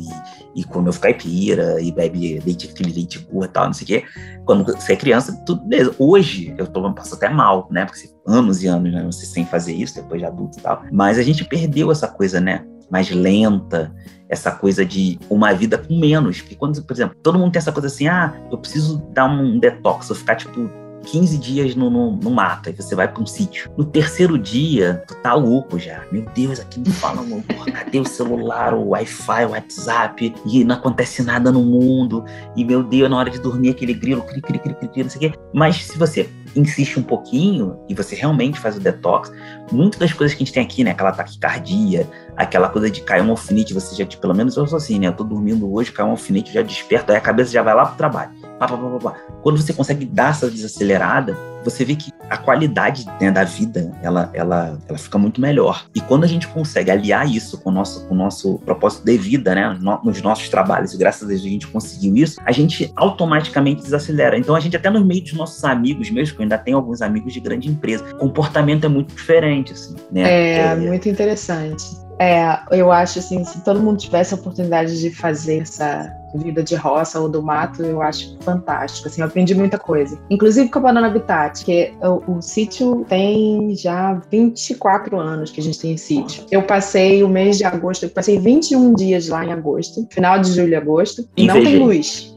e, 0.55 0.61
e 0.61 0.65
come 0.65 0.91
caipira, 0.93 1.81
e 1.81 1.91
bebe 1.91 2.41
leite, 2.47 2.71
aquele 2.73 2.93
leite 2.93 3.19
curra 3.19 3.47
e 3.47 3.49
tal, 3.49 3.67
não 3.67 3.73
sei 3.73 3.85
o 3.85 3.87
quê. 3.89 4.05
Quando 4.45 4.65
você 4.65 4.93
é 4.93 4.97
criança, 4.97 5.43
tudo 5.45 5.65
beleza. 5.65 5.95
Hoje, 5.99 6.55
eu 6.57 6.67
tô, 6.67 6.95
passo 6.95 7.17
até 7.17 7.29
mal, 7.29 7.69
né? 7.73 7.85
Porque 7.85 8.09
anos 8.25 8.63
e 8.63 8.69
anos, 8.69 8.93
né? 8.93 9.03
Você 9.05 9.27
sem 9.27 9.45
fazer 9.45 9.75
isso, 9.75 9.97
depois 9.97 10.21
de 10.21 10.27
adulto 10.27 10.61
e 10.61 10.63
tal. 10.63 10.85
Mas 10.93 11.19
a 11.19 11.23
gente 11.25 11.45
perdeu 11.45 11.91
essa 11.91 12.07
coisa, 12.07 12.41
né? 12.41 12.65
mais 12.93 13.11
lenta, 13.11 13.91
essa 14.29 14.51
coisa 14.51 14.85
de 14.85 15.19
uma 15.31 15.55
vida 15.55 15.79
com 15.79 15.99
menos. 15.99 16.43
Porque 16.43 16.55
quando, 16.55 16.83
por 16.85 16.93
exemplo, 16.93 17.17
todo 17.23 17.39
mundo 17.39 17.51
tem 17.51 17.59
essa 17.59 17.73
coisa 17.73 17.87
assim, 17.87 18.07
ah, 18.07 18.35
eu 18.51 18.59
preciso 18.59 18.99
dar 19.15 19.25
um 19.25 19.59
detox, 19.59 20.11
eu 20.11 20.15
ficar 20.15 20.37
tipo 20.37 20.71
15 21.05 21.39
dias 21.39 21.75
no, 21.75 21.91
no, 21.91 22.17
no 22.17 22.31
mato, 22.31 22.69
aí 22.69 22.75
você 22.75 22.95
vai 22.95 23.09
para 23.09 23.23
um 23.23 23.27
sítio. 23.27 23.71
No 23.77 23.85
terceiro 23.85 24.39
dia, 24.39 25.03
tu 25.07 25.15
tá 25.17 25.35
louco 25.35 25.79
já. 25.79 26.03
Meu 26.11 26.25
Deus, 26.35 26.61
aqui 26.61 26.83
fala, 26.93 27.23
porra, 27.23 27.73
cadê 27.73 28.01
o 28.01 28.05
celular, 28.05 28.75
o 28.75 28.89
Wi-Fi, 28.89 29.47
o 29.47 29.51
WhatsApp? 29.51 30.35
E 30.47 30.65
não 30.65 30.77
acontece 30.77 31.23
nada 31.23 31.51
no 31.51 31.63
mundo. 31.63 32.25
E 32.57 32.65
meu 32.65 32.83
Deus, 32.83 33.11
na 33.11 33.17
hora 33.17 33.31
de 33.31 33.39
dormir, 33.39 33.71
aquele 33.71 33.95
grilo, 33.95 34.23
cri, 34.23 34.41
cri, 34.41 34.59
cri, 34.59 34.75
cri, 34.75 34.89
cri 34.89 35.03
não 35.03 35.11
sei 35.11 35.29
o 35.29 35.33
quê. 35.33 35.39
Mas 35.53 35.85
se 35.85 35.99
você 35.99 36.29
insiste 36.55 36.99
um 36.99 37.03
pouquinho 37.03 37.79
e 37.89 37.95
você 37.95 38.15
realmente 38.15 38.59
faz 38.59 38.77
o 38.77 38.81
detox, 38.81 39.33
muitas 39.71 39.99
das 39.99 40.13
coisas 40.13 40.37
que 40.37 40.43
a 40.43 40.47
gente 40.47 40.55
tem 40.55 40.63
aqui, 40.63 40.85
né? 40.85 40.91
Aquela 40.91 41.13
taquicardia, 41.13 42.09
aquela 42.37 42.69
coisa 42.69 42.91
de 42.91 43.01
cair 43.03 43.23
um 43.23 43.31
alfinete, 43.31 43.75
você 43.75 43.95
já, 43.95 44.05
tipo, 44.05 44.21
pelo 44.21 44.35
menos 44.35 44.57
eu 44.57 44.67
sou 44.67 44.77
assim, 44.77 44.99
né? 44.99 45.09
Eu 45.09 45.13
tô 45.13 45.25
dormindo 45.25 45.73
hoje, 45.73 45.93
cai 45.93 46.05
um 46.05 46.11
alfinete, 46.11 46.53
já 46.53 46.63
desperto, 46.63 47.13
aí 47.13 47.19
a 47.19 47.21
cabeça 47.21 47.53
já 47.53 47.63
vai 47.63 47.75
lá 47.75 47.87
pro 47.87 47.97
trabalho 47.97 48.31
pá, 48.69 48.77
pá, 48.77 48.99
pá. 48.99 49.17
Quando 49.43 49.61
você 49.61 49.73
consegue 49.73 50.05
dar 50.05 50.31
essa 50.31 50.51
desacelerada, 50.51 51.37
você 51.65 51.85
vê 51.85 51.95
que 51.95 52.11
a 52.29 52.37
qualidade 52.37 53.05
né, 53.21 53.31
da 53.31 53.45
vida 53.45 53.93
ela, 54.03 54.31
ela, 54.33 54.79
ela 54.89 54.99
fica 54.99 55.19
muito 55.19 55.41
melhor. 55.41 55.87
E 55.95 56.01
quando 56.01 56.25
a 56.25 56.27
gente 56.27 56.49
consegue 56.49 56.91
aliar 56.91 57.29
isso 57.29 57.59
com 57.59 57.71
o 57.71 57.73
nosso, 57.73 58.07
com 58.07 58.15
o 58.15 58.17
nosso 58.17 58.59
propósito 58.61 59.05
de 59.05 59.17
vida, 59.17 59.55
né, 59.55 59.79
nos 60.03 60.23
nossos 60.23 60.49
trabalhos, 60.49 60.93
e 60.93 60.99
graças 60.99 61.23
a 61.23 61.27
Deus 61.27 61.41
a 61.41 61.49
gente 61.49 61.67
conseguiu 61.67 62.17
isso, 62.17 62.41
a 62.45 62.53
gente 62.53 62.93
automaticamente 62.97 63.83
desacelera. 63.83 64.37
Então 64.37 64.55
a 64.55 64.61
gente, 64.61 64.77
até 64.77 64.91
no 64.91 65.05
meio 65.05 65.23
dos 65.23 65.35
nossos 65.35 65.63
amigos 65.65 66.11
mesmo, 66.11 66.35
que 66.35 66.41
eu 66.41 66.45
ainda 66.45 66.59
tenho 66.59 66.77
alguns 66.77 67.03
amigos 67.03 67.33
de 67.33 67.41
grande 67.41 67.69
empresa, 67.69 68.05
o 68.15 68.19
comportamento 68.19 68.85
é 68.85 68.89
muito 68.89 69.15
diferente, 69.15 69.73
assim, 69.73 69.95
né? 70.11 70.23
É, 70.23 70.57
é 70.59 70.77
muito 70.77 71.09
interessante. 71.09 71.85
É, 72.23 72.61
eu 72.71 72.93
acho 72.93 73.19
assim, 73.19 73.45
se 73.45 73.61
todo 73.65 73.81
mundo 73.81 73.99
tivesse 73.99 74.33
a 74.33 74.37
oportunidade 74.37 75.01
de 75.01 75.11
fazer 75.11 75.59
essa 75.59 76.09
vida 76.37 76.63
de 76.63 76.77
roça 76.77 77.19
ou 77.19 77.29
do 77.29 77.43
mato, 77.43 77.83
eu 77.83 78.01
acho 78.01 78.39
fantástico. 78.43 79.09
Assim, 79.09 79.23
eu 79.23 79.27
aprendi 79.27 79.57
muita 79.57 79.77
coisa. 79.77 80.17
Inclusive 80.31 80.69
com 80.69 80.79
a 80.79 80.83
Banana 80.83 81.09
Habitat, 81.09 81.65
que 81.65 81.93
o, 82.01 82.37
o 82.37 82.41
sítio 82.41 83.05
tem 83.09 83.75
já 83.75 84.15
24 84.31 85.19
anos 85.19 85.51
que 85.51 85.61
a 85.61 85.65
gente 85.65 85.81
tem 85.81 85.97
sítio. 85.97 86.45
Eu 86.49 86.63
passei 86.63 87.25
o 87.25 87.29
mês 87.29 87.59
de 87.59 87.65
agosto, 87.65 88.05
eu 88.05 88.11
passei 88.11 88.39
21 88.39 88.95
dias 88.95 89.29
lá 89.29 89.45
em 89.45 89.53
agosto, 89.53 90.07
final 90.09 90.39
de 90.39 90.53
julho 90.53 90.71
e 90.71 90.77
agosto. 90.77 91.29
e 91.37 91.47
Não 91.47 91.55
tem 91.55 91.77
luz. 91.77 92.32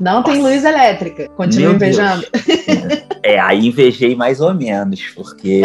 Não 0.00 0.22
tem 0.22 0.40
luz 0.40 0.64
elétrica. 0.64 1.28
Continua 1.30 1.74
invejando. 1.74 2.24
É, 3.22 3.38
aí 3.40 3.66
invejei 3.66 4.14
mais 4.14 4.40
ou 4.40 4.54
menos, 4.54 5.00
porque. 5.14 5.62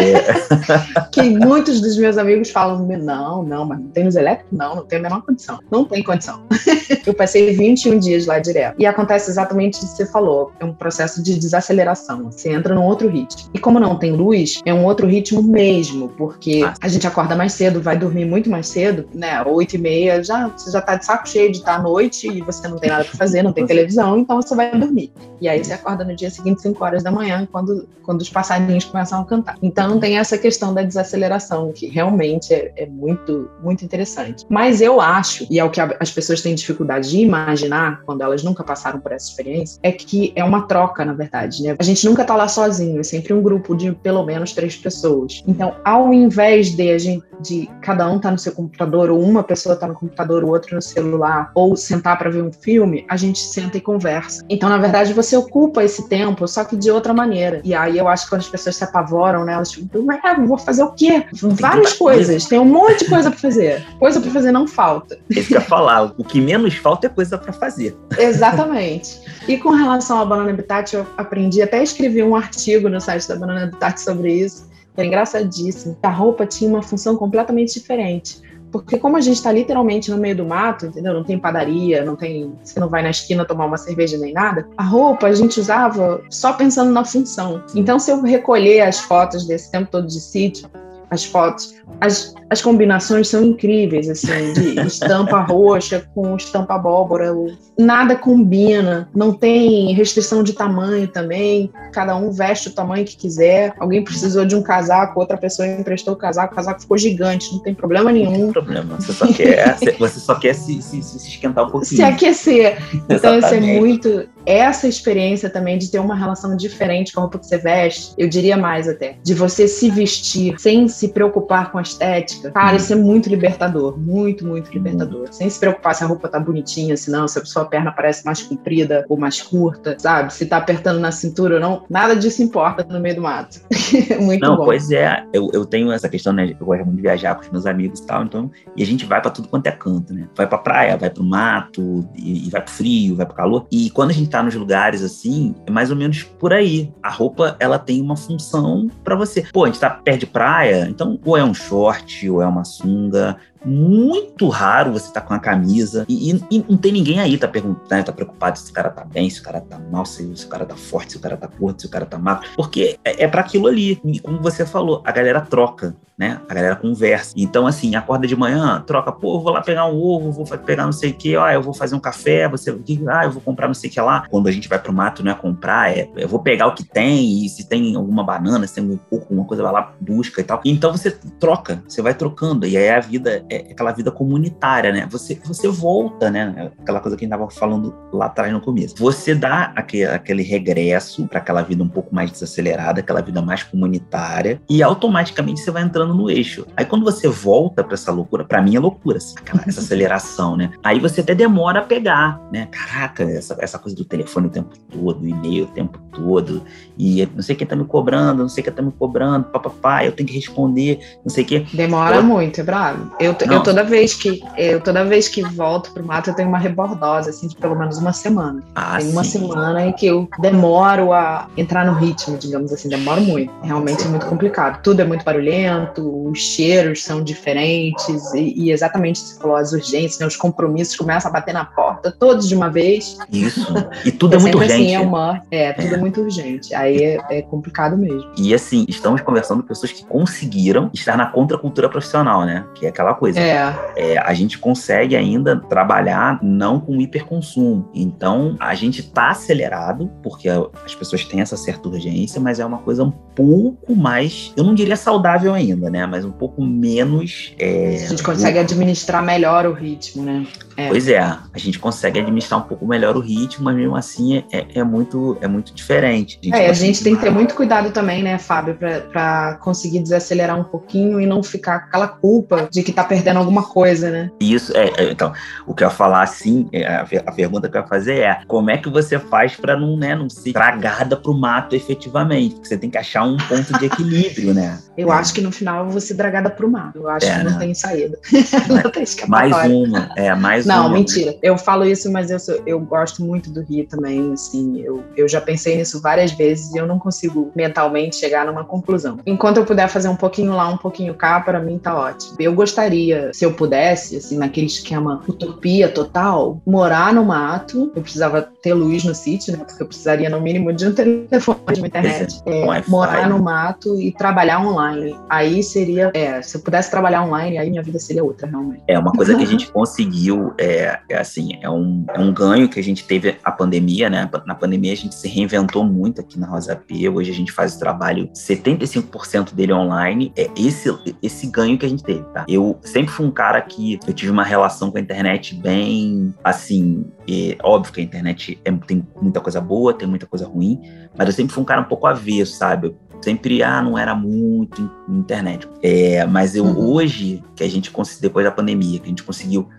que 1.12 1.21
muitos 1.21 1.82
dos 1.82 1.97
meus 1.97 2.17
amigos 2.17 2.49
falam: 2.49 2.86
não, 2.86 3.43
não, 3.43 3.65
mas 3.65 3.79
não 3.79 3.88
tem 3.89 4.03
luz 4.03 4.15
elétrica? 4.15 4.49
Não, 4.51 4.77
não 4.77 4.86
tem 4.86 4.99
a 4.99 5.01
menor 5.01 5.21
condição. 5.21 5.60
Não 5.71 5.86
tem 5.86 6.03
condição. 6.03 6.43
Eu 7.06 7.13
passei 7.13 7.56
21 7.56 7.99
dias 7.99 8.25
lá 8.25 8.39
direto. 8.39 8.75
E 8.79 8.86
acontece 8.86 9.29
exatamente 9.29 9.77
o 9.77 9.79
que 9.82 9.86
você 9.86 10.06
falou: 10.06 10.51
é 10.60 10.65
um 10.65 10.73
processo 10.73 11.21
de 11.21 11.38
desaceleração. 11.38 12.32
Você 12.32 12.51
entra 12.51 12.73
num 12.73 12.84
outro 12.84 13.08
ritmo. 13.08 13.49
E 13.53 13.60
como 13.60 13.79
não 13.79 13.97
tem 13.97 14.12
luz, 14.12 14.60
é 14.65 14.73
um 14.73 14.86
outro 14.86 15.06
ritmo 15.08 15.43
mesmo, 15.43 16.10
porque 16.17 16.63
ah. 16.65 16.73
a 16.82 16.88
gente 16.88 17.06
acorda 17.06 17.36
mais 17.36 17.53
cedo, 17.53 17.82
vai 17.82 17.97
dormir 17.97 18.25
muito 18.25 18.49
mais 18.49 18.67
cedo, 18.67 19.08
né? 19.13 19.41
Oito 19.43 19.75
e 19.75 19.77
meia, 19.77 20.23
já, 20.23 20.47
você 20.47 20.71
já 20.71 20.82
tá 20.82 20.95
de 20.95 21.06
saco 21.06 21.29
cheio 21.29 21.51
de 21.51 21.60
estar 21.60 21.75
à 21.75 21.82
noite 21.82 22.27
e 22.27 22.41
você 22.41 22.67
não 22.67 22.77
tem 22.77 22.89
nada 22.89 23.03
para 23.03 23.17
fazer, 23.17 23.43
não 23.43 23.53
tem 23.53 23.65
televisão 23.65 23.83
televisão, 23.84 24.17
então 24.17 24.41
você 24.41 24.56
vai 24.56 24.78
dormir. 24.78 25.12
E 25.41 25.48
aí 25.48 25.63
você 25.63 25.74
acorda 25.74 26.04
no 26.04 26.15
dia 26.15 26.30
seguinte, 26.30 26.62
5 26.62 26.84
horas 26.84 27.04
da 27.04 27.12
manhã, 27.12 27.48
quando, 27.52 27.88
quando 28.04 28.22
os 28.22 28.30
passarinhos 28.30 28.86
começam 28.86 29.22
a 29.22 29.26
cantar. 29.26 29.58
Então 29.62 30.00
tem 30.00 30.17
essa 30.17 30.38
questão 30.38 30.74
da 30.74 30.82
desaceleração, 30.82 31.72
que 31.72 31.88
realmente 31.88 32.54
é, 32.54 32.72
é 32.78 32.86
muito, 32.86 33.50
muito 33.62 33.84
interessante. 33.84 34.46
Mas 34.50 34.82
eu 34.82 35.02
acho, 35.02 35.46
e 35.50 35.60
é 35.60 35.63
o 35.63 35.69
que 35.69 35.82
as 35.82 36.12
pessoas 36.12 36.41
têm 36.41 36.56
dificuldade 36.56 37.10
de 37.10 37.19
imaginar, 37.19 38.02
quando 38.06 38.22
elas 38.22 38.43
nunca 38.43 38.63
passaram 38.63 39.00
por 39.00 39.12
essa 39.12 39.30
experiência, 39.30 39.80
é 39.84 39.91
que 39.91 40.32
é 40.36 40.43
uma 40.43 40.63
troca, 40.67 41.04
na 41.04 41.13
verdade, 41.13 41.62
né? 41.62 41.76
A 41.78 41.84
gente 41.84 42.06
nunca 42.06 42.24
tá 42.24 42.36
lá 42.36 42.48
sozinho, 42.48 43.00
é 43.00 43.04
sempre 43.04 43.34
um 43.34 43.41
grupo 43.41 43.76
de 43.76 43.91
pelo 43.91 44.24
menos 44.24 44.54
três 44.54 44.76
pessoas. 44.76 45.43
Então, 45.48 45.76
ao 45.84 46.13
invés 46.13 46.76
de 46.76 46.91
a 46.91 46.98
gente 46.98 47.24
de 47.43 47.69
cada 47.82 48.10
um 48.10 48.19
tá 48.19 48.32
no 48.32 48.39
seu 48.39 48.54
computador, 48.54 49.10
ou 49.10 49.22
uma 49.22 49.43
pessoa 49.43 49.76
tá 49.76 49.86
no 49.86 49.93
computador, 49.93 50.43
o 50.43 50.50
outro 50.50 50.76
no 50.76 50.82
celular, 50.82 51.52
ou 51.54 51.76
sentar 51.76 52.17
para 52.17 52.30
ver 52.30 52.41
um 52.41 52.52
filme, 52.52 53.06
a 53.10 53.17
gente 53.17 53.39
senta 53.39 53.73
e 53.78 53.82
conversa. 53.82 54.44
Então, 54.50 54.70
na 54.70 54.78
verdade, 54.78 55.14
você 55.14 55.36
ocupa 55.36 55.84
esse 55.84 56.08
tempo, 56.08 56.48
só 56.48 56.64
que 56.64 56.76
de 56.76 56.92
outra 56.92 57.14
maneira. 57.14 57.62
E 57.64 57.74
aí 57.74 57.98
eu 57.98 58.08
acho 58.08 58.26
que 58.26 58.30
quando 58.32 58.42
as 58.42 58.50
pessoas 58.50 58.76
se 58.76 58.84
apavoram, 58.84 59.46
né, 59.46 59.54
elas 59.54 59.74
ficam, 59.74 60.06
ah, 60.24 60.36
vou 60.46 60.58
fazer 60.58 60.84
o 60.84 60.92
quê? 60.92 61.26
Várias 61.34 61.94
coisas, 61.94 62.46
tem 62.46 62.60
um 62.60 62.66
monte 62.66 63.00
de 63.00 63.10
coisa 63.10 63.30
para 63.30 63.40
fazer. 63.40 63.86
Coisa 64.00 64.20
para 64.20 64.32
fazer 64.32 64.52
não 64.52 64.68
falta. 64.68 65.18
Isso 65.30 65.50
que 65.50 65.58
eu 65.58 65.62
falar, 65.62 66.14
o 66.18 66.24
que 66.24 66.40
menos 66.40 66.76
falta 66.76 67.08
é 67.08 67.10
coisa 67.10 67.38
para 67.38 67.54
fazer. 67.54 67.96
Exatamente. 68.18 69.20
E 69.48 69.58
com 69.58 69.70
relação 69.70 70.20
à 70.20 70.26
Banana 70.26 70.50
Habitat, 70.50 70.96
eu 70.96 71.06
aprendi, 71.18 71.62
até 71.62 71.82
escrevi 71.82 72.24
um 72.24 72.36
artigo 72.36 72.90
no 72.90 73.00
site 73.00 73.28
da 73.28 73.36
Banana 73.36 73.64
Habitat 73.64 74.00
sobre 74.00 74.34
isso, 74.34 74.72
é 74.96 75.06
engraçadíssimo. 75.06 75.98
A 76.04 76.10
roupa 76.10 76.46
tinha 76.46 76.70
uma 76.70 76.82
função 76.82 77.16
completamente 77.16 77.74
diferente. 77.74 78.42
Porque 78.74 78.98
como 78.98 79.16
a 79.16 79.22
gente 79.22 79.36
está 79.36 79.52
literalmente 79.52 80.10
no 80.10 80.18
meio 80.18 80.36
do 80.36 80.46
mato, 80.46 80.88
entendeu? 80.88 81.14
Não 81.14 81.24
tem 81.24 81.38
padaria, 81.38 82.04
não 82.04 82.16
tem, 82.16 82.52
você 82.64 82.80
não 82.80 82.90
vai 82.90 83.04
na 83.04 83.12
esquina 83.12 83.46
tomar 83.46 83.68
uma 83.68 83.78
cerveja 83.78 84.18
nem 84.18 84.34
nada. 84.34 84.68
A 84.76 84.84
roupa 84.84 85.28
a 85.28 85.34
gente 85.34 85.60
usava 85.60 86.20
só 86.32 86.54
pensando 86.54 86.92
na 86.92 87.06
função. 87.06 87.64
Então, 87.76 88.00
se 88.00 88.10
eu 88.10 88.20
recolher 88.22 88.82
as 88.82 89.00
fotos 89.00 89.46
desse 89.46 89.72
tempo 89.72 89.92
todo 89.92 90.08
de 90.08 90.20
sítio, 90.20 90.68
as 91.14 91.24
fotos. 91.24 91.76
As, 92.02 92.34
as 92.50 92.62
combinações 92.62 93.28
são 93.28 93.44
incríveis, 93.44 94.10
assim, 94.10 94.54
de 94.54 94.80
estampa 94.86 95.42
roxa 95.42 96.04
com 96.14 96.36
estampa 96.36 96.76
abóbora. 96.76 97.34
Nada 97.78 98.16
combina, 98.16 99.08
não 99.16 99.32
tem 99.32 99.94
restrição 99.94 100.44
de 100.44 100.54
tamanho 100.54 101.08
também. 101.08 101.72
Cada 101.93 102.15
um 102.15 102.32
veste 102.32 102.69
o 102.69 102.71
tamanho 102.71 103.06
que 103.06 103.15
quiser. 103.15 103.73
Alguém 103.79 104.03
precisou 104.03 104.45
de 104.45 104.56
um 104.56 104.62
casaco, 104.62 105.19
outra 105.19 105.38
pessoa 105.38 105.67
emprestou 105.67 106.13
o 106.13 106.17
casaco, 106.17 106.53
o 106.53 106.56
casaco 106.56 106.82
ficou 106.82 106.97
gigante, 106.97 107.51
não 107.51 107.60
tem 107.60 107.73
problema 107.73 108.12
nenhum. 108.12 108.32
Não 108.32 108.39
tem 108.39 108.51
problema, 108.51 108.95
você 108.95 109.13
só 109.13 109.27
quer, 109.32 109.77
você 109.99 110.19
só 110.19 110.36
quer 110.36 110.53
se, 110.56 110.82
se, 110.82 111.01
se 111.01 111.17
esquentar 111.17 111.65
um 111.65 111.69
pouquinho. 111.69 111.95
Se 111.95 112.03
aquecer. 112.03 112.77
Então, 113.10 113.38
isso 113.38 113.53
é 113.53 113.60
muito 113.60 114.27
essa 114.45 114.88
experiência 114.88 115.49
também 115.49 115.77
de 115.77 115.89
ter 115.89 115.99
uma 115.99 116.15
relação 116.15 116.56
diferente 116.56 117.13
com 117.13 117.19
a 117.19 117.23
roupa 117.23 117.39
que 117.39 117.45
você 117.45 117.58
veste, 117.58 118.13
eu 118.17 118.27
diria 118.27 118.58
mais 118.58 118.88
até, 118.88 119.17
de 119.23 119.34
você 119.34 119.67
se 119.67 119.89
vestir 119.89 120.60
sem 120.60 120.88
se 120.88 121.10
preocupar 121.10 121.71
com 121.71 121.77
a 121.77 121.82
estética, 121.82 122.51
cara, 122.51 122.75
isso 122.75 122.91
é 122.91 122.95
muito 122.95 123.29
libertador, 123.29 123.97
muito, 123.97 124.45
muito 124.45 124.71
libertador. 124.71 125.27
Sem 125.32 125.49
se 125.49 125.60
preocupar 125.60 125.95
se 125.95 126.03
a 126.03 126.08
roupa 126.08 126.27
tá 126.27 126.39
bonitinha, 126.39 126.97
se 126.97 127.10
não, 127.10 127.27
se 127.27 127.39
a 127.39 127.45
sua 127.45 127.65
perna 127.65 127.91
parece 127.91 128.25
mais 128.25 128.41
comprida 128.41 129.06
ou 129.08 129.17
mais 129.17 129.41
curta, 129.41 129.95
sabe? 129.99 130.34
Se 130.34 130.45
tá 130.45 130.58
apertando 130.58 130.99
na 130.99 131.12
cintura 131.12 131.56
ou 131.56 131.62
não, 131.62 131.83
nada 131.89 132.15
disso 132.15 132.41
importa 132.41 132.86
no 132.89 133.00
meio 133.00 133.15
do 133.15 133.22
mato. 133.22 133.62
muito 134.19 134.41
não, 134.41 134.58
bom. 134.58 134.65
pois 134.65 134.91
é, 134.91 135.26
eu, 135.34 135.50
eu 135.54 135.65
tenho 135.65 135.91
essa 135.91 136.10
questão, 136.10 136.34
né? 136.34 136.56
Eu 136.60 136.65
gosto 136.65 136.86
muito 136.86 136.96
de 136.98 137.02
viajar 137.02 137.36
com 137.36 137.41
os 137.41 137.50
meus 137.50 137.65
amigos 137.65 138.00
e 138.00 138.06
tal, 138.06 138.24
então, 138.24 138.52
e 138.76 138.84
a 138.84 138.86
gente 138.86 139.06
vai 139.06 139.22
para 139.22 139.32
tudo 139.32 139.48
quanto 139.48 139.67
é 139.67 139.72
canto, 139.72 140.13
né? 140.13 140.28
Vai 140.36 140.48
pra 140.48 140.58
praia, 140.58 140.98
vai 140.98 141.10
pro 141.10 141.24
mato, 141.24 142.08
e, 142.15 142.48
e 142.48 142.50
vai 142.50 142.62
pro 142.62 142.72
frio, 142.72 143.15
vai 143.15 143.26
pro 143.26 143.36
calor. 143.36 143.65
E 143.72 143.89
quando 143.89 144.12
a 144.12 144.13
gente 144.13 144.30
tá 144.30 144.41
nos 144.41 144.56
lugares 144.56 145.04
assim, 145.04 145.56
é 145.65 145.72
mais 145.72 145.89
ou 145.89 145.96
menos 145.96 146.24
por 146.24 146.54
aí. 146.54 146.91
A 147.02 147.10
roupa, 147.10 147.56
ela 147.60 147.80
tem 147.80 148.02
uma 148.02 148.15
função 148.15 148.89
para 149.04 149.15
você. 149.15 149.46
Pô, 149.52 149.63
a 149.63 149.67
gente 149.67 149.80
tá 149.80 149.89
perto 149.89 150.22
de 150.22 150.28
praia, 150.28 150.88
então 150.89 151.19
ou 151.26 151.38
é 151.38 151.43
um 151.43 151.54
short, 151.54 152.30
ou 152.30 152.41
é 152.41 152.48
uma 152.48 152.63
sunga, 152.63 153.38
muito 153.65 154.47
raro 154.49 154.91
você 154.91 155.12
tá 155.12 155.21
com 155.21 155.34
a 155.34 155.39
camisa 155.39 156.06
e, 156.08 156.32
e, 156.32 156.43
e, 156.52 156.65
não 156.69 156.78
tem 156.78 156.91
ninguém 156.91 157.19
aí 157.19 157.38
tá 157.38 157.47
perguntando, 157.47 157.88
né, 157.91 158.04
tá 158.04 158.12
preocupado 158.12 158.58
se 158.60 158.71
o 158.71 158.73
cara 158.73 158.89
tá 158.89 159.06
bem, 159.06 159.30
se 159.30 159.39
o 159.39 159.43
cara 159.43 159.62
tá 159.62 159.80
mal, 159.80 160.06
se, 160.06 160.36
se 160.36 160.45
o 160.45 160.49
cara 160.49 160.65
tá 160.65 160.76
forte, 160.76 161.13
se 161.13 161.17
o 161.17 161.21
cara 161.21 161.38
tá 161.38 161.47
curto, 161.47 161.82
se 161.82 161.88
o 161.88 161.89
cara 161.89 162.06
tá 162.06 162.17
magro, 162.17 162.47
porque 162.56 162.97
é, 163.04 163.23
é 163.23 163.28
para 163.28 163.41
aquilo 163.41 163.67
ali. 163.67 163.99
E 164.04 164.19
como 164.19 164.41
você 164.41 164.65
falou, 164.65 165.02
a 165.06 165.12
galera 165.12 165.41
troca, 165.41 165.95
né? 166.17 166.39
A 166.47 166.54
galera 166.54 166.76
conversa. 166.76 167.34
Então, 167.36 167.65
assim, 167.65 167.95
acorda 167.95 168.28
de 168.28 168.36
manhã, 168.36 168.84
troca, 168.86 169.12
pô, 169.12 169.39
vou 169.39 169.52
lá 169.52 169.62
pegar 169.62 169.88
um 169.88 169.95
ovo, 169.95 170.32
vou 170.32 170.58
pegar 170.60 170.86
não 170.86 170.91
sei 170.91 171.12
o 171.12 171.13
que, 171.13 171.36
ah, 171.36 171.54
eu 171.54 171.62
vou 171.62 171.73
fazer 171.73 171.95
um 171.95 171.99
café, 171.99 172.47
você, 172.47 172.71
ah, 173.08 173.26
eu 173.26 173.32
vou 173.32 173.41
comprar 173.41 173.67
não 173.67 173.73
sei 173.73 173.89
o 173.89 173.93
que 173.93 174.02
lá. 174.02 174.26
Quando 174.30 174.47
a 174.47 174.52
gente 174.52 174.69
vai 174.69 174.80
pro 174.80 174.93
mato, 174.93 175.23
não 175.23 175.32
é 175.32 175.36
comprar, 175.36 175.95
é, 175.95 176.10
eu 176.15 176.28
vou 176.28 176.39
pegar 176.39 176.67
o 176.67 176.73
que 176.73 176.84
tem 176.84 177.45
e 177.45 177.49
se 177.49 177.67
tem 177.67 177.95
alguma 177.95 178.23
banana, 178.23 178.67
se 178.67 178.76
tem 178.76 178.84
um 178.84 178.97
coco, 178.97 179.26
alguma 179.30 179.45
coisa, 179.45 179.63
vai 179.63 179.71
lá, 179.71 179.93
busca 179.99 180.41
e 180.41 180.43
tal. 180.43 180.62
Então 180.65 180.91
você 180.91 181.12
troca, 181.39 181.84
você 181.88 182.02
vai 182.02 182.13
trocando. 182.13 182.65
E 182.67 182.78
aí 182.78 182.89
a 182.89 182.99
vida 182.99 183.43
é 183.49 183.71
aquela 183.71 183.91
vida 183.91 184.12
comunitária, 184.12 184.91
né? 184.91 185.08
Você, 185.10 185.39
você 185.45 185.67
volta, 185.67 186.30
né? 186.30 186.71
Aquela 186.80 186.99
coisa 186.99 187.17
que 187.17 187.23
a 187.23 187.28
gente 187.28 187.34
estava 187.34 187.49
falando 187.49 187.93
lá 188.12 188.26
atrás 188.26 188.52
no 188.52 188.62
começo. 188.62 188.95
Você 188.97 189.34
dá 189.34 189.71
aquele, 189.76 190.06
aquele 190.06 190.43
regresso 190.43 191.28
para 191.28 191.39
aquela 191.39 191.62
vida 191.62 191.84
um 191.84 191.89
pouco 191.89 192.13
mais 192.13 192.32
desacelerada, 192.32 192.99
aquela 192.99 193.21
vida 193.21 193.41
mais 193.41 193.63
comunitária, 193.63 194.62
e 194.69 194.84
automaticamente 194.84 195.62
você 195.62 195.71
vai 195.71 195.84
entrando 195.84 196.03
entrando 196.04 196.13
no 196.13 196.30
eixo. 196.30 196.66
Aí 196.76 196.86
quando 196.86 197.04
você 197.04 197.28
volta 197.28 197.84
para 197.84 197.94
essa 197.94 198.12
loucura, 198.12 198.44
para 198.44 198.62
mim 198.62 198.75
é 198.75 198.80
loucura, 198.80 199.17
assim, 199.17 199.36
essa 199.67 199.80
aceleração, 199.82 200.58
né? 200.58 200.71
Aí 200.84 201.00
você 201.00 201.21
até 201.21 201.34
demora 201.34 201.80
a 201.80 201.84
pegar, 201.84 202.40
né? 202.52 202.67
Caraca, 202.71 203.23
essa, 203.23 203.56
essa 203.60 203.80
coisa 203.80 203.96
do 203.96 204.06
telefone 204.06 204.48
o 204.48 204.50
tempo 204.50 204.75
todo, 204.92 205.27
e-mail 205.27 205.65
o 205.65 205.67
tempo 205.67 206.00
todo, 206.12 206.63
e 206.98 207.27
não 207.34 207.42
sei 207.42 207.56
quem 207.56 207.65
tá 207.65 207.75
me 207.75 207.86
cobrando, 207.86 208.44
não 208.44 208.50
sei 208.50 208.63
quem 208.63 208.73
tá 208.73 208.82
me 208.82 208.92
cobrando, 208.92 209.46
papapá, 209.46 210.06
eu 210.06 210.12
tenho 210.12 210.27
que 210.27 210.36
responder, 210.36 211.00
não 211.23 211.30
sei 211.30 211.44
o 211.44 211.48
quê. 211.48 211.65
Demora 211.73 212.17
eu... 212.17 212.23
muito, 212.23 212.60
é 212.60 212.63
bravo. 212.63 213.12
Eu, 213.19 213.36
eu 213.50 213.63
toda 213.63 213.84
vez 213.84 214.13
que 214.13 214.42
eu 214.58 214.82
toda 214.82 215.04
vez 215.06 215.27
que 215.27 215.42
volto 215.42 215.92
pro 215.92 216.06
mato, 216.06 216.30
eu 216.30 216.36
tenho 216.36 216.50
uma 216.50 216.58
rebordose, 216.58 217.30
assim, 217.30 217.48
de 217.48 217.56
pelo 217.56 217.75
menos 217.75 217.98
uma 217.98 218.13
semana. 218.13 218.62
Ah, 218.75 218.98
Tem 218.98 219.10
uma 219.10 219.23
semana 219.23 219.86
em 219.86 219.94
que 219.94 220.06
eu 220.06 220.27
demoro 220.40 221.13
a 221.13 221.48
entrar 221.56 221.86
no 221.86 221.94
ritmo, 221.94 222.38
digamos 222.38 222.71
assim, 222.71 222.90
demoro 222.90 223.21
muito. 223.21 223.52
Realmente 223.62 224.04
é 224.04 224.08
muito 224.08 224.25
complicado. 224.25 224.82
Tudo 224.82 225.02
é 225.02 225.06
muito 225.06 225.23
barulhento, 225.23 225.92
os 226.02 226.39
cheiros 226.39 227.04
são 227.04 227.23
diferentes, 227.23 228.33
e, 228.33 228.54
e 228.65 228.71
exatamente 228.71 229.19
você 229.19 229.39
falou, 229.39 229.56
as 229.56 229.73
urgências, 229.73 230.19
né, 230.19 230.25
os 230.25 230.35
compromissos 230.35 230.96
começam 230.96 231.29
a 231.29 231.33
bater 231.33 231.54
na 231.54 231.65
porta, 231.65 232.12
todos 232.12 232.48
de 232.48 232.56
uma 232.56 232.69
vez. 232.69 233.17
Isso. 233.31 233.73
E 234.06 234.12
tudo 234.12 234.33
é, 234.33 234.37
é 234.37 234.39
muito 234.39 234.58
urgente. 234.58 234.73
Assim, 234.73 234.96
é, 234.96 235.00
uma, 235.00 235.41
é, 235.50 235.73
tudo 235.73 235.87
é. 235.87 235.94
é 235.94 235.98
muito 235.98 236.21
urgente. 236.21 236.73
Aí 236.75 237.04
é, 237.04 237.21
é, 237.29 237.41
complicado 237.41 237.98
mesmo. 237.98 238.31
E 238.37 238.54
assim, 238.54 238.85
estamos 238.87 239.21
conversando 239.21 239.62
com 239.62 239.67
pessoas 239.67 239.91
que 239.91 240.06
conseguiram 240.06 240.89
estar 240.94 241.15
na 241.15 241.25
contracultura 241.25 241.87
profissional, 241.87 242.46
né? 242.46 242.65
Que 242.75 242.85
é 242.85 242.89
aquela 242.89 243.13
coisa. 243.13 243.39
É. 243.39 243.73
é 243.96 244.17
a 244.17 244.33
gente 244.33 244.58
consegue 244.58 245.15
ainda 245.15 245.58
trabalhar 245.58 246.39
não 246.41 246.79
com 246.79 247.00
hiperconsumo. 247.00 247.89
Então, 247.94 248.58
a 248.60 248.75
gente 248.75 249.02
está 249.02 249.29
acelerado, 249.29 250.12
porque 250.21 250.50
as 250.50 250.96
pessoas 250.96 251.23
têm 251.23 251.41
essa 251.41 251.56
certa 251.56 251.87
urgência, 251.87 252.41
mas 252.41 252.60
é 252.60 252.65
uma 252.65 252.79
coisa 252.79 253.04
um 253.04 253.12
pouco 253.36 253.96
mais, 253.96 254.54
eu 254.56 254.63
não 254.63 254.73
diria 254.73 254.96
saudável 254.96 255.54
ainda, 255.54 255.90
né? 255.90 256.06
Mas 256.06 256.25
um 256.25 256.31
pouco 256.31 256.63
menos. 256.63 257.54
É, 257.60 257.96
a 258.06 258.08
gente 258.10 258.23
consegue 258.23 258.60
administrar 258.60 259.23
melhor 259.23 259.65
o 259.65 259.73
ritmo, 259.73 260.23
né? 260.23 260.46
É. 260.75 260.90
Pois 260.90 261.08
é, 261.08 261.19
a 261.19 261.58
gente 261.58 261.77
consegue 261.77 262.19
administrar 262.19 262.60
um 262.60 262.63
pouco 262.63 262.86
melhor 262.86 263.15
o 263.15 263.19
ritmo, 263.19 263.65
mas 263.65 263.75
mesmo 263.75 263.96
assim 263.96 264.44
é, 264.52 264.65
é 264.73 264.84
muito, 264.84 265.38
é 265.40 265.48
muito 265.48 265.73
diferente. 265.73 266.40
A 266.42 266.46
gente, 266.46 266.58
é, 266.58 266.69
a 266.69 266.73
gente 266.73 267.04
tem 267.04 267.15
que 267.15 267.21
ter 267.21 267.29
muito 267.29 267.54
cuidado 267.54 267.92
também, 267.92 268.23
né, 268.23 268.38
Fábio, 268.40 268.75
para 269.12 269.56
conseguir 269.62 270.00
desacelerar 270.00 270.60
um 270.60 270.63
pouquinho 270.63 271.21
e 271.21 271.25
não 271.25 271.44
ficar 271.44 271.81
com 271.81 271.88
aquela 271.88 272.08
culpa 272.08 272.67
de 272.71 272.81
que 272.81 272.92
tá 272.92 273.04
perdendo 273.04 273.38
alguma 273.38 273.63
coisa, 273.63 274.10
né? 274.10 274.31
Isso, 274.40 274.75
é, 274.75 274.92
é 274.98 275.12
então, 275.12 275.31
o 275.67 275.73
que 275.73 275.84
eu 275.84 275.88
ia 275.88 275.94
falar 275.94 276.23
assim, 276.23 276.67
é, 276.71 276.86
a, 276.86 277.06
a 277.25 277.31
pergunta 277.31 277.69
que 277.69 277.77
eu 277.77 277.81
ia 277.81 277.88
fazer 277.88 278.19
é 278.19 278.42
como 278.48 278.71
é 278.71 278.77
que 278.77 278.90
você 278.90 279.19
faz 279.19 279.56
para 279.56 279.77
não, 279.77 279.96
né, 279.96 280.15
não 280.15 280.29
ser 280.29 280.54
tragada 280.54 281.15
pro 281.15 281.34
mato 281.34 281.75
efetivamente? 281.75 282.56
Porque 282.56 282.67
você 282.67 282.77
tem 282.77 282.90
que 282.90 282.98
achar 282.98 283.23
um 283.24 283.38
ponto 283.38 283.78
de 283.80 283.86
equilíbrio, 283.86 284.54
né? 284.54 284.80
Eu 284.98 285.12
é. 285.12 285.15
acho 285.15 285.34
que 285.34 285.42
no 285.42 285.52
final 285.52 285.86
eu 285.86 285.92
vou 285.92 286.00
ser 286.00 286.13
dragada 286.13 286.50
pro 286.50 286.69
mato. 286.69 287.00
Eu 287.00 287.10
acho 287.10 287.26
é, 287.26 287.38
que 287.38 287.44
não 287.44 287.52
né? 287.52 287.60
tem 287.60 287.74
saída. 287.74 288.19
não 288.84 288.92
tem 288.92 289.04
escapatória. 289.04 289.50
Mais 289.50 289.71
uma, 289.71 290.10
é, 290.15 290.36
mais 290.36 290.65
não, 290.65 290.76
uma. 290.76 290.84
Não, 290.84 290.94
mentira. 290.94 291.36
Eu 291.42 291.58
falo 291.58 291.86
isso, 291.86 292.12
mas 292.12 292.30
eu, 292.30 292.40
sou, 292.40 292.62
eu 292.65 292.80
gosto 292.80 293.24
muito 293.24 293.50
do 293.50 293.62
Rio 293.62 293.86
também, 293.86 294.34
assim, 294.34 294.82
eu, 294.82 295.04
eu 295.15 295.28
já 295.28 295.42
pensei 295.42 295.78
nisso 295.78 296.02
várias 296.02 296.32
vezes 296.32 296.74
e 296.74 296.78
eu 296.78 296.86
não 296.86 297.00
consigo 297.00 297.52
mentalmente 297.56 298.15
chegar 298.15 298.46
numa 298.46 298.63
conclusão. 298.63 299.19
Enquanto 299.26 299.58
eu 299.58 299.65
puder 299.65 299.88
fazer 299.88 300.10
um 300.10 300.15
pouquinho 300.15 300.54
lá, 300.54 300.67
um 300.67 300.78
pouquinho 300.78 301.13
cá, 301.13 301.40
para 301.40 301.60
mim 301.60 301.78
tá 301.78 301.96
ótimo. 301.96 302.36
Eu 302.40 302.54
gostaria, 302.54 303.32
se 303.34 303.46
eu 303.46 303.54
pudesse, 303.54 304.17
assim, 304.17 304.38
naquele 304.38 304.67
esquema 304.67 305.21
utopia 305.28 305.90
total, 305.90 306.62
morar 306.65 307.13
no 307.13 307.26
mato, 307.26 307.92
eu 307.96 308.02
precisava 308.02 308.42
ter 308.42 308.74
luz 308.74 309.04
no 309.04 309.15
sítio, 309.15 309.58
né, 309.58 309.63
porque 309.65 309.82
eu 309.82 309.88
precisaria 309.88 310.30
no 310.30 310.40
mínimo 310.40 310.71
de 310.71 310.88
um 310.88 310.94
telefone, 310.94 311.60
de 311.74 311.80
uma 311.82 311.88
internet, 311.88 312.42
é, 312.46 312.84
morar 312.88 313.13
no 313.28 313.42
mato 313.42 314.00
e 314.00 314.12
trabalhar 314.12 314.60
online. 314.60 315.16
Aí 315.30 315.64
seria, 315.64 316.12
é, 316.14 316.42
se 316.42 316.58
eu 316.58 316.62
pudesse 316.62 316.90
trabalhar 316.90 317.24
online, 317.24 317.58
aí 317.58 317.70
minha 317.70 317.84
vida 317.84 318.00
seria 318.00 318.24
outra, 318.24 318.48
realmente. 318.48 318.84
É, 318.88 318.98
uma 318.98 319.12
coisa 319.12 319.36
que 319.36 319.44
a 319.44 319.48
gente 319.48 319.70
conseguiu, 319.72 320.54
é, 320.58 321.00
é 321.10 321.18
assim, 321.18 321.58
é 321.62 321.70
um, 321.70 322.06
é 322.10 322.20
um 322.20 322.34
ganho 322.34 322.70
que 322.70 322.80
a 322.80 322.84
gente 322.84 323.06
teve 323.06 323.38
a 323.44 323.52
pandemia, 323.52 324.10
né? 324.10 324.30
Na 324.46 324.56
pandemia 324.56 324.94
a 324.94 324.98
gente 324.98 325.16
se 325.16 325.28
reinventou 325.28 325.84
muito 325.84 326.22
aqui 326.22 326.40
na 326.40 326.48
Rosa 326.48 326.76
P. 326.76 327.08
Hoje 327.10 327.32
a 327.32 327.34
gente 327.34 327.52
faz 327.52 327.76
o 327.76 327.80
trabalho 327.80 328.30
75% 328.34 329.54
dele 329.54 329.74
online. 329.74 330.32
É 330.38 330.50
esse, 330.56 330.94
esse 331.22 331.48
ganho 331.48 331.78
que 331.78 331.86
a 331.86 331.90
gente 331.90 332.04
teve, 332.04 332.24
tá? 332.34 332.46
Eu 332.48 332.80
sempre 332.82 333.12
fui 333.12 333.26
um 333.26 333.32
cara 333.32 333.62
que 333.62 334.00
eu 334.08 334.14
tive 334.14 334.32
uma 334.32 334.44
relação 334.44 334.92
com 334.92 334.98
a 334.98 335.02
internet 335.02 335.56
bem, 335.56 336.34
assim, 336.44 337.06
é, 337.30 337.58
óbvio 337.64 337.94
que 337.94 338.02
a 338.02 338.04
internet 338.04 338.60
é, 338.64 338.72
tem 338.72 339.06
muita 339.22 339.40
coisa 339.40 339.62
boa, 339.62 339.94
tem 339.94 340.08
muita 340.08 340.26
coisa 340.26 340.48
ruim, 340.48 340.82
mas 341.18 341.28
eu 341.28 341.34
sempre 341.34 341.54
fui 341.54 341.62
um 341.62 341.66
cara 341.66 341.82
um 341.82 341.86
pouco 341.86 342.08
avesso, 342.08 342.56
sabe? 342.56 342.88
Eu 342.88 342.96
sempre, 343.22 343.64
ah, 343.64 343.82
não 343.82 343.98
era 343.98 344.14
muito 344.16 344.90
internet. 345.08 345.68
É, 345.82 346.26
mas 346.26 346.56
eu 346.56 346.66
uhum. 346.66 346.94
hoje, 346.94 347.44
que 347.56 347.64
a 347.64 347.70
gente 347.70 347.92
conseguiu, 347.92 348.22
depois 348.22 348.46
da 348.46 348.52
pandemia, 348.52 349.00
que 349.00 349.06
a 349.06 349.10
gente 349.10 349.24
conseguiu 349.24 349.70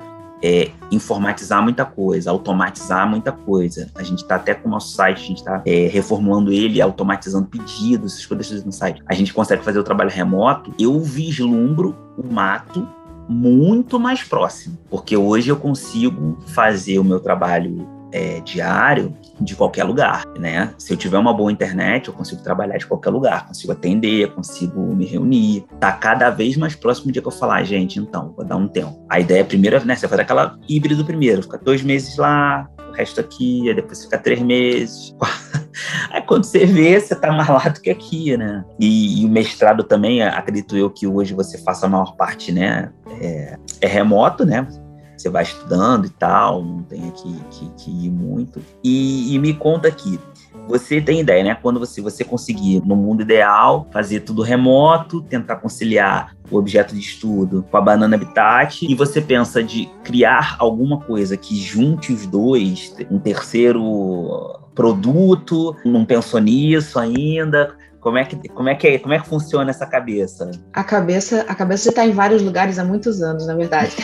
é, 0.43 0.71
informatizar 0.91 1.63
muita 1.63 1.85
coisa, 1.85 2.31
automatizar 2.31 3.09
muita 3.09 3.33
coisa. 3.33 3.91
A 3.95 4.03
gente 4.03 4.19
está 4.19 4.37
até 4.37 4.55
com 4.55 4.69
o 4.69 4.71
nosso 4.71 4.95
site, 4.95 5.17
a 5.23 5.27
gente 5.27 5.39
está 5.39 5.63
é, 5.65 5.87
reformulando 5.89 6.53
ele, 6.53 6.83
automatizando 6.83 7.47
pedidos, 7.47 8.13
essas 8.13 8.27
coisas 8.27 8.65
no 8.65 8.73
site. 8.73 9.03
A 9.07 9.15
gente 9.15 9.33
consegue 9.33 9.65
fazer 9.65 9.79
o 9.79 9.85
trabalho 9.85 10.11
remoto. 10.11 10.75
Eu 10.79 11.01
vislumbro 11.01 11.97
o 12.19 12.33
mato 12.33 12.87
muito 13.27 13.99
mais 13.99 14.23
próximo, 14.23 14.77
porque 14.91 15.17
hoje 15.17 15.49
eu 15.49 15.57
consigo 15.57 16.39
fazer 16.49 16.99
o 16.99 17.05
meu 17.05 17.21
trabalho 17.21 17.89
é, 18.13 18.41
diário 18.41 19.15
de 19.41 19.57
qualquer 19.57 19.85
lugar, 19.85 20.25
né? 20.39 20.73
Se 20.79 20.93
eu 20.93 20.97
tiver 20.97 21.19
uma 21.19 21.33
boa 21.33 21.51
internet, 21.51 22.09
eu 22.09 22.15
consigo 22.15 22.43
trabalhar 22.43 22.77
de 22.77 22.87
qualquer 22.87 23.11
lugar, 23.11 23.47
consigo 23.47 23.73
atender, 23.73 24.33
consigo 24.33 24.95
me 24.95 25.05
reunir. 25.05 25.65
Tá 25.81 25.93
cada 25.93 26.31
vez 26.31 26.57
mais 26.57 26.75
próximo 26.75 27.07
do 27.07 27.13
dia 27.13 27.23
que 27.23 27.29
eu 27.29 27.33
falar, 27.33 27.57
ah, 27.57 27.65
gente, 27.65 27.99
então, 27.99 28.33
vou 28.37 28.45
dar 28.45 28.57
um 28.57 28.69
tempo. 28.69 29.05
A 29.09 29.21
ideia 29.21 29.41
é 29.41 29.45
primeiro, 29.45 29.85
né? 29.85 29.97
Você 29.97 30.09
faz 30.09 30.21
aquela 30.21 30.59
híbrido 30.69 31.05
primeiro, 31.05 31.43
fica 31.43 31.59
dois 31.59 31.83
meses 31.83 32.17
lá, 32.17 32.69
o 32.89 32.93
resto 32.93 33.21
aqui, 33.21 33.69
aí 33.69 33.75
depois 33.75 34.05
fica 34.05 34.19
três 34.19 34.41
meses. 34.41 35.15
Aí 36.11 36.23
quando 36.23 36.45
você 36.45 36.65
vê, 36.65 37.01
você 37.01 37.17
tá 37.17 37.33
mais 37.33 37.49
lá 37.49 37.69
do 37.69 37.81
que 37.81 37.91
aqui, 37.91 38.37
né? 38.37 38.65
E, 38.79 39.23
e, 39.23 39.27
o 39.27 39.29
mestrado 39.29 39.83
também, 39.83 40.23
acredito 40.23 40.77
eu 40.77 40.89
que 40.89 41.05
hoje 41.05 41.35
você 41.35 41.59
faça 41.59 41.87
a 41.87 41.89
maior 41.89 42.15
parte, 42.17 42.53
né? 42.53 42.93
É, 43.21 43.59
é 43.81 43.87
remoto, 43.89 44.45
né? 44.45 44.67
Você 45.25 45.31
vai 45.31 45.43
estudando 45.43 46.07
e 46.07 46.11
tal, 46.11 46.63
não 46.63 46.83
tem 46.83 47.11
que, 47.11 47.35
que, 47.51 47.71
que 47.79 48.07
ir 48.07 48.11
muito. 48.11 48.61
E, 48.83 49.35
e, 49.35 49.39
me 49.39 49.55
conta 49.55 49.89
aqui, 49.89 50.21
você 50.69 51.01
tem 51.01 51.21
ideia, 51.21 51.43
né? 51.43 51.55
Quando 51.55 51.81
você, 51.81 52.03
você 52.03 52.23
conseguir, 52.23 52.83
no 52.85 52.95
mundo 52.95 53.23
ideal, 53.23 53.89
fazer 53.91 54.21
tudo 54.21 54.43
remoto, 54.43 55.23
tentar 55.23 55.57
conciliar 55.57 56.37
o 56.51 56.59
objeto 56.59 56.95
de 56.95 57.01
estudo 57.01 57.65
com 57.71 57.77
a 57.77 57.81
Banana 57.81 58.17
Habitat, 58.17 58.87
e 58.87 58.95
você 58.95 59.21
pensa 59.21 59.63
de 59.63 59.87
criar 60.03 60.57
alguma 60.59 61.01
coisa 61.01 61.37
que 61.37 61.57
junte 61.57 62.13
os 62.13 62.27
dois, 62.27 62.95
um 63.11 63.19
terceiro 63.19 64.61
produto, 64.75 65.75
não 65.85 66.05
pensou 66.05 66.41
nisso 66.41 66.99
ainda? 66.99 67.77
Como 68.05 68.19
é 68.19 68.25
que 68.27 68.37
como 68.51 68.69
é 68.69 68.75
que 68.75 68.99
como 68.99 69.15
é 69.15 69.19
que 69.19 69.27
funciona 69.27 69.71
essa 69.71 69.87
cabeça? 69.87 70.51
A 70.75 70.85
cabeça 70.85 71.41
a 71.49 71.55
cabeça 71.55 71.85
já 71.85 71.91
está 71.91 72.05
em 72.05 72.13
vários 72.13 72.43
lugares 72.43 72.79
há 72.79 72.85
muitos 72.85 73.23
anos, 73.23 73.47
na 73.47 73.55
verdade. 73.55 73.97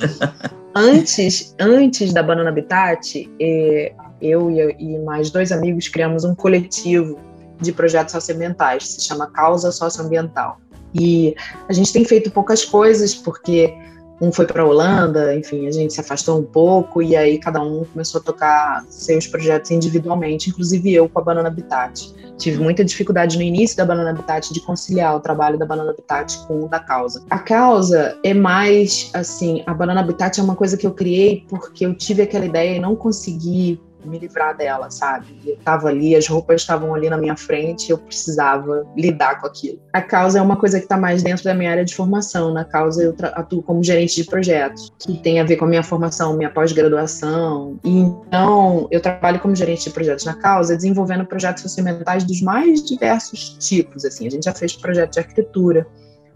antes 0.76 1.54
antes 1.58 2.12
da 2.12 2.22
Banana 2.22 2.50
Habitat, 2.50 3.26
eh, 3.40 3.94
eu 4.20 4.50
e, 4.50 4.98
mais 4.98 5.30
dois 5.30 5.50
amigos 5.50 5.88
criamos 5.88 6.24
um 6.24 6.34
coletivo 6.34 7.18
de 7.58 7.72
projetos 7.72 8.12
socioambientais, 8.12 8.86
se 8.86 9.00
chama 9.00 9.26
Causa 9.30 9.72
Socioambiental. 9.72 10.60
E 10.94 11.34
a 11.70 11.72
gente 11.72 11.90
tem 11.90 12.04
feito 12.04 12.30
poucas 12.30 12.66
coisas 12.66 13.14
porque 13.14 13.74
um 14.22 14.30
foi 14.30 14.46
para 14.46 14.62
a 14.62 14.64
Holanda, 14.64 15.34
enfim, 15.34 15.66
a 15.66 15.72
gente 15.72 15.92
se 15.92 16.00
afastou 16.00 16.38
um 16.38 16.44
pouco 16.44 17.02
e 17.02 17.16
aí 17.16 17.40
cada 17.40 17.60
um 17.60 17.84
começou 17.84 18.20
a 18.20 18.24
tocar 18.24 18.84
seus 18.88 19.26
projetos 19.26 19.72
individualmente, 19.72 20.48
inclusive 20.48 20.94
eu 20.94 21.08
com 21.08 21.18
a 21.18 21.22
Banana 21.22 21.48
Habitat. 21.48 22.14
Tive 22.38 22.62
muita 22.62 22.84
dificuldade 22.84 23.36
no 23.36 23.42
início 23.42 23.76
da 23.76 23.84
Banana 23.84 24.10
Habitat 24.10 24.54
de 24.54 24.60
conciliar 24.60 25.16
o 25.16 25.20
trabalho 25.20 25.58
da 25.58 25.66
Banana 25.66 25.90
Habitat 25.90 26.38
com 26.46 26.64
o 26.64 26.68
da 26.68 26.78
causa. 26.78 27.24
A 27.28 27.38
causa 27.40 28.16
é 28.22 28.32
mais 28.32 29.10
assim, 29.12 29.64
a 29.66 29.74
Banana 29.74 30.00
Habitat 30.00 30.38
é 30.38 30.42
uma 30.42 30.54
coisa 30.54 30.76
que 30.76 30.86
eu 30.86 30.92
criei 30.92 31.44
porque 31.48 31.84
eu 31.84 31.92
tive 31.92 32.22
aquela 32.22 32.46
ideia 32.46 32.76
e 32.76 32.80
não 32.80 32.94
consegui 32.94 33.80
me 34.08 34.18
livrar 34.18 34.56
dela, 34.56 34.90
sabe? 34.90 35.40
Eu 35.44 35.56
tava 35.58 35.88
ali, 35.88 36.14
as 36.14 36.26
roupas 36.26 36.62
estavam 36.62 36.94
ali 36.94 37.08
na 37.08 37.16
minha 37.16 37.36
frente, 37.36 37.90
eu 37.90 37.98
precisava 37.98 38.86
lidar 38.96 39.40
com 39.40 39.46
aquilo. 39.46 39.80
A 39.92 40.00
causa 40.00 40.38
é 40.38 40.42
uma 40.42 40.56
coisa 40.56 40.78
que 40.78 40.84
está 40.84 40.96
mais 40.96 41.22
dentro 41.22 41.44
da 41.44 41.54
minha 41.54 41.70
área 41.70 41.84
de 41.84 41.94
formação. 41.94 42.52
Na 42.52 42.64
causa 42.64 43.02
eu 43.02 43.14
atuo 43.32 43.62
como 43.62 43.82
gerente 43.82 44.16
de 44.16 44.24
projetos, 44.24 44.92
que 44.98 45.16
tem 45.18 45.40
a 45.40 45.44
ver 45.44 45.56
com 45.56 45.64
a 45.64 45.68
minha 45.68 45.82
formação, 45.82 46.36
minha 46.36 46.50
pós-graduação. 46.50 47.78
Então 47.84 48.88
eu 48.90 49.00
trabalho 49.00 49.40
como 49.40 49.54
gerente 49.54 49.84
de 49.84 49.90
projetos 49.90 50.24
na 50.24 50.34
causa, 50.34 50.76
desenvolvendo 50.76 51.24
projetos 51.24 51.62
socioambientais 51.62 52.24
dos 52.24 52.40
mais 52.40 52.82
diversos 52.82 53.56
tipos. 53.58 54.04
Assim, 54.04 54.26
a 54.26 54.30
gente 54.30 54.44
já 54.44 54.54
fez 54.54 54.74
projetos 54.74 55.14
de 55.14 55.20
arquitetura, 55.20 55.86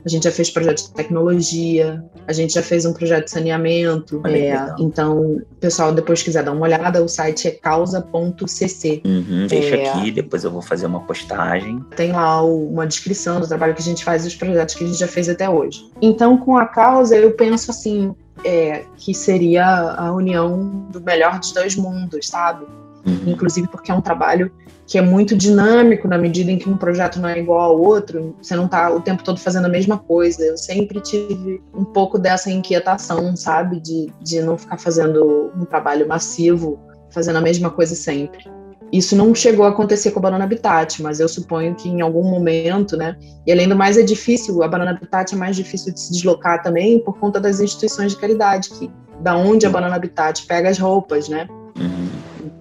a 0.06 0.08
gente 0.08 0.22
já 0.22 0.30
fez 0.30 0.48
projeto 0.50 0.84
de 0.84 0.90
tecnologia, 0.92 2.02
a 2.28 2.32
gente 2.32 2.54
já 2.54 2.62
fez 2.62 2.86
um 2.86 2.92
projeto 2.92 3.24
de 3.24 3.30
saneamento. 3.32 4.22
É, 4.24 4.72
então, 4.78 5.20
o 5.20 5.42
pessoal 5.60 5.92
depois 5.92 6.22
quiser 6.22 6.44
dar 6.44 6.52
uma 6.52 6.62
olhada, 6.62 7.02
o 7.02 7.08
site 7.08 7.48
é 7.48 7.50
causa.cc. 7.50 9.02
Uhum, 9.04 9.48
deixa 9.48 9.74
é, 9.74 9.88
aqui, 9.88 10.12
depois 10.12 10.44
eu 10.44 10.50
vou 10.52 10.62
fazer 10.62 10.86
uma 10.86 11.00
postagem. 11.00 11.84
Tem 11.96 12.12
lá 12.12 12.40
uma 12.40 12.86
descrição 12.86 13.40
do 13.40 13.48
trabalho 13.48 13.74
que 13.74 13.80
a 13.80 13.84
gente 13.84 14.04
faz 14.04 14.24
e 14.24 14.28
os 14.28 14.36
projetos 14.36 14.76
que 14.76 14.84
a 14.84 14.86
gente 14.86 14.98
já 15.00 15.08
fez 15.08 15.28
até 15.28 15.50
hoje. 15.50 15.90
Então, 16.00 16.38
com 16.38 16.56
a 16.56 16.66
causa, 16.66 17.16
eu 17.16 17.32
penso 17.32 17.72
assim, 17.72 18.14
é, 18.44 18.84
que 18.96 19.12
seria 19.12 19.66
a 19.66 20.12
união 20.12 20.86
do 20.92 21.00
melhor 21.00 21.40
dos 21.40 21.50
dois 21.50 21.74
mundos, 21.74 22.28
sabe? 22.28 22.64
Uhum. 23.04 23.32
Inclusive 23.32 23.66
porque 23.66 23.90
é 23.90 23.94
um 23.94 24.00
trabalho 24.00 24.52
que 24.86 24.96
é 24.98 25.02
muito 25.02 25.36
dinâmico 25.36 26.06
na 26.06 26.16
medida 26.16 26.50
em 26.50 26.58
que 26.58 26.68
um 26.68 26.76
projeto 26.76 27.20
não 27.20 27.28
é 27.28 27.38
igual 27.38 27.72
ao 27.72 27.80
outro, 27.80 28.36
você 28.40 28.54
não 28.54 28.66
está 28.66 28.88
o 28.90 29.00
tempo 29.00 29.24
todo 29.24 29.38
fazendo 29.38 29.64
a 29.64 29.68
mesma 29.68 29.98
coisa. 29.98 30.44
Eu 30.44 30.56
sempre 30.56 31.00
tive 31.00 31.60
um 31.74 31.84
pouco 31.84 32.18
dessa 32.18 32.50
inquietação, 32.50 33.34
sabe, 33.34 33.80
de, 33.80 34.12
de 34.22 34.40
não 34.42 34.56
ficar 34.56 34.78
fazendo 34.78 35.50
um 35.56 35.64
trabalho 35.64 36.06
massivo, 36.06 36.78
fazendo 37.10 37.36
a 37.36 37.40
mesma 37.40 37.68
coisa 37.68 37.96
sempre. 37.96 38.44
Isso 38.92 39.16
não 39.16 39.34
chegou 39.34 39.66
a 39.66 39.70
acontecer 39.70 40.12
com 40.12 40.20
a 40.20 40.22
Banana 40.22 40.44
Habitat, 40.44 41.02
mas 41.02 41.18
eu 41.18 41.28
suponho 41.28 41.74
que 41.74 41.88
em 41.88 42.00
algum 42.00 42.22
momento, 42.22 42.96
né? 42.96 43.16
E 43.44 43.50
além 43.50 43.68
do 43.68 43.74
mais, 43.74 43.98
é 43.98 44.02
difícil, 44.02 44.62
a 44.62 44.68
Banana 44.68 44.92
Habitat 44.92 45.34
é 45.34 45.36
mais 45.36 45.56
difícil 45.56 45.92
de 45.92 46.00
se 46.00 46.12
deslocar 46.12 46.62
também 46.62 47.00
por 47.00 47.18
conta 47.18 47.40
das 47.40 47.58
instituições 47.58 48.12
de 48.12 48.18
caridade, 48.18 48.70
que 48.70 48.88
da 49.20 49.36
onde 49.36 49.66
a 49.66 49.70
Banana 49.70 49.96
Habitat 49.96 50.46
pega 50.46 50.68
as 50.68 50.78
roupas, 50.78 51.28
né? 51.28 51.48
Uhum. 51.76 52.15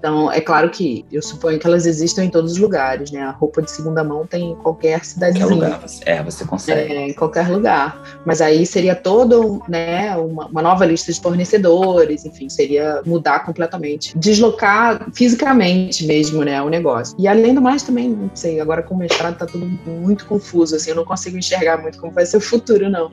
Então, 0.06 0.32
é 0.32 0.40
claro 0.40 0.70
que 0.70 1.04
eu 1.12 1.20
suponho 1.20 1.58
que 1.58 1.66
elas 1.66 1.88
existem 1.88 2.28
em 2.28 2.30
todos 2.30 2.52
os 2.52 2.58
lugares, 2.60 3.10
né? 3.10 3.24
A 3.24 3.32
roupa 3.32 3.60
de 3.60 3.72
segunda 3.72 4.04
mão 4.04 4.24
tem 4.24 4.52
em 4.52 4.56
qualquer 4.56 5.04
cidadezinha. 5.04 5.48
Qualquer 5.48 5.66
lugar, 5.66 5.84
é, 6.06 6.22
você 6.22 6.46
consegue. 6.46 6.94
É, 6.94 7.08
em 7.08 7.14
qualquer 7.14 7.50
lugar. 7.50 8.22
Mas 8.24 8.40
aí 8.40 8.68
seria 8.68 8.94
todo, 8.94 9.64
né, 9.68 10.16
uma, 10.16 10.46
uma 10.46 10.62
nova 10.62 10.86
lista 10.86 11.12
de 11.12 11.20
fornecedores, 11.20 12.24
enfim, 12.24 12.48
seria 12.50 13.02
mudar 13.04 13.40
completamente. 13.40 14.16
Deslocar 14.16 15.08
fisicamente 15.12 16.06
mesmo, 16.06 16.44
né, 16.44 16.62
o 16.62 16.70
negócio. 16.70 17.16
E 17.18 17.28
além 17.28 17.56
do 17.56 17.62
mais 17.62 17.82
também, 17.82 18.08
não 18.10 18.30
sei, 18.36 18.60
agora 18.60 18.84
com 18.84 18.94
o 18.94 18.98
mestrado 19.00 19.40
tá 19.40 19.48
tudo 19.48 19.66
muito 19.88 20.28
confuso, 20.28 20.76
assim, 20.76 20.92
eu 20.92 20.96
não 20.98 21.06
consigo 21.06 21.36
enxergar 21.36 21.82
muito 21.82 22.00
como 22.00 22.14
vai 22.14 22.28
ser 22.28 22.38
o 22.38 22.42
futuro, 22.42 22.92
não. 22.92 23.10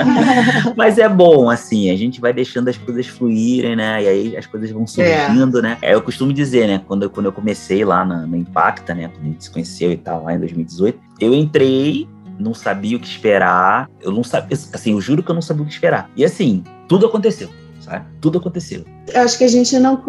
Mas 0.74 0.96
é 0.96 1.10
bom, 1.10 1.50
assim, 1.50 1.90
a 1.90 1.96
gente 1.96 2.22
vai 2.22 2.32
deixando 2.32 2.68
as 2.68 2.78
coisas 2.78 3.06
fluírem, 3.06 3.76
né, 3.76 4.02
e 4.02 4.08
aí 4.08 4.36
as 4.38 4.46
coisas 4.46 4.70
vão 4.70 4.86
surgindo, 4.86 5.58
é. 5.58 5.62
né, 5.62 5.78
é, 5.90 5.94
eu 5.94 6.02
costumo 6.02 6.32
dizer, 6.32 6.66
né, 6.68 6.82
quando 6.86 7.04
eu, 7.04 7.10
quando 7.10 7.26
eu 7.26 7.32
comecei 7.32 7.84
lá 7.84 8.04
na, 8.04 8.26
no 8.26 8.36
Impacta, 8.36 8.94
né, 8.94 9.08
quando 9.08 9.26
a 9.26 9.28
gente 9.28 9.44
se 9.44 9.50
conheceu 9.50 9.90
e 9.90 9.96
tal, 9.96 10.24
lá 10.24 10.34
em 10.34 10.38
2018, 10.38 10.98
eu 11.20 11.34
entrei, 11.34 12.08
não 12.38 12.54
sabia 12.54 12.96
o 12.96 13.00
que 13.00 13.08
esperar, 13.08 13.90
eu 14.00 14.12
não 14.12 14.22
sabia, 14.22 14.56
assim, 14.72 14.92
eu 14.92 15.00
juro 15.00 15.22
que 15.22 15.30
eu 15.30 15.34
não 15.34 15.42
sabia 15.42 15.62
o 15.62 15.66
que 15.66 15.72
esperar. 15.72 16.08
E 16.16 16.24
assim, 16.24 16.62
tudo 16.88 17.06
aconteceu 17.06 17.50
sabe? 17.80 18.06
Tudo 18.20 18.38
aconteceu. 18.38 18.84
Eu 19.12 19.22
acho 19.22 19.38
que 19.38 19.44
a 19.44 19.48
gente 19.48 19.76
não. 19.78 20.02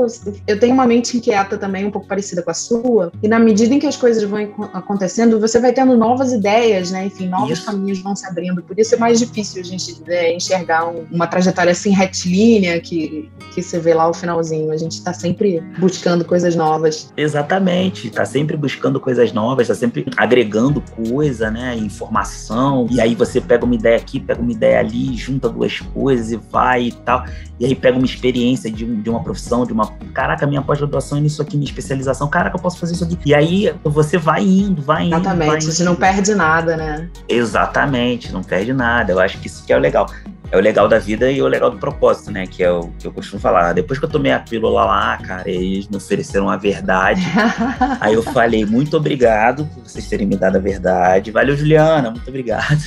Eu 0.47 0.59
tenho 0.59 0.73
uma 0.73 0.85
mente 0.85 1.17
inquieta 1.17 1.57
também, 1.57 1.85
um 1.85 1.91
pouco 1.91 2.07
parecida 2.07 2.41
com 2.41 2.51
a 2.51 2.53
sua, 2.53 3.11
e 3.21 3.27
na 3.27 3.39
medida 3.39 3.73
em 3.73 3.79
que 3.79 3.87
as 3.87 3.95
coisas 3.95 4.23
vão 4.23 4.39
acontecendo, 4.73 5.39
você 5.39 5.59
vai 5.59 5.73
tendo 5.73 5.97
novas 5.97 6.31
ideias, 6.31 6.91
né? 6.91 7.05
Enfim, 7.05 7.27
novos 7.27 7.59
isso. 7.59 7.65
caminhos 7.65 7.99
vão 7.99 8.15
se 8.15 8.25
abrindo. 8.27 8.61
Por 8.61 8.77
isso 8.77 8.95
é 8.95 8.97
mais 8.97 9.19
difícil 9.19 9.61
a 9.61 9.65
gente 9.65 10.01
é, 10.07 10.33
enxergar 10.35 10.87
um, 10.87 11.05
uma 11.11 11.27
trajetória 11.27 11.71
assim 11.71 11.91
retilínea 11.91 12.79
que, 12.79 13.29
que 13.53 13.61
você 13.61 13.79
vê 13.79 13.93
lá 13.93 14.07
o 14.09 14.13
finalzinho. 14.13 14.71
A 14.71 14.77
gente 14.77 14.93
está 14.93 15.13
sempre 15.13 15.61
buscando 15.79 16.23
coisas 16.23 16.55
novas. 16.55 17.11
Exatamente, 17.17 18.07
está 18.07 18.25
sempre 18.25 18.55
buscando 18.55 18.99
coisas 18.99 19.33
novas, 19.33 19.63
está 19.69 19.75
sempre 19.75 20.05
agregando 20.17 20.83
coisa, 21.09 21.49
né? 21.49 21.75
Informação. 21.75 22.87
E 22.91 23.01
aí 23.01 23.15
você 23.15 23.41
pega 23.41 23.65
uma 23.65 23.75
ideia 23.75 23.97
aqui, 23.97 24.19
pega 24.19 24.41
uma 24.41 24.51
ideia 24.51 24.79
ali, 24.79 25.15
junta 25.15 25.49
duas 25.49 25.79
coisas 25.79 26.31
e 26.31 26.37
vai 26.37 26.83
e 26.83 26.91
tal. 26.91 27.25
E 27.61 27.65
aí 27.65 27.75
pega 27.75 27.95
uma 27.95 28.05
experiência 28.05 28.71
de, 28.71 28.83
de 28.83 29.07
uma 29.07 29.23
profissão, 29.23 29.67
de 29.67 29.71
uma. 29.71 29.85
Caraca, 30.15 30.47
minha 30.47 30.63
pós-graduação 30.63 31.19
é 31.19 31.21
nisso 31.21 31.43
aqui, 31.43 31.55
minha 31.55 31.69
especialização. 31.69 32.27
Caraca, 32.27 32.57
eu 32.57 32.59
posso 32.59 32.79
fazer 32.79 32.95
isso 32.95 33.03
aqui. 33.03 33.15
E 33.23 33.35
aí 33.35 33.71
você 33.83 34.17
vai 34.17 34.43
indo, 34.43 34.81
vai 34.81 35.05
indo. 35.05 35.13
Exatamente, 35.13 35.47
vai 35.47 35.57
indo. 35.57 35.71
você 35.71 35.83
não 35.83 35.95
perde 35.95 36.33
nada, 36.33 36.75
né? 36.75 37.07
Exatamente, 37.29 38.33
não 38.33 38.41
perde 38.41 38.73
nada. 38.73 39.11
Eu 39.11 39.19
acho 39.19 39.37
que 39.37 39.45
isso 39.45 39.63
que 39.63 39.71
é 39.71 39.77
o 39.77 39.79
legal 39.79 40.07
é 40.51 40.57
o 40.57 40.59
legal 40.59 40.87
da 40.87 40.99
vida 40.99 41.31
e 41.31 41.41
o 41.41 41.47
legal 41.47 41.71
do 41.71 41.77
propósito, 41.77 42.29
né? 42.29 42.45
Que 42.45 42.61
é 42.61 42.69
o 42.69 42.89
que 42.99 43.07
eu 43.07 43.11
costumo 43.13 43.39
falar. 43.41 43.71
Depois 43.71 43.97
que 43.97 44.05
eu 44.05 44.09
tomei 44.09 44.33
a 44.33 44.39
pílula 44.39 44.83
lá, 44.83 45.17
cara, 45.17 45.49
eles 45.49 45.87
me 45.87 45.95
ofereceram 45.95 46.49
a 46.49 46.57
verdade. 46.57 47.21
aí 48.01 48.13
eu 48.13 48.21
falei, 48.21 48.65
muito 48.65 48.97
obrigado 48.97 49.65
por 49.67 49.83
vocês 49.83 50.07
terem 50.07 50.27
me 50.27 50.35
dado 50.35 50.57
a 50.57 50.59
verdade. 50.59 51.31
Valeu, 51.31 51.55
Juliana, 51.55 52.11
muito 52.11 52.27
obrigado. 52.27 52.81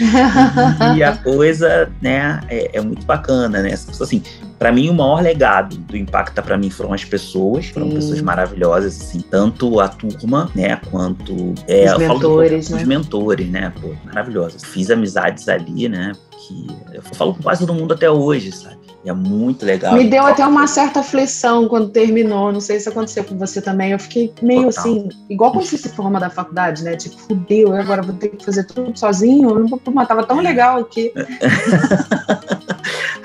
e 0.96 1.02
a 1.02 1.14
coisa, 1.18 1.92
né, 2.00 2.40
é, 2.48 2.78
é 2.78 2.80
muito 2.80 3.04
bacana, 3.04 3.60
né? 3.60 3.72
Assim, 3.74 4.22
para 4.62 4.70
mim 4.70 4.88
o 4.88 4.94
maior 4.94 5.20
legado 5.20 5.76
do 5.76 5.96
Impacta 5.96 6.40
para 6.40 6.56
mim 6.56 6.70
foram 6.70 6.92
as 6.92 7.04
pessoas, 7.04 7.66
foram 7.66 7.88
Sim. 7.88 7.94
pessoas 7.96 8.20
maravilhosas, 8.20 9.02
assim, 9.02 9.20
tanto 9.20 9.80
a 9.80 9.88
turma, 9.88 10.48
né, 10.54 10.76
quanto 10.88 11.52
é, 11.66 11.92
os 11.92 11.98
mentores, 11.98 12.70
né? 12.70 12.76
Os 12.76 12.84
mentores, 12.84 13.50
né, 13.50 13.72
pô, 13.80 13.88
maravilhosos. 14.04 14.62
Fiz 14.62 14.88
amizades 14.88 15.48
ali, 15.48 15.88
né, 15.88 16.12
que 16.46 16.68
eu 16.92 17.02
falo 17.02 17.34
com 17.34 17.42
quase 17.42 17.66
todo 17.66 17.74
mundo 17.74 17.92
até 17.92 18.08
hoje, 18.08 18.52
sabe? 18.52 18.78
E 19.04 19.10
é 19.10 19.12
muito 19.12 19.66
legal. 19.66 19.96
Me 19.96 20.08
deu 20.08 20.24
até 20.24 20.46
uma 20.46 20.68
certa 20.68 21.00
aflição 21.00 21.66
quando 21.66 21.88
terminou. 21.88 22.52
Não 22.52 22.60
sei 22.60 22.78
se 22.78 22.88
aconteceu 22.88 23.24
com 23.24 23.36
você 23.36 23.60
também. 23.60 23.90
Eu 23.90 23.98
fiquei 23.98 24.32
meio 24.40 24.66
Total. 24.66 24.84
assim, 24.84 25.08
igual 25.28 25.50
quando 25.50 25.64
você 25.64 25.76
se 25.76 25.88
forma 25.88 26.20
da 26.20 26.30
faculdade, 26.30 26.84
né? 26.84 26.94
Tipo, 26.94 27.18
fudeu, 27.18 27.70
eu 27.70 27.80
agora 27.80 28.00
vou 28.00 28.14
ter 28.14 28.28
que 28.28 28.44
fazer 28.44 28.62
tudo 28.62 28.96
sozinho. 28.96 29.68
Mas 29.92 30.06
tava 30.06 30.24
tão 30.24 30.38
legal 30.38 30.78
aqui. 30.78 31.12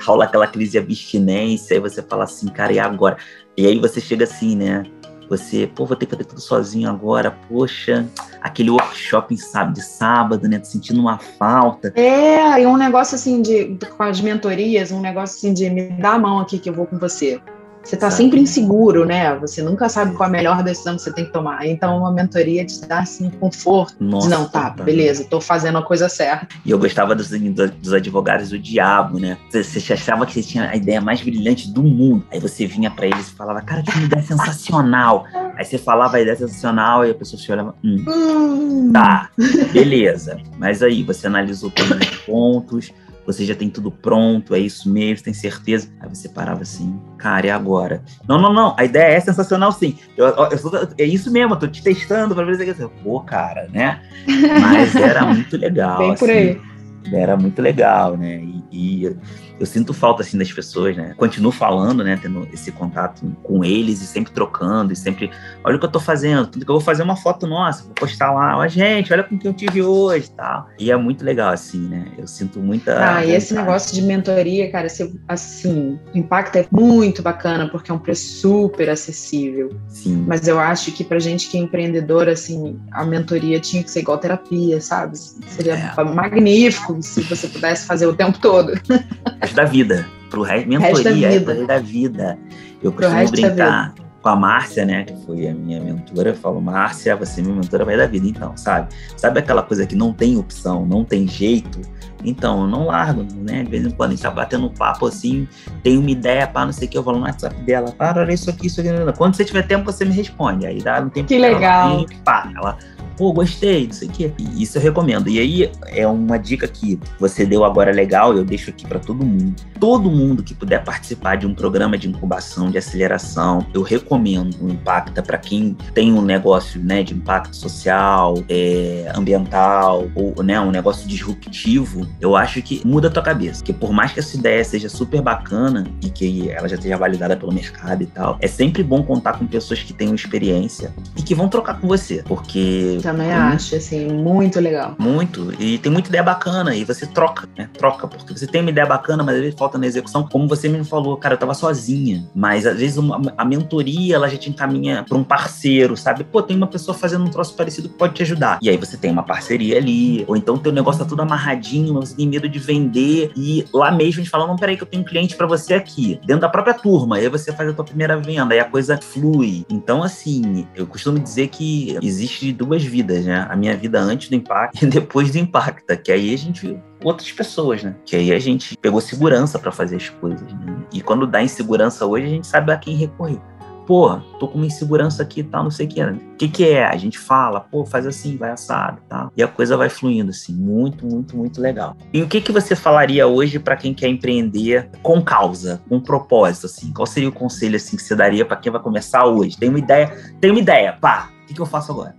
Rola 0.00 0.24
aquela 0.24 0.46
crise 0.46 0.72
de 0.72 0.78
abstinência, 0.78 1.74
aí 1.76 1.80
você 1.80 2.02
fala 2.02 2.24
assim, 2.24 2.48
cara, 2.48 2.72
e 2.72 2.78
agora? 2.78 3.16
E 3.56 3.66
aí 3.66 3.78
você 3.78 4.00
chega 4.00 4.24
assim, 4.24 4.56
né? 4.56 4.84
Você, 5.28 5.66
pô, 5.66 5.84
vou 5.84 5.94
ter 5.96 6.06
que 6.06 6.12
fazer 6.12 6.24
tudo 6.24 6.40
sozinho 6.40 6.88
agora, 6.88 7.30
poxa, 7.48 8.06
aquele 8.40 8.70
workshop 8.70 9.34
de 9.34 9.82
sábado, 9.82 10.48
né? 10.48 10.60
Sentindo 10.62 11.00
uma 11.00 11.18
falta. 11.18 11.92
É, 11.94 12.62
e 12.62 12.66
um 12.66 12.76
negócio 12.76 13.14
assim 13.14 13.42
de 13.42 13.76
com 13.96 14.02
as 14.02 14.20
mentorias, 14.20 14.90
um 14.90 15.00
negócio 15.00 15.36
assim 15.36 15.52
de 15.52 15.68
me 15.68 15.90
dá 15.90 16.12
a 16.12 16.18
mão 16.18 16.38
aqui 16.38 16.58
que 16.58 16.70
eu 16.70 16.74
vou 16.74 16.86
com 16.86 16.98
você. 16.98 17.40
Você 17.82 17.94
está 17.94 18.10
sempre 18.10 18.40
inseguro, 18.40 19.04
né? 19.04 19.34
Você 19.36 19.62
nunca 19.62 19.88
sabe 19.88 20.14
qual 20.14 20.28
a 20.28 20.32
melhor 20.32 20.62
decisão 20.62 20.96
que 20.96 21.02
você 21.02 21.12
tem 21.12 21.24
que 21.24 21.32
tomar. 21.32 21.66
Então, 21.66 21.98
uma 21.98 22.12
mentoria 22.12 22.64
te 22.64 22.80
dá, 22.86 23.00
assim, 23.00 23.30
conforto. 23.30 23.94
Nossa, 23.98 24.28
não, 24.28 24.48
tá, 24.48 24.70
beleza, 24.70 25.22
estou 25.22 25.40
fazendo 25.40 25.78
a 25.78 25.82
coisa 25.82 26.08
certa. 26.08 26.48
E 26.64 26.70
eu 26.70 26.78
gostava 26.78 27.14
dos, 27.14 27.30
dos 27.30 27.92
advogados 27.92 28.50
do 28.50 28.58
diabo, 28.58 29.18
né? 29.18 29.38
Você, 29.50 29.64
você 29.64 29.92
achava 29.92 30.26
que 30.26 30.34
você 30.34 30.42
tinha 30.42 30.68
a 30.68 30.76
ideia 30.76 31.00
mais 31.00 31.20
brilhante 31.20 31.70
do 31.70 31.82
mundo. 31.82 32.24
Aí 32.30 32.38
você 32.38 32.66
vinha 32.66 32.90
para 32.90 33.06
eles 33.06 33.28
e 33.28 33.32
falava, 33.32 33.62
cara, 33.62 33.82
que 33.82 33.98
ideia 33.98 34.22
sensacional. 34.22 35.24
Aí 35.56 35.64
você 35.64 35.78
falava 35.78 36.16
a 36.18 36.20
ideia 36.20 36.36
sensacional 36.36 37.06
e 37.06 37.10
a 37.10 37.14
pessoa 37.14 37.40
se 37.40 37.50
olhava, 37.50 37.74
hum, 37.82 38.04
hum. 38.06 38.90
tá, 38.92 39.30
beleza. 39.72 40.38
Mas 40.58 40.82
aí 40.82 41.02
você 41.02 41.26
analisou 41.26 41.70
todos 41.70 41.96
os 41.96 42.16
pontos 42.18 42.92
você 43.28 43.44
já 43.44 43.54
tem 43.54 43.68
tudo 43.68 43.90
pronto, 43.90 44.54
é 44.54 44.58
isso 44.58 44.90
mesmo, 44.90 45.22
tem 45.22 45.34
certeza. 45.34 45.90
Aí 46.00 46.08
você 46.08 46.30
parava 46.30 46.62
assim, 46.62 46.98
cara, 47.18 47.46
e 47.46 47.50
agora? 47.50 48.02
Não, 48.26 48.40
não, 48.40 48.54
não, 48.54 48.74
a 48.78 48.86
ideia 48.86 49.16
é 49.16 49.20
sensacional 49.20 49.70
sim. 49.70 49.98
Eu, 50.16 50.28
eu, 50.28 50.48
é 50.96 51.04
isso 51.04 51.30
mesmo, 51.30 51.52
eu 51.52 51.58
tô 51.58 51.68
te 51.68 51.82
testando 51.82 52.34
para 52.34 52.46
ver 52.46 52.56
se 52.56 52.82
é 52.82 52.88
Pô, 53.04 53.20
cara, 53.20 53.68
né? 53.70 54.00
Mas 54.26 54.96
era 54.96 55.26
muito 55.26 55.58
legal. 55.58 55.98
Bem 56.08 56.14
por 56.14 56.30
aí. 56.30 56.52
Assim, 56.52 57.16
era 57.16 57.36
muito 57.36 57.60
legal, 57.60 58.16
né? 58.16 58.42
E, 58.72 59.04
e 59.04 59.16
eu 59.58 59.66
sinto 59.66 59.92
falta 59.92 60.22
assim 60.22 60.38
das 60.38 60.52
pessoas, 60.52 60.96
né? 60.96 61.14
Continuo 61.16 61.50
falando, 61.50 62.04
né, 62.04 62.18
tendo 62.20 62.48
esse 62.52 62.70
contato 62.70 63.24
com 63.42 63.64
eles 63.64 64.00
e 64.00 64.06
sempre 64.06 64.32
trocando 64.32 64.92
e 64.92 64.96
sempre, 64.96 65.30
olha 65.64 65.76
o 65.76 65.78
que 65.78 65.86
eu 65.86 65.90
tô 65.90 66.00
fazendo, 66.00 66.46
tudo 66.46 66.64
que 66.64 66.70
eu 66.70 66.74
vou 66.76 66.80
fazer 66.80 67.02
uma 67.02 67.16
foto 67.16 67.46
nossa, 67.46 67.84
vou 67.84 67.94
postar 67.94 68.32
lá, 68.32 68.56
ó, 68.56 68.68
gente, 68.68 69.12
olha 69.12 69.24
com 69.24 69.38
quem 69.38 69.50
eu 69.50 69.54
tive 69.54 69.82
hoje, 69.82 70.30
tal. 70.30 70.68
E 70.78 70.90
é 70.90 70.96
muito 70.96 71.24
legal 71.24 71.50
assim, 71.50 71.80
né? 71.88 72.06
Eu 72.16 72.26
sinto 72.26 72.60
muita 72.60 72.92
Ah, 72.94 73.08
vontade. 73.14 73.30
e 73.30 73.34
esse 73.34 73.54
negócio 73.54 73.94
de 73.94 74.02
mentoria, 74.02 74.70
cara, 74.70 74.88
assim, 75.28 75.98
o 76.14 76.18
impacto 76.18 76.56
é 76.56 76.66
muito 76.70 77.22
bacana 77.22 77.68
porque 77.68 77.90
é 77.90 77.94
um 77.94 77.98
preço 77.98 78.40
super 78.40 78.88
acessível. 78.88 79.76
Sim. 79.88 80.24
Mas 80.26 80.46
eu 80.46 80.58
acho 80.58 80.92
que 80.92 81.02
pra 81.04 81.18
gente 81.18 81.48
que 81.48 81.56
é 81.56 81.60
empreendedor, 81.60 82.28
assim, 82.28 82.78
a 82.92 83.04
mentoria 83.04 83.58
tinha 83.60 83.82
que 83.82 83.90
ser 83.90 84.00
igual 84.00 84.18
terapia, 84.18 84.80
sabe? 84.80 85.18
Seria 85.18 85.74
é. 85.74 86.04
magnífico 86.04 87.02
se 87.02 87.22
você 87.22 87.48
pudesse 87.48 87.86
fazer 87.86 88.06
o 88.06 88.14
tempo 88.14 88.38
todo. 88.38 88.72
resto 89.40 89.54
da 89.54 89.64
vida. 89.64 90.06
Pro 90.30 90.42
resto, 90.42 90.68
mentoria 90.68 91.28
resto 91.28 91.46
da 91.46 91.52
vida. 91.54 91.62
é 91.62 91.66
da 91.66 91.78
vida. 91.78 92.38
Eu 92.82 92.92
costumo 92.92 93.30
brincar 93.30 93.94
com 94.22 94.28
a 94.28 94.36
Márcia, 94.36 94.84
né, 94.84 95.04
que 95.04 95.14
foi 95.24 95.48
a 95.48 95.54
minha 95.54 95.80
mentora, 95.80 96.30
eu 96.30 96.34
falo, 96.34 96.60
Márcia, 96.60 97.14
você 97.14 97.40
é 97.40 97.44
minha 97.44 97.54
mentora 97.54 97.84
vai 97.84 97.96
da 97.96 98.06
vida, 98.06 98.26
então, 98.26 98.56
sabe? 98.56 98.92
Sabe 99.16 99.38
aquela 99.38 99.62
coisa 99.62 99.86
que 99.86 99.94
não 99.94 100.12
tem 100.12 100.36
opção, 100.36 100.84
não 100.84 101.04
tem 101.04 101.26
jeito? 101.26 101.80
Então, 102.24 102.62
eu 102.62 102.66
não 102.66 102.86
largo, 102.86 103.24
né? 103.36 103.62
De 103.62 103.70
vez 103.70 103.86
em 103.86 103.90
quando 103.90 104.10
a 104.10 104.14
gente 104.14 104.22
tá 104.22 104.30
batendo 104.30 104.66
um 104.66 104.74
papo 104.74 105.06
assim, 105.06 105.46
tem 105.84 105.96
uma 105.96 106.10
ideia, 106.10 106.48
pá, 106.48 106.64
não 106.64 106.72
sei 106.72 106.88
o 106.88 106.90
que, 106.90 106.98
eu 106.98 107.04
falo 107.04 107.18
no 107.18 107.24
WhatsApp 107.24 107.62
dela, 107.62 107.92
para, 107.92 108.22
olha 108.22 108.32
isso 108.32 108.50
aqui, 108.50 108.66
isso 108.66 108.80
aqui. 108.80 108.90
Quando 109.16 109.36
você 109.36 109.44
tiver 109.44 109.62
tempo, 109.62 109.84
você 109.84 110.04
me 110.04 110.12
responde. 110.12 110.66
Aí 110.66 110.82
dá 110.82 111.00
um 111.00 111.08
tempo. 111.08 111.28
Que 111.28 111.38
legal. 111.38 111.98
Ela, 111.98 112.06
pá, 112.24 112.52
ela 112.56 112.78
pô, 113.18 113.32
gostei, 113.32 113.86
não 113.86 113.92
sei 113.92 114.08
o 114.08 114.12
quê. 114.12 114.32
Isso 114.56 114.78
eu 114.78 114.82
recomendo. 114.82 115.28
E 115.28 115.40
aí 115.40 115.72
é 115.88 116.06
uma 116.06 116.38
dica 116.38 116.68
que 116.68 116.98
você 117.18 117.44
deu 117.44 117.64
agora 117.64 117.90
legal, 117.90 118.34
eu 118.36 118.44
deixo 118.44 118.70
aqui 118.70 118.86
para 118.86 119.00
todo 119.00 119.26
mundo. 119.26 119.54
Todo 119.80 120.08
mundo 120.08 120.42
que 120.42 120.54
puder 120.54 120.84
participar 120.84 121.36
de 121.36 121.46
um 121.46 121.52
programa 121.52 121.98
de 121.98 122.08
incubação, 122.08 122.70
de 122.70 122.78
aceleração, 122.78 123.66
eu 123.74 123.82
recomendo 123.82 124.56
o 124.62 124.68
Impacta 124.68 125.20
para 125.22 125.36
quem 125.36 125.76
tem 125.92 126.12
um 126.12 126.22
negócio 126.22 126.80
né, 126.80 127.02
de 127.02 127.12
impacto 127.12 127.56
social, 127.56 128.34
é, 128.48 129.10
ambiental, 129.14 130.08
ou 130.14 130.42
né, 130.42 130.60
um 130.60 130.70
negócio 130.70 131.08
disruptivo, 131.08 132.06
eu 132.20 132.36
acho 132.36 132.62
que 132.62 132.86
muda 132.86 133.08
a 133.08 133.10
tua 133.10 133.22
cabeça. 133.22 133.58
Porque 133.58 133.72
por 133.72 133.92
mais 133.92 134.12
que 134.12 134.20
essa 134.20 134.36
ideia 134.36 134.62
seja 134.62 134.88
super 134.88 135.20
bacana 135.20 135.86
e 136.02 136.08
que 136.08 136.50
ela 136.50 136.68
já 136.68 136.76
esteja 136.76 136.96
validada 136.96 137.36
pelo 137.36 137.52
mercado 137.52 138.02
e 138.02 138.06
tal, 138.06 138.38
é 138.40 138.46
sempre 138.46 138.82
bom 138.82 139.02
contar 139.02 139.38
com 139.38 139.46
pessoas 139.46 139.82
que 139.82 139.92
tenham 139.92 140.14
experiência 140.14 140.92
e 141.16 141.22
que 141.22 141.34
vão 141.34 141.48
trocar 141.48 141.80
com 141.80 141.88
você. 141.88 142.22
Porque. 142.24 142.98
Também 143.08 143.32
acho, 143.32 143.74
assim, 143.74 144.06
muito 144.06 144.60
legal. 144.60 144.94
Muito. 144.98 145.50
E 145.58 145.78
tem 145.78 145.90
muita 145.90 146.10
ideia 146.10 146.22
bacana. 146.22 146.74
E 146.74 146.84
você 146.84 147.06
troca, 147.06 147.48
né? 147.56 147.66
Troca. 147.78 148.06
Porque 148.06 148.36
você 148.36 148.46
tem 148.46 148.60
uma 148.60 148.68
ideia 148.68 148.86
bacana, 148.86 149.24
mas 149.24 149.36
às 149.36 149.40
vezes 149.40 149.58
falta 149.58 149.78
na 149.78 149.86
execução. 149.86 150.28
Como 150.30 150.46
você 150.46 150.68
mesmo 150.68 150.84
falou, 150.84 151.16
cara, 151.16 151.32
eu 151.34 151.38
tava 151.38 151.54
sozinha. 151.54 152.28
Mas 152.34 152.66
às 152.66 152.78
vezes 152.78 152.98
uma, 152.98 153.32
a 153.34 153.46
mentoria, 153.46 154.16
ela 154.16 154.28
já 154.28 154.36
te 154.36 154.50
encaminha 154.50 155.06
para 155.08 155.16
um 155.16 155.24
parceiro, 155.24 155.96
sabe? 155.96 156.22
Pô, 156.22 156.42
tem 156.42 156.54
uma 156.54 156.66
pessoa 156.66 156.94
fazendo 156.94 157.24
um 157.24 157.30
troço 157.30 157.54
parecido 157.54 157.88
que 157.88 157.94
pode 157.94 158.12
te 158.12 158.22
ajudar. 158.24 158.58
E 158.60 158.68
aí 158.68 158.76
você 158.76 158.98
tem 158.98 159.10
uma 159.10 159.22
parceria 159.22 159.78
ali. 159.78 160.22
Ou 160.28 160.36
então 160.36 160.58
teu 160.58 160.70
negócio 160.70 161.02
tá 161.02 161.08
tudo 161.08 161.22
amarradinho, 161.22 161.94
mas 161.94 162.10
você 162.10 162.16
tem 162.16 162.28
medo 162.28 162.46
de 162.46 162.58
vender. 162.58 163.32
E 163.34 163.64
lá 163.72 163.90
mesmo 163.90 164.20
a 164.20 164.24
gente 164.24 164.30
fala: 164.30 164.46
não, 164.46 164.56
peraí, 164.56 164.76
que 164.76 164.82
eu 164.82 164.86
tenho 164.86 165.02
um 165.02 165.06
cliente 165.06 165.34
para 165.34 165.46
você 165.46 165.72
aqui. 165.72 166.20
Dentro 166.26 166.42
da 166.42 166.48
própria 166.50 166.74
turma. 166.74 167.16
Aí 167.16 167.26
você 167.30 167.52
faz 167.52 167.70
a 167.70 167.72
tua 167.72 167.86
primeira 167.86 168.18
venda. 168.18 168.52
Aí 168.52 168.60
a 168.60 168.66
coisa 168.66 168.98
flui. 168.98 169.64
Então, 169.70 170.02
assim, 170.02 170.66
eu 170.74 170.86
costumo 170.86 171.18
dizer 171.18 171.48
que 171.48 171.96
existe 172.02 172.52
duas 172.52 172.82
vidas, 172.98 173.24
né? 173.24 173.46
A 173.48 173.56
minha 173.56 173.76
vida 173.76 174.00
antes 174.00 174.28
do 174.28 174.34
impacto 174.34 174.82
e 174.82 174.86
depois 174.86 175.30
do 175.30 175.38
impacta. 175.38 175.96
Que 175.96 176.12
aí 176.12 176.34
a 176.34 176.38
gente 176.38 176.66
viu 176.66 176.82
outras 177.02 177.30
pessoas, 177.30 177.82
né? 177.82 177.94
Que 178.04 178.16
aí 178.16 178.32
a 178.32 178.38
gente 178.38 178.76
pegou 178.76 179.00
segurança 179.00 179.58
para 179.58 179.70
fazer 179.70 179.96
as 179.96 180.08
coisas. 180.08 180.52
Né? 180.52 180.76
E 180.92 181.00
quando 181.00 181.26
dá 181.26 181.42
insegurança 181.42 182.06
hoje, 182.06 182.26
a 182.26 182.30
gente 182.30 182.46
sabe 182.46 182.72
a 182.72 182.76
quem 182.76 182.96
recorrer 182.96 183.40
pô, 183.88 184.20
tô 184.38 184.46
com 184.46 184.58
uma 184.58 184.66
insegurança 184.66 185.22
aqui 185.22 185.40
e 185.40 185.44
tal, 185.44 185.64
não 185.64 185.70
sei 185.70 185.86
o 185.86 185.88
que. 185.88 186.02
O 186.02 186.36
que, 186.36 186.46
que 186.46 186.68
é? 186.68 186.84
A 186.84 186.96
gente 186.98 187.18
fala, 187.18 187.58
pô, 187.58 187.86
faz 187.86 188.06
assim, 188.06 188.36
vai 188.36 188.50
assado 188.50 188.98
e 189.02 189.08
tal. 189.08 189.32
E 189.34 189.42
a 189.42 189.48
coisa 189.48 189.78
vai 189.78 189.88
fluindo, 189.88 190.28
assim, 190.28 190.52
muito, 190.54 191.06
muito, 191.06 191.34
muito 191.34 191.58
legal. 191.58 191.96
E 192.12 192.20
o 192.20 192.28
que, 192.28 192.42
que 192.42 192.52
você 192.52 192.76
falaria 192.76 193.26
hoje 193.26 193.58
para 193.58 193.78
quem 193.78 193.94
quer 193.94 194.08
empreender 194.08 194.90
com 195.02 195.22
causa, 195.22 195.80
com 195.88 195.98
propósito, 195.98 196.66
assim? 196.66 196.92
Qual 196.92 197.06
seria 197.06 197.30
o 197.30 197.32
conselho, 197.32 197.76
assim, 197.76 197.96
que 197.96 198.02
você 198.02 198.14
daria 198.14 198.44
para 198.44 198.58
quem 198.58 198.70
vai 198.70 198.82
começar 198.82 199.24
hoje? 199.24 199.56
Tem 199.56 199.70
uma 199.70 199.78
ideia, 199.78 200.14
tem 200.38 200.50
uma 200.50 200.60
ideia, 200.60 200.92
pá, 201.00 201.30
o 201.44 201.46
que, 201.46 201.54
que 201.54 201.60
eu 201.60 201.66
faço 201.66 201.90
agora? 201.90 202.14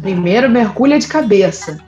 Primeiro, 0.00 0.48
mergulha 0.50 0.98
de 0.98 1.06
cabeça. 1.06 1.78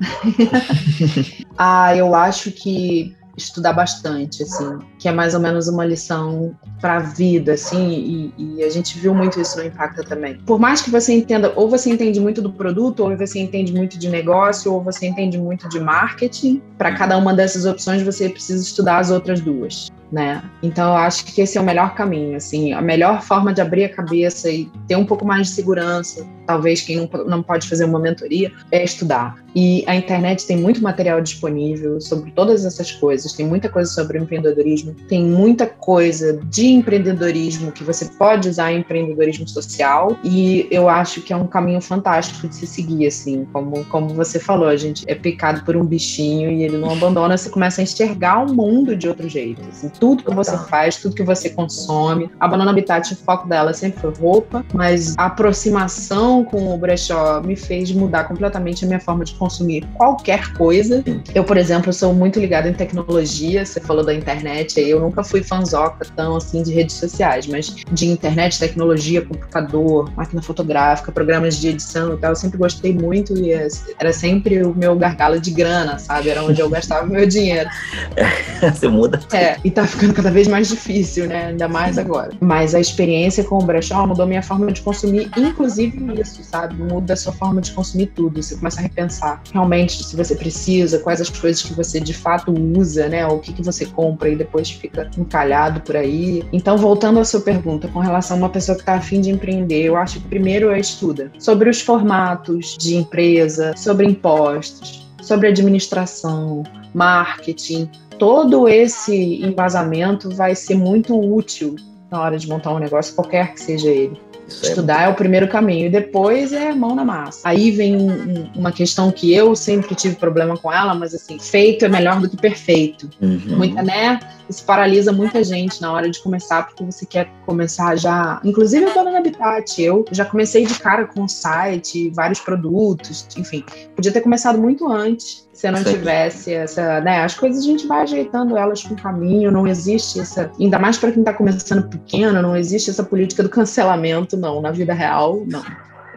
ah, 1.58 1.94
eu 1.96 2.14
acho 2.14 2.50
que 2.50 3.16
estudar 3.36 3.72
bastante, 3.72 4.42
assim, 4.42 4.78
que 4.98 5.08
é 5.08 5.12
mais 5.12 5.34
ou 5.34 5.40
menos 5.40 5.68
uma 5.68 5.84
lição 5.84 6.54
para 6.80 6.96
a 6.96 6.98
vida, 7.00 7.52
assim, 7.52 8.32
e, 8.36 8.56
e, 8.58 8.64
a 8.64 8.68
gente 8.68 8.98
viu 8.98 9.14
muito 9.14 9.40
isso 9.40 9.56
no 9.58 9.64
Impacta 9.64 10.02
também. 10.02 10.38
Por 10.46 10.58
mais 10.58 10.82
que 10.82 10.90
você 10.90 11.14
entenda, 11.14 11.52
ou 11.56 11.68
você 11.68 11.90
entende 11.90 12.20
muito 12.20 12.42
do 12.42 12.52
produto, 12.52 13.00
ou 13.00 13.16
você 13.16 13.38
entende 13.38 13.72
muito 13.72 13.98
de 13.98 14.08
negócio, 14.08 14.72
ou 14.72 14.82
você 14.82 15.06
entende 15.06 15.38
muito 15.38 15.68
de 15.68 15.80
marketing, 15.80 16.62
para 16.76 16.92
cada 16.92 17.16
uma 17.16 17.32
dessas 17.32 17.64
opções 17.64 18.02
você 18.02 18.28
precisa 18.28 18.62
estudar 18.62 18.98
as 18.98 19.10
outras 19.10 19.40
duas 19.40 19.90
né? 20.10 20.42
Então 20.62 20.90
eu 20.90 20.96
acho 20.96 21.24
que 21.24 21.40
esse 21.40 21.56
é 21.56 21.60
o 21.60 21.64
melhor 21.64 21.94
caminho, 21.94 22.36
assim, 22.36 22.72
a 22.72 22.82
melhor 22.82 23.22
forma 23.22 23.52
de 23.52 23.60
abrir 23.60 23.84
a 23.84 23.88
cabeça 23.88 24.50
e 24.50 24.70
ter 24.88 24.96
um 24.96 25.04
pouco 25.04 25.24
mais 25.24 25.48
de 25.48 25.54
segurança, 25.54 26.26
talvez 26.46 26.80
quem 26.80 26.96
não, 26.96 27.24
não 27.26 27.42
pode 27.42 27.68
fazer 27.68 27.84
uma 27.84 27.98
mentoria, 27.98 28.52
é 28.72 28.82
estudar. 28.82 29.36
E 29.54 29.84
a 29.86 29.96
internet 29.96 30.46
tem 30.46 30.56
muito 30.56 30.82
material 30.82 31.20
disponível 31.20 32.00
sobre 32.00 32.30
todas 32.32 32.64
essas 32.64 32.92
coisas, 32.92 33.32
tem 33.32 33.46
muita 33.46 33.68
coisa 33.68 33.90
sobre 33.90 34.18
empreendedorismo, 34.18 34.94
tem 35.08 35.24
muita 35.24 35.66
coisa 35.66 36.40
de 36.44 36.66
empreendedorismo 36.68 37.72
que 37.72 37.82
você 37.82 38.04
pode 38.16 38.48
usar 38.48 38.72
em 38.72 38.80
empreendedorismo 38.80 39.48
social, 39.48 40.16
e 40.24 40.68
eu 40.70 40.88
acho 40.88 41.20
que 41.22 41.32
é 41.32 41.36
um 41.36 41.46
caminho 41.46 41.80
fantástico 41.80 42.48
de 42.48 42.54
se 42.54 42.66
seguir, 42.66 43.06
assim, 43.06 43.46
como, 43.52 43.84
como 43.86 44.08
você 44.10 44.38
falou, 44.38 44.68
a 44.68 44.76
gente 44.76 45.04
é 45.08 45.14
picado 45.14 45.64
por 45.64 45.76
um 45.76 45.84
bichinho 45.84 46.50
e 46.50 46.62
ele 46.62 46.76
não 46.76 46.92
abandona, 46.92 47.36
você 47.36 47.50
começa 47.50 47.80
a 47.80 47.84
enxergar 47.84 48.44
o 48.44 48.54
mundo 48.54 48.96
de 48.96 49.08
outro 49.08 49.28
jeito, 49.28 49.60
assim, 49.68 49.88
tudo 50.00 50.24
que 50.24 50.34
você 50.34 50.56
faz, 50.56 50.96
tudo 50.96 51.14
que 51.14 51.22
você 51.22 51.50
consome. 51.50 52.30
A 52.40 52.48
Banana 52.48 52.70
Habitat, 52.70 53.12
o 53.12 53.16
foco 53.16 53.46
dela 53.46 53.74
sempre 53.74 54.00
foi 54.00 54.12
roupa, 54.14 54.64
mas 54.72 55.14
a 55.18 55.26
aproximação 55.26 56.42
com 56.42 56.74
o 56.74 56.78
brechó 56.78 57.40
me 57.42 57.54
fez 57.54 57.92
mudar 57.92 58.24
completamente 58.24 58.84
a 58.84 58.88
minha 58.88 58.98
forma 58.98 59.24
de 59.24 59.34
consumir 59.34 59.86
qualquer 59.94 60.52
coisa. 60.54 61.04
Eu, 61.34 61.44
por 61.44 61.56
exemplo, 61.56 61.92
sou 61.92 62.14
muito 62.14 62.40
ligada 62.40 62.68
em 62.68 62.72
tecnologia, 62.72 63.64
você 63.64 63.80
falou 63.80 64.04
da 64.04 64.14
internet, 64.14 64.80
eu 64.80 65.00
nunca 65.00 65.22
fui 65.22 65.42
fanzoca 65.42 66.06
tão 66.16 66.36
assim 66.36 66.62
de 66.62 66.72
redes 66.72 66.96
sociais, 66.96 67.46
mas 67.46 67.76
de 67.92 68.06
internet, 68.06 68.58
tecnologia, 68.58 69.22
computador, 69.22 70.10
máquina 70.16 70.40
fotográfica, 70.40 71.12
programas 71.12 71.56
de 71.56 71.68
edição 71.68 72.14
e 72.14 72.16
tal, 72.16 72.30
eu 72.30 72.36
sempre 72.36 72.56
gostei 72.56 72.94
muito 72.94 73.36
e 73.36 73.52
era 73.98 74.12
sempre 74.12 74.62
o 74.62 74.74
meu 74.74 74.96
gargalo 74.96 75.38
de 75.38 75.50
grana, 75.50 75.98
sabe? 75.98 76.30
Era 76.30 76.42
onde 76.42 76.60
eu 76.60 76.70
gastava 76.70 77.06
meu 77.06 77.26
dinheiro. 77.26 77.68
você 78.60 78.88
muda. 78.88 79.20
É, 79.32 79.56
e 79.64 79.70
tá 79.70 79.86
ficando 79.90 80.14
cada 80.14 80.30
vez 80.30 80.48
mais 80.48 80.68
difícil, 80.68 81.26
né? 81.26 81.46
Ainda 81.46 81.68
mais 81.68 81.98
agora. 81.98 82.30
Mas 82.40 82.74
a 82.74 82.80
experiência 82.80 83.44
com 83.44 83.58
o 83.58 83.62
brechó 83.62 84.06
mudou 84.06 84.26
minha 84.26 84.42
forma 84.42 84.70
de 84.72 84.80
consumir, 84.80 85.30
inclusive 85.36 85.98
isso, 86.20 86.42
sabe? 86.44 86.74
Muda 86.74 87.12
a 87.12 87.16
sua 87.16 87.32
forma 87.32 87.60
de 87.60 87.72
consumir 87.72 88.06
tudo. 88.06 88.42
Você 88.42 88.56
começa 88.56 88.80
a 88.80 88.82
repensar 88.82 89.42
realmente 89.52 90.02
se 90.02 90.16
você 90.16 90.34
precisa, 90.34 90.98
quais 90.98 91.20
as 91.20 91.28
coisas 91.28 91.62
que 91.62 91.74
você 91.74 92.00
de 92.00 92.14
fato 92.14 92.52
usa, 92.76 93.08
né? 93.08 93.26
O 93.26 93.38
que, 93.38 93.52
que 93.52 93.62
você 93.62 93.84
compra 93.86 94.28
e 94.28 94.36
depois 94.36 94.70
fica 94.70 95.10
encalhado 95.18 95.80
por 95.80 95.96
aí. 95.96 96.44
Então, 96.52 96.76
voltando 96.76 97.18
à 97.18 97.24
sua 97.24 97.40
pergunta, 97.40 97.88
com 97.88 97.98
relação 97.98 98.36
a 98.36 98.40
uma 98.40 98.48
pessoa 98.48 98.76
que 98.76 98.82
está 98.82 98.94
afim 98.94 99.20
de 99.20 99.30
empreender, 99.30 99.82
eu 99.82 99.96
acho 99.96 100.20
que 100.20 100.28
primeiro 100.28 100.70
é 100.70 100.80
estuda 100.80 101.30
sobre 101.38 101.68
os 101.68 101.80
formatos 101.80 102.76
de 102.78 102.96
empresa, 102.96 103.74
sobre 103.76 104.06
impostos, 104.06 105.08
sobre 105.22 105.48
administração, 105.48 106.62
marketing, 106.94 107.90
todo 108.20 108.68
esse 108.68 109.42
embasamento 109.42 110.30
vai 110.30 110.54
ser 110.54 110.76
muito 110.76 111.18
útil 111.18 111.74
na 112.10 112.20
hora 112.20 112.38
de 112.38 112.46
montar 112.48 112.74
um 112.74 112.78
negócio, 112.78 113.14
qualquer 113.14 113.54
que 113.54 113.60
seja 113.60 113.88
ele. 113.88 114.20
Isso 114.46 114.66
é 114.66 114.68
Estudar 114.70 115.02
é, 115.02 115.04
é, 115.04 115.08
o 115.08 115.14
primeiro 115.14 115.48
caminho 115.48 115.86
e 115.86 115.88
depois 115.88 116.52
é 116.52 116.74
mão 116.74 116.94
na 116.94 117.04
massa. 117.04 117.48
Aí 117.48 117.70
vem 117.70 117.96
um, 117.96 118.10
um, 118.10 118.52
uma 118.56 118.72
questão 118.72 119.12
que 119.12 119.32
eu 119.32 119.54
sempre 119.54 119.94
tive 119.94 120.16
problema 120.16 120.56
com 120.56 120.72
ela, 120.72 120.92
mas 120.92 121.14
assim, 121.14 121.38
feito 121.38 121.84
é 121.84 121.88
melhor 121.88 122.20
do 122.20 122.28
que 122.28 122.36
perfeito. 122.36 123.08
Uhum. 123.22 123.56
Muita, 123.56 123.80
né? 123.80 124.18
Isso 124.48 124.64
paralisa 124.64 125.12
muita 125.12 125.44
gente 125.44 125.80
na 125.80 125.92
hora 125.92 126.10
de 126.10 126.20
começar, 126.20 126.66
porque 126.66 126.84
você 126.84 127.06
quer 127.06 127.30
começar 127.46 127.94
já. 127.94 128.40
Inclusive, 128.44 128.86
eu 128.86 128.92
tô 128.92 129.04
no 129.04 129.16
Habitat, 129.16 129.80
eu 129.80 130.04
já 130.10 130.24
comecei 130.24 130.66
de 130.66 130.74
cara 130.80 131.06
com 131.06 131.22
o 131.22 131.28
site, 131.28 132.10
vários 132.10 132.40
produtos, 132.40 133.28
enfim. 133.38 133.64
Podia 133.94 134.10
ter 134.10 134.20
começado 134.20 134.58
muito 134.58 134.90
antes 134.90 135.48
se 135.60 135.70
não 135.70 135.84
Sim. 135.84 135.92
tivesse 135.92 136.54
essa, 136.54 137.02
né, 137.02 137.22
as 137.22 137.34
coisas 137.34 137.62
a 137.62 137.66
gente 137.66 137.86
vai 137.86 138.00
ajeitando 138.00 138.56
elas 138.56 138.82
com 138.82 138.94
o 138.94 138.96
caminho, 138.96 139.50
não 139.50 139.66
existe 139.66 140.18
essa, 140.18 140.50
ainda 140.58 140.78
mais 140.78 140.96
para 140.96 141.12
quem 141.12 141.20
está 141.20 141.34
começando 141.34 141.86
pequeno, 141.86 142.40
não 142.40 142.56
existe 142.56 142.88
essa 142.88 143.04
política 143.04 143.42
do 143.42 143.50
cancelamento, 143.50 144.38
não, 144.38 144.62
na 144.62 144.70
vida 144.70 144.94
real, 144.94 145.42
não. 145.46 145.62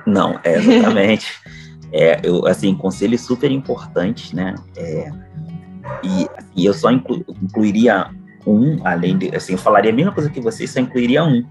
Não, 0.05 0.39
é 0.45 0.55
exatamente. 0.55 1.27
é, 1.91 2.21
eu, 2.23 2.47
assim, 2.47 2.73
conselhos 2.73 3.19
super 3.19 3.51
importantes, 3.51 4.31
né, 4.31 4.55
é, 4.77 5.11
e, 6.01 6.25
e 6.55 6.65
eu 6.65 6.73
só 6.73 6.89
inclu, 6.89 7.25
incluiria 7.41 8.11
um, 8.47 8.79
além 8.87 9.17
de, 9.17 9.35
assim, 9.35 9.53
eu 9.53 9.59
falaria 9.59 9.91
a 9.91 9.93
mesma 9.93 10.13
coisa 10.13 10.29
que 10.29 10.39
você, 10.39 10.65
só 10.65 10.79
incluiria 10.79 11.21
um, 11.21 11.43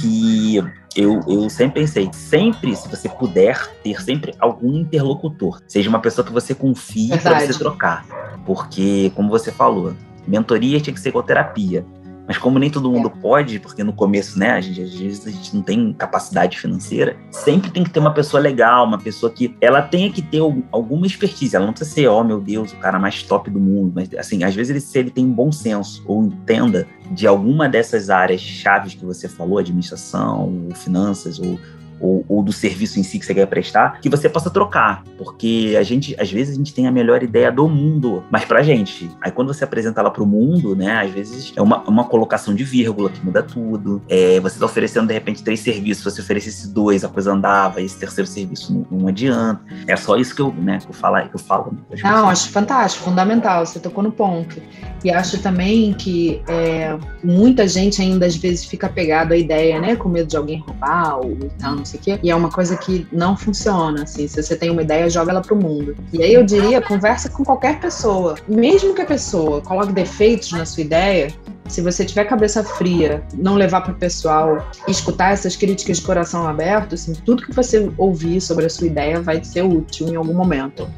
que 0.00 0.62
eu, 0.96 1.20
eu 1.26 1.48
sempre 1.48 1.82
pensei, 1.82 2.10
sempre, 2.12 2.74
se 2.74 2.88
você 2.88 3.08
puder, 3.08 3.66
ter 3.82 4.02
sempre 4.02 4.34
algum 4.38 4.76
interlocutor. 4.76 5.60
Seja 5.66 5.88
uma 5.88 6.00
pessoa 6.00 6.26
que 6.26 6.32
você 6.32 6.54
confie 6.54 7.16
para 7.18 7.40
você 7.40 7.58
trocar. 7.58 8.04
Porque, 8.44 9.12
como 9.14 9.28
você 9.28 9.52
falou, 9.52 9.94
mentoria 10.26 10.80
tinha 10.80 10.92
que 10.94 11.00
ser 11.00 11.10
igual 11.10 11.24
terapia. 11.24 11.84
Mas 12.26 12.38
como 12.38 12.58
nem 12.58 12.70
todo 12.70 12.90
mundo 12.90 13.10
pode, 13.10 13.58
porque 13.58 13.82
no 13.82 13.92
começo, 13.92 14.38
né, 14.38 14.52
a 14.52 14.60
gente, 14.60 14.80
às 14.82 14.94
vezes 14.94 15.26
a 15.26 15.30
gente 15.30 15.54
não 15.54 15.62
tem 15.62 15.92
capacidade 15.92 16.58
financeira, 16.58 17.16
sempre 17.30 17.70
tem 17.70 17.82
que 17.82 17.90
ter 17.90 17.98
uma 17.98 18.14
pessoa 18.14 18.40
legal, 18.40 18.86
uma 18.86 18.98
pessoa 18.98 19.32
que 19.32 19.56
ela 19.60 19.82
tenha 19.82 20.10
que 20.10 20.22
ter 20.22 20.40
alguma 20.70 21.06
expertise. 21.06 21.56
Ela 21.56 21.66
não 21.66 21.72
precisa 21.72 21.94
ser, 21.94 22.08
oh 22.08 22.22
meu 22.22 22.40
Deus, 22.40 22.72
o 22.72 22.76
cara 22.76 22.98
mais 22.98 23.22
top 23.22 23.50
do 23.50 23.58
mundo, 23.58 23.92
mas 23.94 24.08
assim, 24.16 24.44
às 24.44 24.54
vezes 24.54 24.70
ele, 24.70 24.80
se 24.80 24.98
ele 24.98 25.10
tem 25.10 25.26
bom 25.26 25.50
senso 25.50 26.02
ou 26.06 26.24
entenda 26.24 26.86
de 27.10 27.26
alguma 27.26 27.68
dessas 27.68 28.10
áreas 28.10 28.40
chaves 28.40 28.94
que 28.94 29.04
você 29.04 29.28
falou, 29.28 29.58
administração, 29.58 30.66
ou 30.68 30.74
finanças, 30.74 31.38
ou 31.40 31.58
ou, 32.00 32.24
ou, 32.28 32.42
do 32.42 32.52
serviço 32.52 32.98
em 32.98 33.02
si 33.02 33.18
que 33.18 33.26
você 33.26 33.34
quer 33.34 33.46
prestar, 33.46 34.00
que 34.00 34.08
você 34.08 34.28
possa 34.28 34.50
trocar. 34.50 35.04
Porque 35.18 35.76
a 35.78 35.82
gente, 35.82 36.16
às 36.18 36.30
vezes, 36.30 36.54
a 36.54 36.58
gente 36.58 36.72
tem 36.72 36.86
a 36.86 36.92
melhor 36.92 37.22
ideia 37.22 37.52
do 37.52 37.68
mundo, 37.68 38.24
mas 38.30 38.44
pra 38.44 38.62
gente. 38.62 39.10
Aí 39.20 39.30
quando 39.30 39.52
você 39.52 39.64
apresenta 39.64 40.00
ela 40.00 40.10
pro 40.10 40.26
mundo, 40.26 40.74
né, 40.74 41.02
às 41.02 41.10
vezes 41.10 41.52
é 41.56 41.62
uma, 41.62 41.82
uma 41.82 42.04
colocação 42.04 42.54
de 42.54 42.64
vírgula 42.64 43.10
que 43.10 43.24
muda 43.24 43.42
tudo. 43.42 44.02
É, 44.08 44.40
você 44.40 44.58
tá 44.58 44.66
oferecendo, 44.66 45.06
de 45.06 45.14
repente, 45.14 45.42
três 45.42 45.60
serviços, 45.60 46.02
se 46.02 46.10
você 46.10 46.20
oferecesse 46.22 46.68
dois, 46.68 47.04
a 47.04 47.08
coisa 47.08 47.32
andava, 47.32 47.80
e 47.80 47.84
esse 47.84 47.98
terceiro 47.98 48.28
serviço 48.28 48.72
não, 48.72 48.98
não 48.98 49.08
adianta. 49.08 49.60
É 49.86 49.96
só 49.96 50.16
isso 50.16 50.34
que 50.34 50.42
eu, 50.42 50.52
né, 50.52 50.78
que 50.78 50.88
eu, 50.88 50.94
falo, 50.94 51.28
que 51.28 51.34
eu 51.34 51.38
falo. 51.38 51.76
Não, 52.02 52.28
acho 52.28 52.50
fantástico, 52.50 53.04
fundamental, 53.04 53.66
você 53.66 53.78
tocou 53.78 54.02
no 54.02 54.12
ponto. 54.12 54.60
E 55.04 55.10
acho 55.10 55.40
também 55.42 55.92
que 55.94 56.42
é, 56.48 56.96
muita 57.22 57.66
gente 57.66 58.00
ainda, 58.00 58.26
às 58.26 58.36
vezes, 58.36 58.64
fica 58.64 58.88
pegado 58.88 59.34
à 59.34 59.36
ideia, 59.36 59.80
né, 59.80 59.96
com 59.96 60.08
medo 60.08 60.28
de 60.28 60.36
alguém 60.36 60.58
roubar 60.58 61.18
ou 61.18 61.36
tal, 61.58 61.76
não 61.76 61.84
sei 61.90 62.00
o 62.00 62.02
quê. 62.02 62.20
E 62.22 62.30
é 62.30 62.36
uma 62.36 62.50
coisa 62.50 62.76
que 62.76 63.06
não 63.12 63.36
funciona, 63.36 64.02
assim. 64.02 64.26
Se 64.26 64.42
você 64.42 64.56
tem 64.56 64.70
uma 64.70 64.82
ideia, 64.82 65.08
joga 65.08 65.32
ela 65.32 65.40
pro 65.40 65.56
mundo. 65.56 65.96
E 66.12 66.22
aí 66.22 66.34
eu 66.34 66.44
diria, 66.44 66.80
conversa 66.80 67.28
com 67.28 67.44
qualquer 67.44 67.80
pessoa. 67.80 68.36
Mesmo 68.48 68.94
que 68.94 69.02
a 69.02 69.06
pessoa 69.06 69.60
coloque 69.60 69.92
defeitos 69.92 70.52
na 70.52 70.64
sua 70.64 70.82
ideia, 70.82 71.32
se 71.70 71.80
você 71.80 72.04
tiver 72.04 72.24
cabeça 72.24 72.64
fria, 72.64 73.22
não 73.32 73.54
levar 73.54 73.82
para 73.82 73.92
o 73.92 73.94
pessoal, 73.94 74.68
escutar 74.88 75.32
essas 75.32 75.54
críticas 75.54 75.98
de 75.98 76.02
coração 76.02 76.46
aberto, 76.46 76.96
assim, 76.96 77.12
tudo 77.12 77.44
que 77.46 77.54
você 77.54 77.90
ouvir 77.96 78.40
sobre 78.40 78.66
a 78.66 78.68
sua 78.68 78.88
ideia 78.88 79.20
vai 79.20 79.42
ser 79.44 79.62
útil 79.62 80.08
em 80.08 80.16
algum 80.16 80.34
momento. 80.34 80.88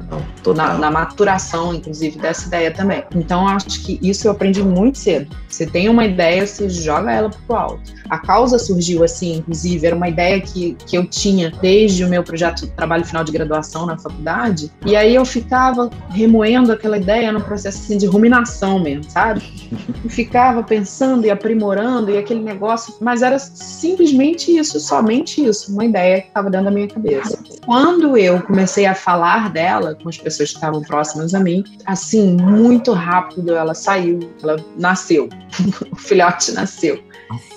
Na, 0.56 0.78
na, 0.78 0.90
maturação, 0.90 1.74
inclusive, 1.74 2.18
dessa 2.18 2.46
ideia 2.46 2.70
também. 2.70 3.04
Então, 3.14 3.46
acho 3.46 3.82
que 3.84 3.98
isso 4.02 4.26
eu 4.26 4.32
aprendi 4.32 4.62
muito 4.62 4.98
cedo. 4.98 5.36
Você 5.48 5.66
tem 5.66 5.88
uma 5.88 6.06
ideia, 6.06 6.46
você 6.46 6.68
joga 6.68 7.12
ela 7.12 7.30
pro 7.46 7.56
alto. 7.56 7.92
A 8.08 8.18
causa 8.18 8.58
surgiu 8.58 9.04
assim, 9.04 9.36
inclusive, 9.36 9.86
era 9.86 9.94
uma 9.94 10.08
ideia 10.08 10.40
que, 10.40 10.76
que 10.86 10.96
eu 10.96 11.06
tinha 11.06 11.50
desde 11.60 12.04
o 12.04 12.08
meu 12.08 12.22
projeto 12.22 12.66
de 12.66 12.72
trabalho 12.72 13.04
final 13.04 13.24
de 13.24 13.32
graduação 13.32 13.86
na 13.86 13.98
faculdade. 13.98 14.70
E 14.84 14.96
aí 14.96 15.14
eu 15.14 15.24
ficava 15.24 15.90
remoendo 16.10 16.72
aquela 16.72 16.96
ideia 16.96 17.32
no 17.32 17.40
processo 17.40 17.78
assim, 17.82 17.98
de 17.98 18.06
ruminação 18.06 18.78
mesmo, 18.78 19.10
sabe? 19.10 19.42
E 20.04 20.08
ficava 20.08 20.62
pensando 20.64 21.26
e 21.26 21.30
aprimorando 21.30 22.10
e 22.10 22.18
aquele 22.18 22.40
negócio, 22.40 22.94
mas 23.00 23.22
era 23.22 23.38
simplesmente 23.38 24.54
isso, 24.56 24.80
somente 24.80 25.44
isso, 25.44 25.72
uma 25.72 25.84
ideia 25.84 26.20
que 26.20 26.28
estava 26.28 26.50
dentro 26.50 26.66
da 26.66 26.70
minha 26.72 26.88
cabeça. 26.88 27.38
Quando 27.64 28.16
eu 28.16 28.42
comecei 28.42 28.84
a 28.84 28.94
falar 28.94 29.50
dela 29.50 29.96
com 30.02 30.08
as 30.08 30.18
pessoas 30.18 30.50
que 30.50 30.56
estavam 30.56 30.82
próximas 30.82 31.34
a 31.34 31.40
mim, 31.40 31.62
assim, 31.86 32.36
muito 32.36 32.92
rápido 32.92 33.54
ela 33.54 33.74
saiu, 33.74 34.18
ela 34.42 34.56
nasceu, 34.76 35.28
o 35.92 35.96
filhote 35.96 36.52
nasceu. 36.52 37.02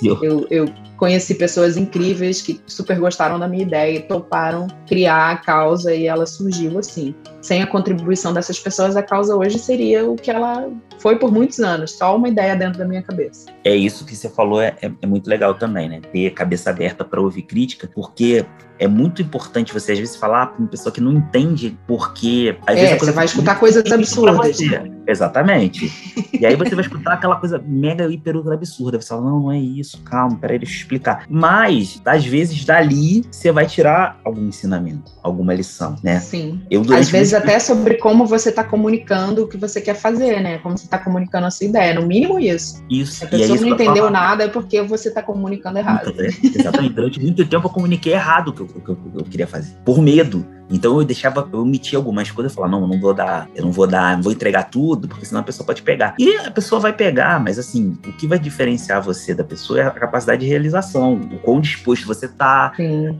Eu, 0.03 0.47
eu 0.49 0.65
conheci 0.97 1.35
pessoas 1.35 1.77
incríveis 1.77 2.41
que 2.41 2.59
super 2.67 2.99
gostaram 2.99 3.39
da 3.39 3.47
minha 3.47 3.63
ideia 3.63 3.97
e 3.97 4.01
toparam 4.01 4.67
criar 4.87 5.31
a 5.31 5.37
causa 5.37 5.93
e 5.93 6.07
ela 6.07 6.25
surgiu 6.25 6.77
assim. 6.79 7.13
Sem 7.45 7.61
a 7.61 7.67
contribuição 7.67 8.33
dessas 8.33 8.59
pessoas, 8.59 8.95
a 8.95 9.03
causa 9.03 9.35
hoje 9.35 9.59
seria 9.59 10.03
o 10.09 10.15
que 10.15 10.31
ela 10.31 10.67
foi 10.97 11.19
por 11.19 11.31
muitos 11.31 11.59
anos, 11.59 11.91
só 11.91 12.15
uma 12.15 12.27
ideia 12.27 12.55
dentro 12.55 12.79
da 12.79 12.85
minha 12.85 13.03
cabeça. 13.03 13.45
É 13.63 13.75
isso 13.75 14.03
que 14.03 14.15
você 14.15 14.27
falou, 14.27 14.59
é, 14.59 14.75
é, 14.81 14.91
é 14.99 15.05
muito 15.05 15.29
legal 15.29 15.53
também, 15.53 15.87
né? 15.87 16.01
Ter 16.11 16.25
a 16.25 16.31
cabeça 16.31 16.71
aberta 16.71 17.05
para 17.05 17.21
ouvir 17.21 17.43
crítica, 17.43 17.87
porque 17.93 18.43
é 18.79 18.87
muito 18.87 19.21
importante 19.21 19.73
você 19.73 19.93
às 19.93 19.99
vezes 19.99 20.15
falar 20.15 20.47
para 20.47 20.59
uma 20.59 20.67
pessoa 20.67 20.91
que 20.91 20.99
não 20.99 21.13
entende 21.13 21.77
porque 21.87 22.57
às 22.65 22.77
é, 22.77 22.81
vezes 22.81 22.99
você 22.99 23.11
vai 23.11 23.25
escutar 23.25 23.59
coisas 23.59 23.89
absurdas. 23.91 24.57
Exatamente. 25.07 25.91
E 26.33 26.45
aí 26.45 26.55
você 26.55 26.73
vai 26.73 26.83
escutar 26.83 27.13
aquela 27.13 27.35
coisa 27.35 27.63
mega 27.65 28.11
hiper 28.11 28.35
absurda. 28.51 28.99
Você 28.99 29.09
fala, 29.09 29.21
não, 29.21 29.39
não 29.39 29.51
é 29.51 29.59
isso, 29.59 30.01
calma, 30.01 30.35
peraí, 30.37 30.57
deixa 30.57 30.73
eu 30.73 30.77
explicar. 30.79 31.25
Mas, 31.29 32.01
às 32.03 32.25
vezes, 32.25 32.65
dali 32.65 33.23
você 33.29 33.51
vai 33.51 33.67
tirar 33.67 34.19
algum 34.23 34.47
ensinamento, 34.47 35.11
alguma 35.21 35.53
lição, 35.53 35.95
né? 36.03 36.19
Sim. 36.19 36.61
Eu, 36.69 36.81
às 36.93 37.09
vezes. 37.09 37.34
Até 37.35 37.59
sobre 37.59 37.95
como 37.95 38.25
você 38.25 38.49
está 38.49 38.63
comunicando 38.63 39.43
o 39.43 39.47
que 39.47 39.57
você 39.57 39.81
quer 39.81 39.95
fazer, 39.95 40.41
né? 40.41 40.57
Como 40.59 40.77
você 40.77 40.85
está 40.85 40.97
comunicando 40.97 41.45
a 41.45 41.51
sua 41.51 41.67
ideia. 41.67 41.93
No 41.93 42.05
mínimo 42.05 42.39
isso. 42.39 42.83
Isso. 42.89 43.13
Se 43.13 43.25
a 43.25 43.27
pessoa 43.27 43.57
é 43.57 43.61
não 43.61 43.67
entendeu 43.69 44.09
nada 44.09 44.43
é 44.43 44.47
porque 44.47 44.81
você 44.81 45.09
está 45.09 45.21
comunicando 45.21 45.79
errado. 45.79 46.13
Exatamente. 46.19 46.93
Durante 46.93 47.19
muito 47.19 47.45
tempo 47.45 47.67
eu 47.67 47.71
comuniquei 47.71 48.13
errado 48.13 48.49
o 48.49 48.53
que 48.53 48.61
eu, 48.61 48.67
que 48.67 48.89
eu, 48.89 48.95
que 48.95 49.19
eu 49.19 49.25
queria 49.25 49.47
fazer. 49.47 49.75
Por 49.83 50.01
medo. 50.01 50.45
Então 50.69 50.99
eu 50.99 51.05
deixava, 51.05 51.47
eu 51.51 51.61
omitia 51.61 51.97
algumas 51.97 52.31
coisas, 52.31 52.51
eu 52.51 52.55
falava, 52.55 52.71
não, 52.71 52.81
eu 52.81 52.87
não 52.87 52.99
vou 52.99 53.13
dar, 53.13 53.47
eu 53.55 53.63
não 53.63 53.71
vou 53.71 53.85
dar, 53.85 54.15
não 54.15 54.23
vou 54.23 54.31
entregar 54.31 54.63
tudo, 54.63 55.07
porque 55.07 55.25
senão 55.25 55.41
a 55.41 55.43
pessoa 55.43 55.65
pode 55.65 55.83
pegar. 55.83 56.15
E 56.17 56.35
a 56.37 56.49
pessoa 56.49 56.81
vai 56.81 56.91
pegar, 56.91 57.39
mas 57.39 57.59
assim, 57.59 57.97
o 58.05 58.11
que 58.13 58.27
vai 58.27 58.39
diferenciar 58.39 59.01
você 59.01 59.33
da 59.33 59.43
pessoa 59.43 59.79
é 59.79 59.83
a 59.83 59.91
capacidade 59.91 60.41
de 60.41 60.47
realização, 60.47 61.13
o 61.13 61.37
quão 61.39 61.61
disposto 61.61 62.07
você 62.07 62.27
tá. 62.27 62.73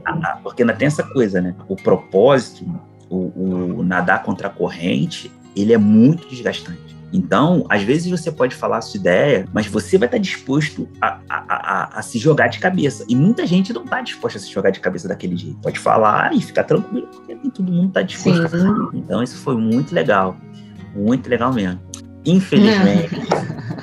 A, 0.05 0.39
porque 0.41 0.63
ainda 0.63 0.73
tem 0.73 0.87
essa 0.87 1.03
coisa, 1.03 1.39
né? 1.39 1.53
O 1.67 1.75
propósito, 1.75 2.65
o, 3.09 3.79
o 3.79 3.83
nadar 3.83 4.23
contra 4.23 4.47
a 4.47 4.51
corrente, 4.51 5.31
ele 5.55 5.73
é 5.73 5.77
muito 5.77 6.27
desgastante. 6.27 6.95
Então, 7.13 7.65
às 7.69 7.81
vezes 7.81 8.09
você 8.09 8.29
pode 8.29 8.55
falar 8.55 8.79
a 8.79 8.81
sua 8.81 8.99
ideia, 8.99 9.47
mas 9.53 9.67
você 9.67 9.97
vai 9.97 10.07
estar 10.07 10.17
disposto 10.17 10.87
a, 10.99 11.19
a, 11.29 11.37
a, 11.37 11.99
a 11.99 12.01
se 12.01 12.17
jogar 12.17 12.47
de 12.47 12.59
cabeça. 12.59 13.05
E 13.07 13.15
muita 13.15 13.47
gente 13.47 13.71
não 13.71 13.85
está 13.85 14.01
disposta 14.01 14.37
a 14.37 14.41
se 14.41 14.51
jogar 14.51 14.71
de 14.71 14.81
cabeça 14.81 15.07
daquele 15.07 15.37
jeito. 15.37 15.57
Pode 15.59 15.79
falar 15.79 16.33
e 16.33 16.41
ficar 16.41 16.63
tranquilo, 16.65 17.07
porque 17.07 17.33
nem 17.35 17.49
todo 17.49 17.71
mundo 17.71 17.87
está 17.87 18.01
disposto 18.01 18.39
Sim. 18.39 18.45
a 18.45 18.49
fazer. 18.49 18.69
Então, 18.93 19.23
isso 19.23 19.37
foi 19.37 19.55
muito 19.55 19.95
legal. 19.95 20.35
Muito 20.93 21.29
legal 21.29 21.53
mesmo. 21.53 21.79
Infelizmente, 22.25 23.15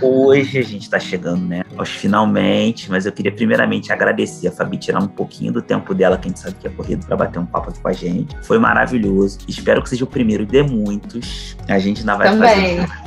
hoje 0.01 0.59
a 0.59 0.63
gente 0.63 0.83
está 0.83 0.99
chegando, 0.99 1.47
né, 1.47 1.63
aos 1.77 1.91
finalmente, 1.91 2.91
mas 2.91 3.07
eu 3.07 3.13
queria 3.13 3.33
primeiramente 3.33 3.93
agradecer 3.93 4.49
a 4.49 4.53
Fabi 4.53 4.77
tirar 4.77 5.03
um 5.03 5.07
pouquinho 5.07 5.53
do 5.53 5.63
tempo 5.63 5.95
dela, 5.95 6.19
que 6.19 6.27
a 6.27 6.29
gente 6.29 6.41
sabe 6.41 6.57
que 6.61 6.67
é 6.67 6.71
corrido, 6.71 7.07
para 7.07 7.17
bater 7.17 7.39
um 7.39 7.47
papo 7.47 7.71
aqui 7.71 7.81
com 7.81 7.89
a 7.89 7.93
gente. 7.93 8.37
Foi 8.43 8.59
maravilhoso. 8.59 9.39
Espero 9.47 9.83
que 9.83 9.89
seja 9.89 10.05
o 10.05 10.07
primeiro 10.07 10.45
de 10.45 10.63
muitos. 10.63 11.57
A 11.69 11.79
gente 11.79 12.01
ainda 12.01 12.17
vai 12.17 12.29
Também. 12.29 12.87
fazer 12.87 13.03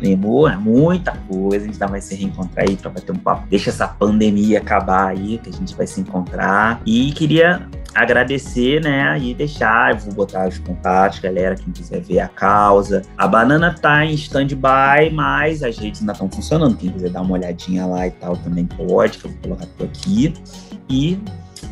lembrou 0.00 0.48
muita 0.58 1.12
coisa, 1.28 1.64
a 1.64 1.66
gente 1.66 1.78
vai 1.78 2.00
se 2.00 2.14
reencontrar 2.14 2.66
aí 2.68 2.76
para 2.76 2.90
bater 2.90 3.12
um 3.12 3.18
papo. 3.18 3.46
Deixa 3.48 3.70
essa 3.70 3.88
pandemia 3.88 4.58
acabar 4.58 5.08
aí, 5.08 5.38
que 5.38 5.48
a 5.48 5.52
gente 5.52 5.74
vai 5.74 5.86
se 5.86 6.00
encontrar. 6.00 6.80
E 6.84 7.12
queria 7.12 7.66
agradecer, 8.02 8.82
né, 8.82 9.18
e 9.18 9.34
deixar, 9.34 9.92
eu 9.92 9.98
vou 9.98 10.14
botar 10.14 10.48
os 10.48 10.58
contatos, 10.58 11.18
galera, 11.18 11.54
quem 11.54 11.72
quiser 11.72 12.00
ver 12.00 12.20
a 12.20 12.28
causa. 12.28 13.02
A 13.16 13.26
banana 13.26 13.74
tá 13.74 14.04
em 14.04 14.14
stand-by, 14.14 15.10
mas 15.12 15.62
as 15.62 15.78
redes 15.78 16.00
ainda 16.00 16.12
estão 16.12 16.30
funcionando. 16.30 16.76
Quem 16.76 16.90
quiser 16.90 17.10
dar 17.10 17.22
uma 17.22 17.34
olhadinha 17.34 17.86
lá 17.86 18.06
e 18.06 18.10
tal 18.12 18.36
também 18.36 18.66
pode, 18.66 19.18
que 19.18 19.26
eu 19.26 19.30
vou 19.30 19.40
colocar 19.40 19.66
por 19.76 19.86
aqui. 19.86 20.34
E 20.88 21.18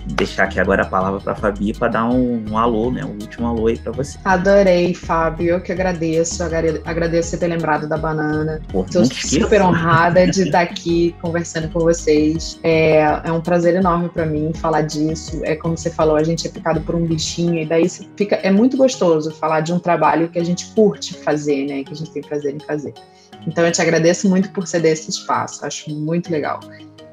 deixar 0.07 0.45
aqui 0.45 0.61
agora 0.61 0.83
a 0.83 0.87
palavra 0.87 1.21
para 1.21 1.33
a 1.33 1.37
Fabi 1.37 1.73
para 1.73 1.89
dar 1.89 2.05
um, 2.09 2.45
um, 2.51 2.59
alô, 2.59 2.91
né? 2.91 3.05
Um 3.05 3.13
último 3.13 3.47
alô 3.47 3.67
aí 3.67 3.79
para 3.79 3.93
você. 3.93 4.19
Adorei, 4.25 4.95
Fábio. 4.95 5.49
Eu 5.49 5.61
que 5.61 5.73
agradeço. 5.73 6.43
Agradeço 6.43 7.31
você 7.31 7.39
ter 7.39 7.49
lembrado 7.49 7.89
da 7.89 7.97
banana. 7.97 8.61
Estou 8.75 9.05
super 9.05 9.63
honrada 9.63 10.27
de 10.27 10.43
estar 10.43 10.63
aqui 10.63 11.15
conversando 11.21 11.69
com 11.69 11.81
vocês. 11.81 12.59
É, 12.63 13.01
é 13.25 13.33
um 13.33 13.41
prazer 13.41 13.75
enorme 13.75 14.09
para 14.09 14.27
mim 14.27 14.53
falar 14.55 14.83
disso. 14.83 15.41
É 15.45 15.55
como 15.55 15.77
você 15.77 15.91
falou, 15.91 16.17
a 16.17 16.23
gente 16.23 16.47
é 16.47 16.51
picado 16.51 16.81
por 16.81 16.95
um 16.95 17.05
bichinho 17.05 17.63
e 17.63 17.67
daí 17.67 17.87
fica 18.17 18.37
é 18.37 18.51
muito 18.51 18.77
gostoso 18.77 19.31
falar 19.33 19.61
de 19.61 19.73
um 19.73 19.79
trabalho 19.79 20.29
que 20.29 20.39
a 20.39 20.45
gente 20.45 20.67
curte 20.75 21.15
fazer, 21.15 21.67
né? 21.67 21.85
Que 21.85 21.93
a 21.93 21.97
gente 21.97 22.11
tem 22.11 22.23
prazer 22.23 22.55
em 22.55 22.61
fazer. 22.61 22.95
Então 23.47 23.65
eu 23.65 23.73
te 23.73 23.81
agradeço 23.81 24.29
muito 24.29 24.51
por 24.51 24.67
ceder 24.67 24.93
esse 24.93 25.11
espaço. 25.11 25.65
Acho 25.65 25.91
muito 25.91 26.31
legal. 26.31 26.61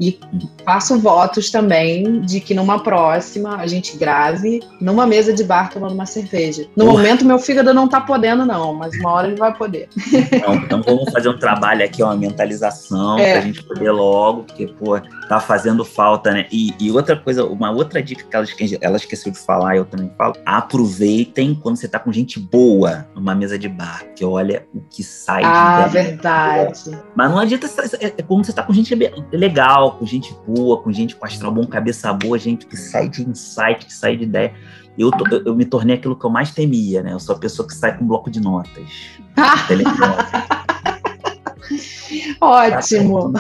E 0.03 0.19
faço 0.65 0.99
votos 0.99 1.49
também 1.49 2.19
de 2.21 2.41
que 2.41 2.53
numa 2.53 2.79
próxima 2.79 3.55
a 3.55 3.65
gente 3.67 3.95
grave 3.95 4.61
numa 4.81 5.07
mesa 5.07 5.31
de 5.31 5.45
bar 5.45 5.69
tomando 5.71 5.93
uma 5.93 6.05
cerveja. 6.05 6.67
No 6.75 6.85
momento, 6.85 7.23
meu 7.23 7.39
fígado 7.39 7.73
não 7.73 7.87
tá 7.87 8.01
podendo, 8.01 8.45
não, 8.45 8.73
mas 8.73 8.93
uma 8.99 9.11
hora 9.11 9.27
ele 9.27 9.37
vai 9.37 9.53
poder. 9.53 9.87
Então, 10.33 10.55
então 10.55 10.81
vamos 10.81 11.11
fazer 11.11 11.29
um 11.29 11.37
trabalho 11.37 11.85
aqui, 11.85 12.03
uma 12.03 12.15
mentalização, 12.15 13.17
é. 13.17 13.33
pra 13.33 13.41
gente 13.41 13.63
poder 13.63 13.91
logo, 13.91 14.43
porque, 14.43 14.67
pô, 14.67 14.99
tá 15.27 15.39
fazendo 15.39 15.85
falta, 15.85 16.31
né? 16.31 16.47
E, 16.51 16.73
e 16.79 16.91
outra 16.91 17.15
coisa, 17.15 17.45
uma 17.45 17.71
outra 17.71 18.01
dica 18.03 18.25
que 18.25 18.35
ela, 18.35 18.45
ela 18.81 18.97
esqueceu 18.97 19.31
de 19.31 19.39
falar, 19.39 19.77
eu 19.77 19.85
também 19.85 20.11
falo, 20.17 20.35
aproveitem 20.45 21.55
quando 21.55 21.77
você 21.77 21.87
tá 21.87 21.99
com 21.99 22.11
gente 22.11 22.39
boa 22.39 23.07
numa 23.15 23.33
mesa 23.33 23.57
de 23.57 23.69
bar, 23.69 24.03
que 24.15 24.25
olha 24.25 24.65
o 24.73 24.81
que 24.81 25.03
sai 25.03 25.43
ah, 25.43 25.87
de 25.87 25.97
Ah, 25.99 26.03
verdade. 26.03 26.97
Mas 27.15 27.31
não 27.31 27.39
adianta, 27.39 27.67
é, 27.99 28.05
é 28.05 28.21
quando 28.21 28.45
você 28.45 28.53
tá 28.53 28.63
com 28.63 28.73
gente 28.73 28.93
legal, 29.31 29.92
com 29.93 30.05
gente 30.05 30.35
boa, 30.45 30.81
com 30.81 30.91
gente 30.91 31.15
com 31.15 31.25
astral 31.25 31.51
bom, 31.51 31.65
cabeça 31.65 32.11
boa, 32.13 32.37
gente 32.37 32.65
que 32.65 32.77
sai 32.77 33.09
de 33.09 33.27
insight, 33.27 33.85
que 33.85 33.93
sai 33.93 34.17
de 34.17 34.23
ideia. 34.23 34.53
Eu, 34.97 35.09
eu, 35.31 35.43
eu, 35.47 35.55
me 35.55 35.65
tornei 35.65 35.95
aquilo 35.95 36.15
que 36.15 36.25
eu 36.25 36.29
mais 36.29 36.51
temia, 36.51 37.01
né? 37.01 37.13
Eu 37.13 37.19
sou 37.19 37.35
a 37.35 37.39
pessoa 37.39 37.67
que 37.67 37.73
sai 37.73 37.97
com 37.97 38.03
um 38.03 38.07
bloco 38.07 38.29
de 38.29 38.39
notas. 38.39 38.83
Ótimo! 42.39 43.33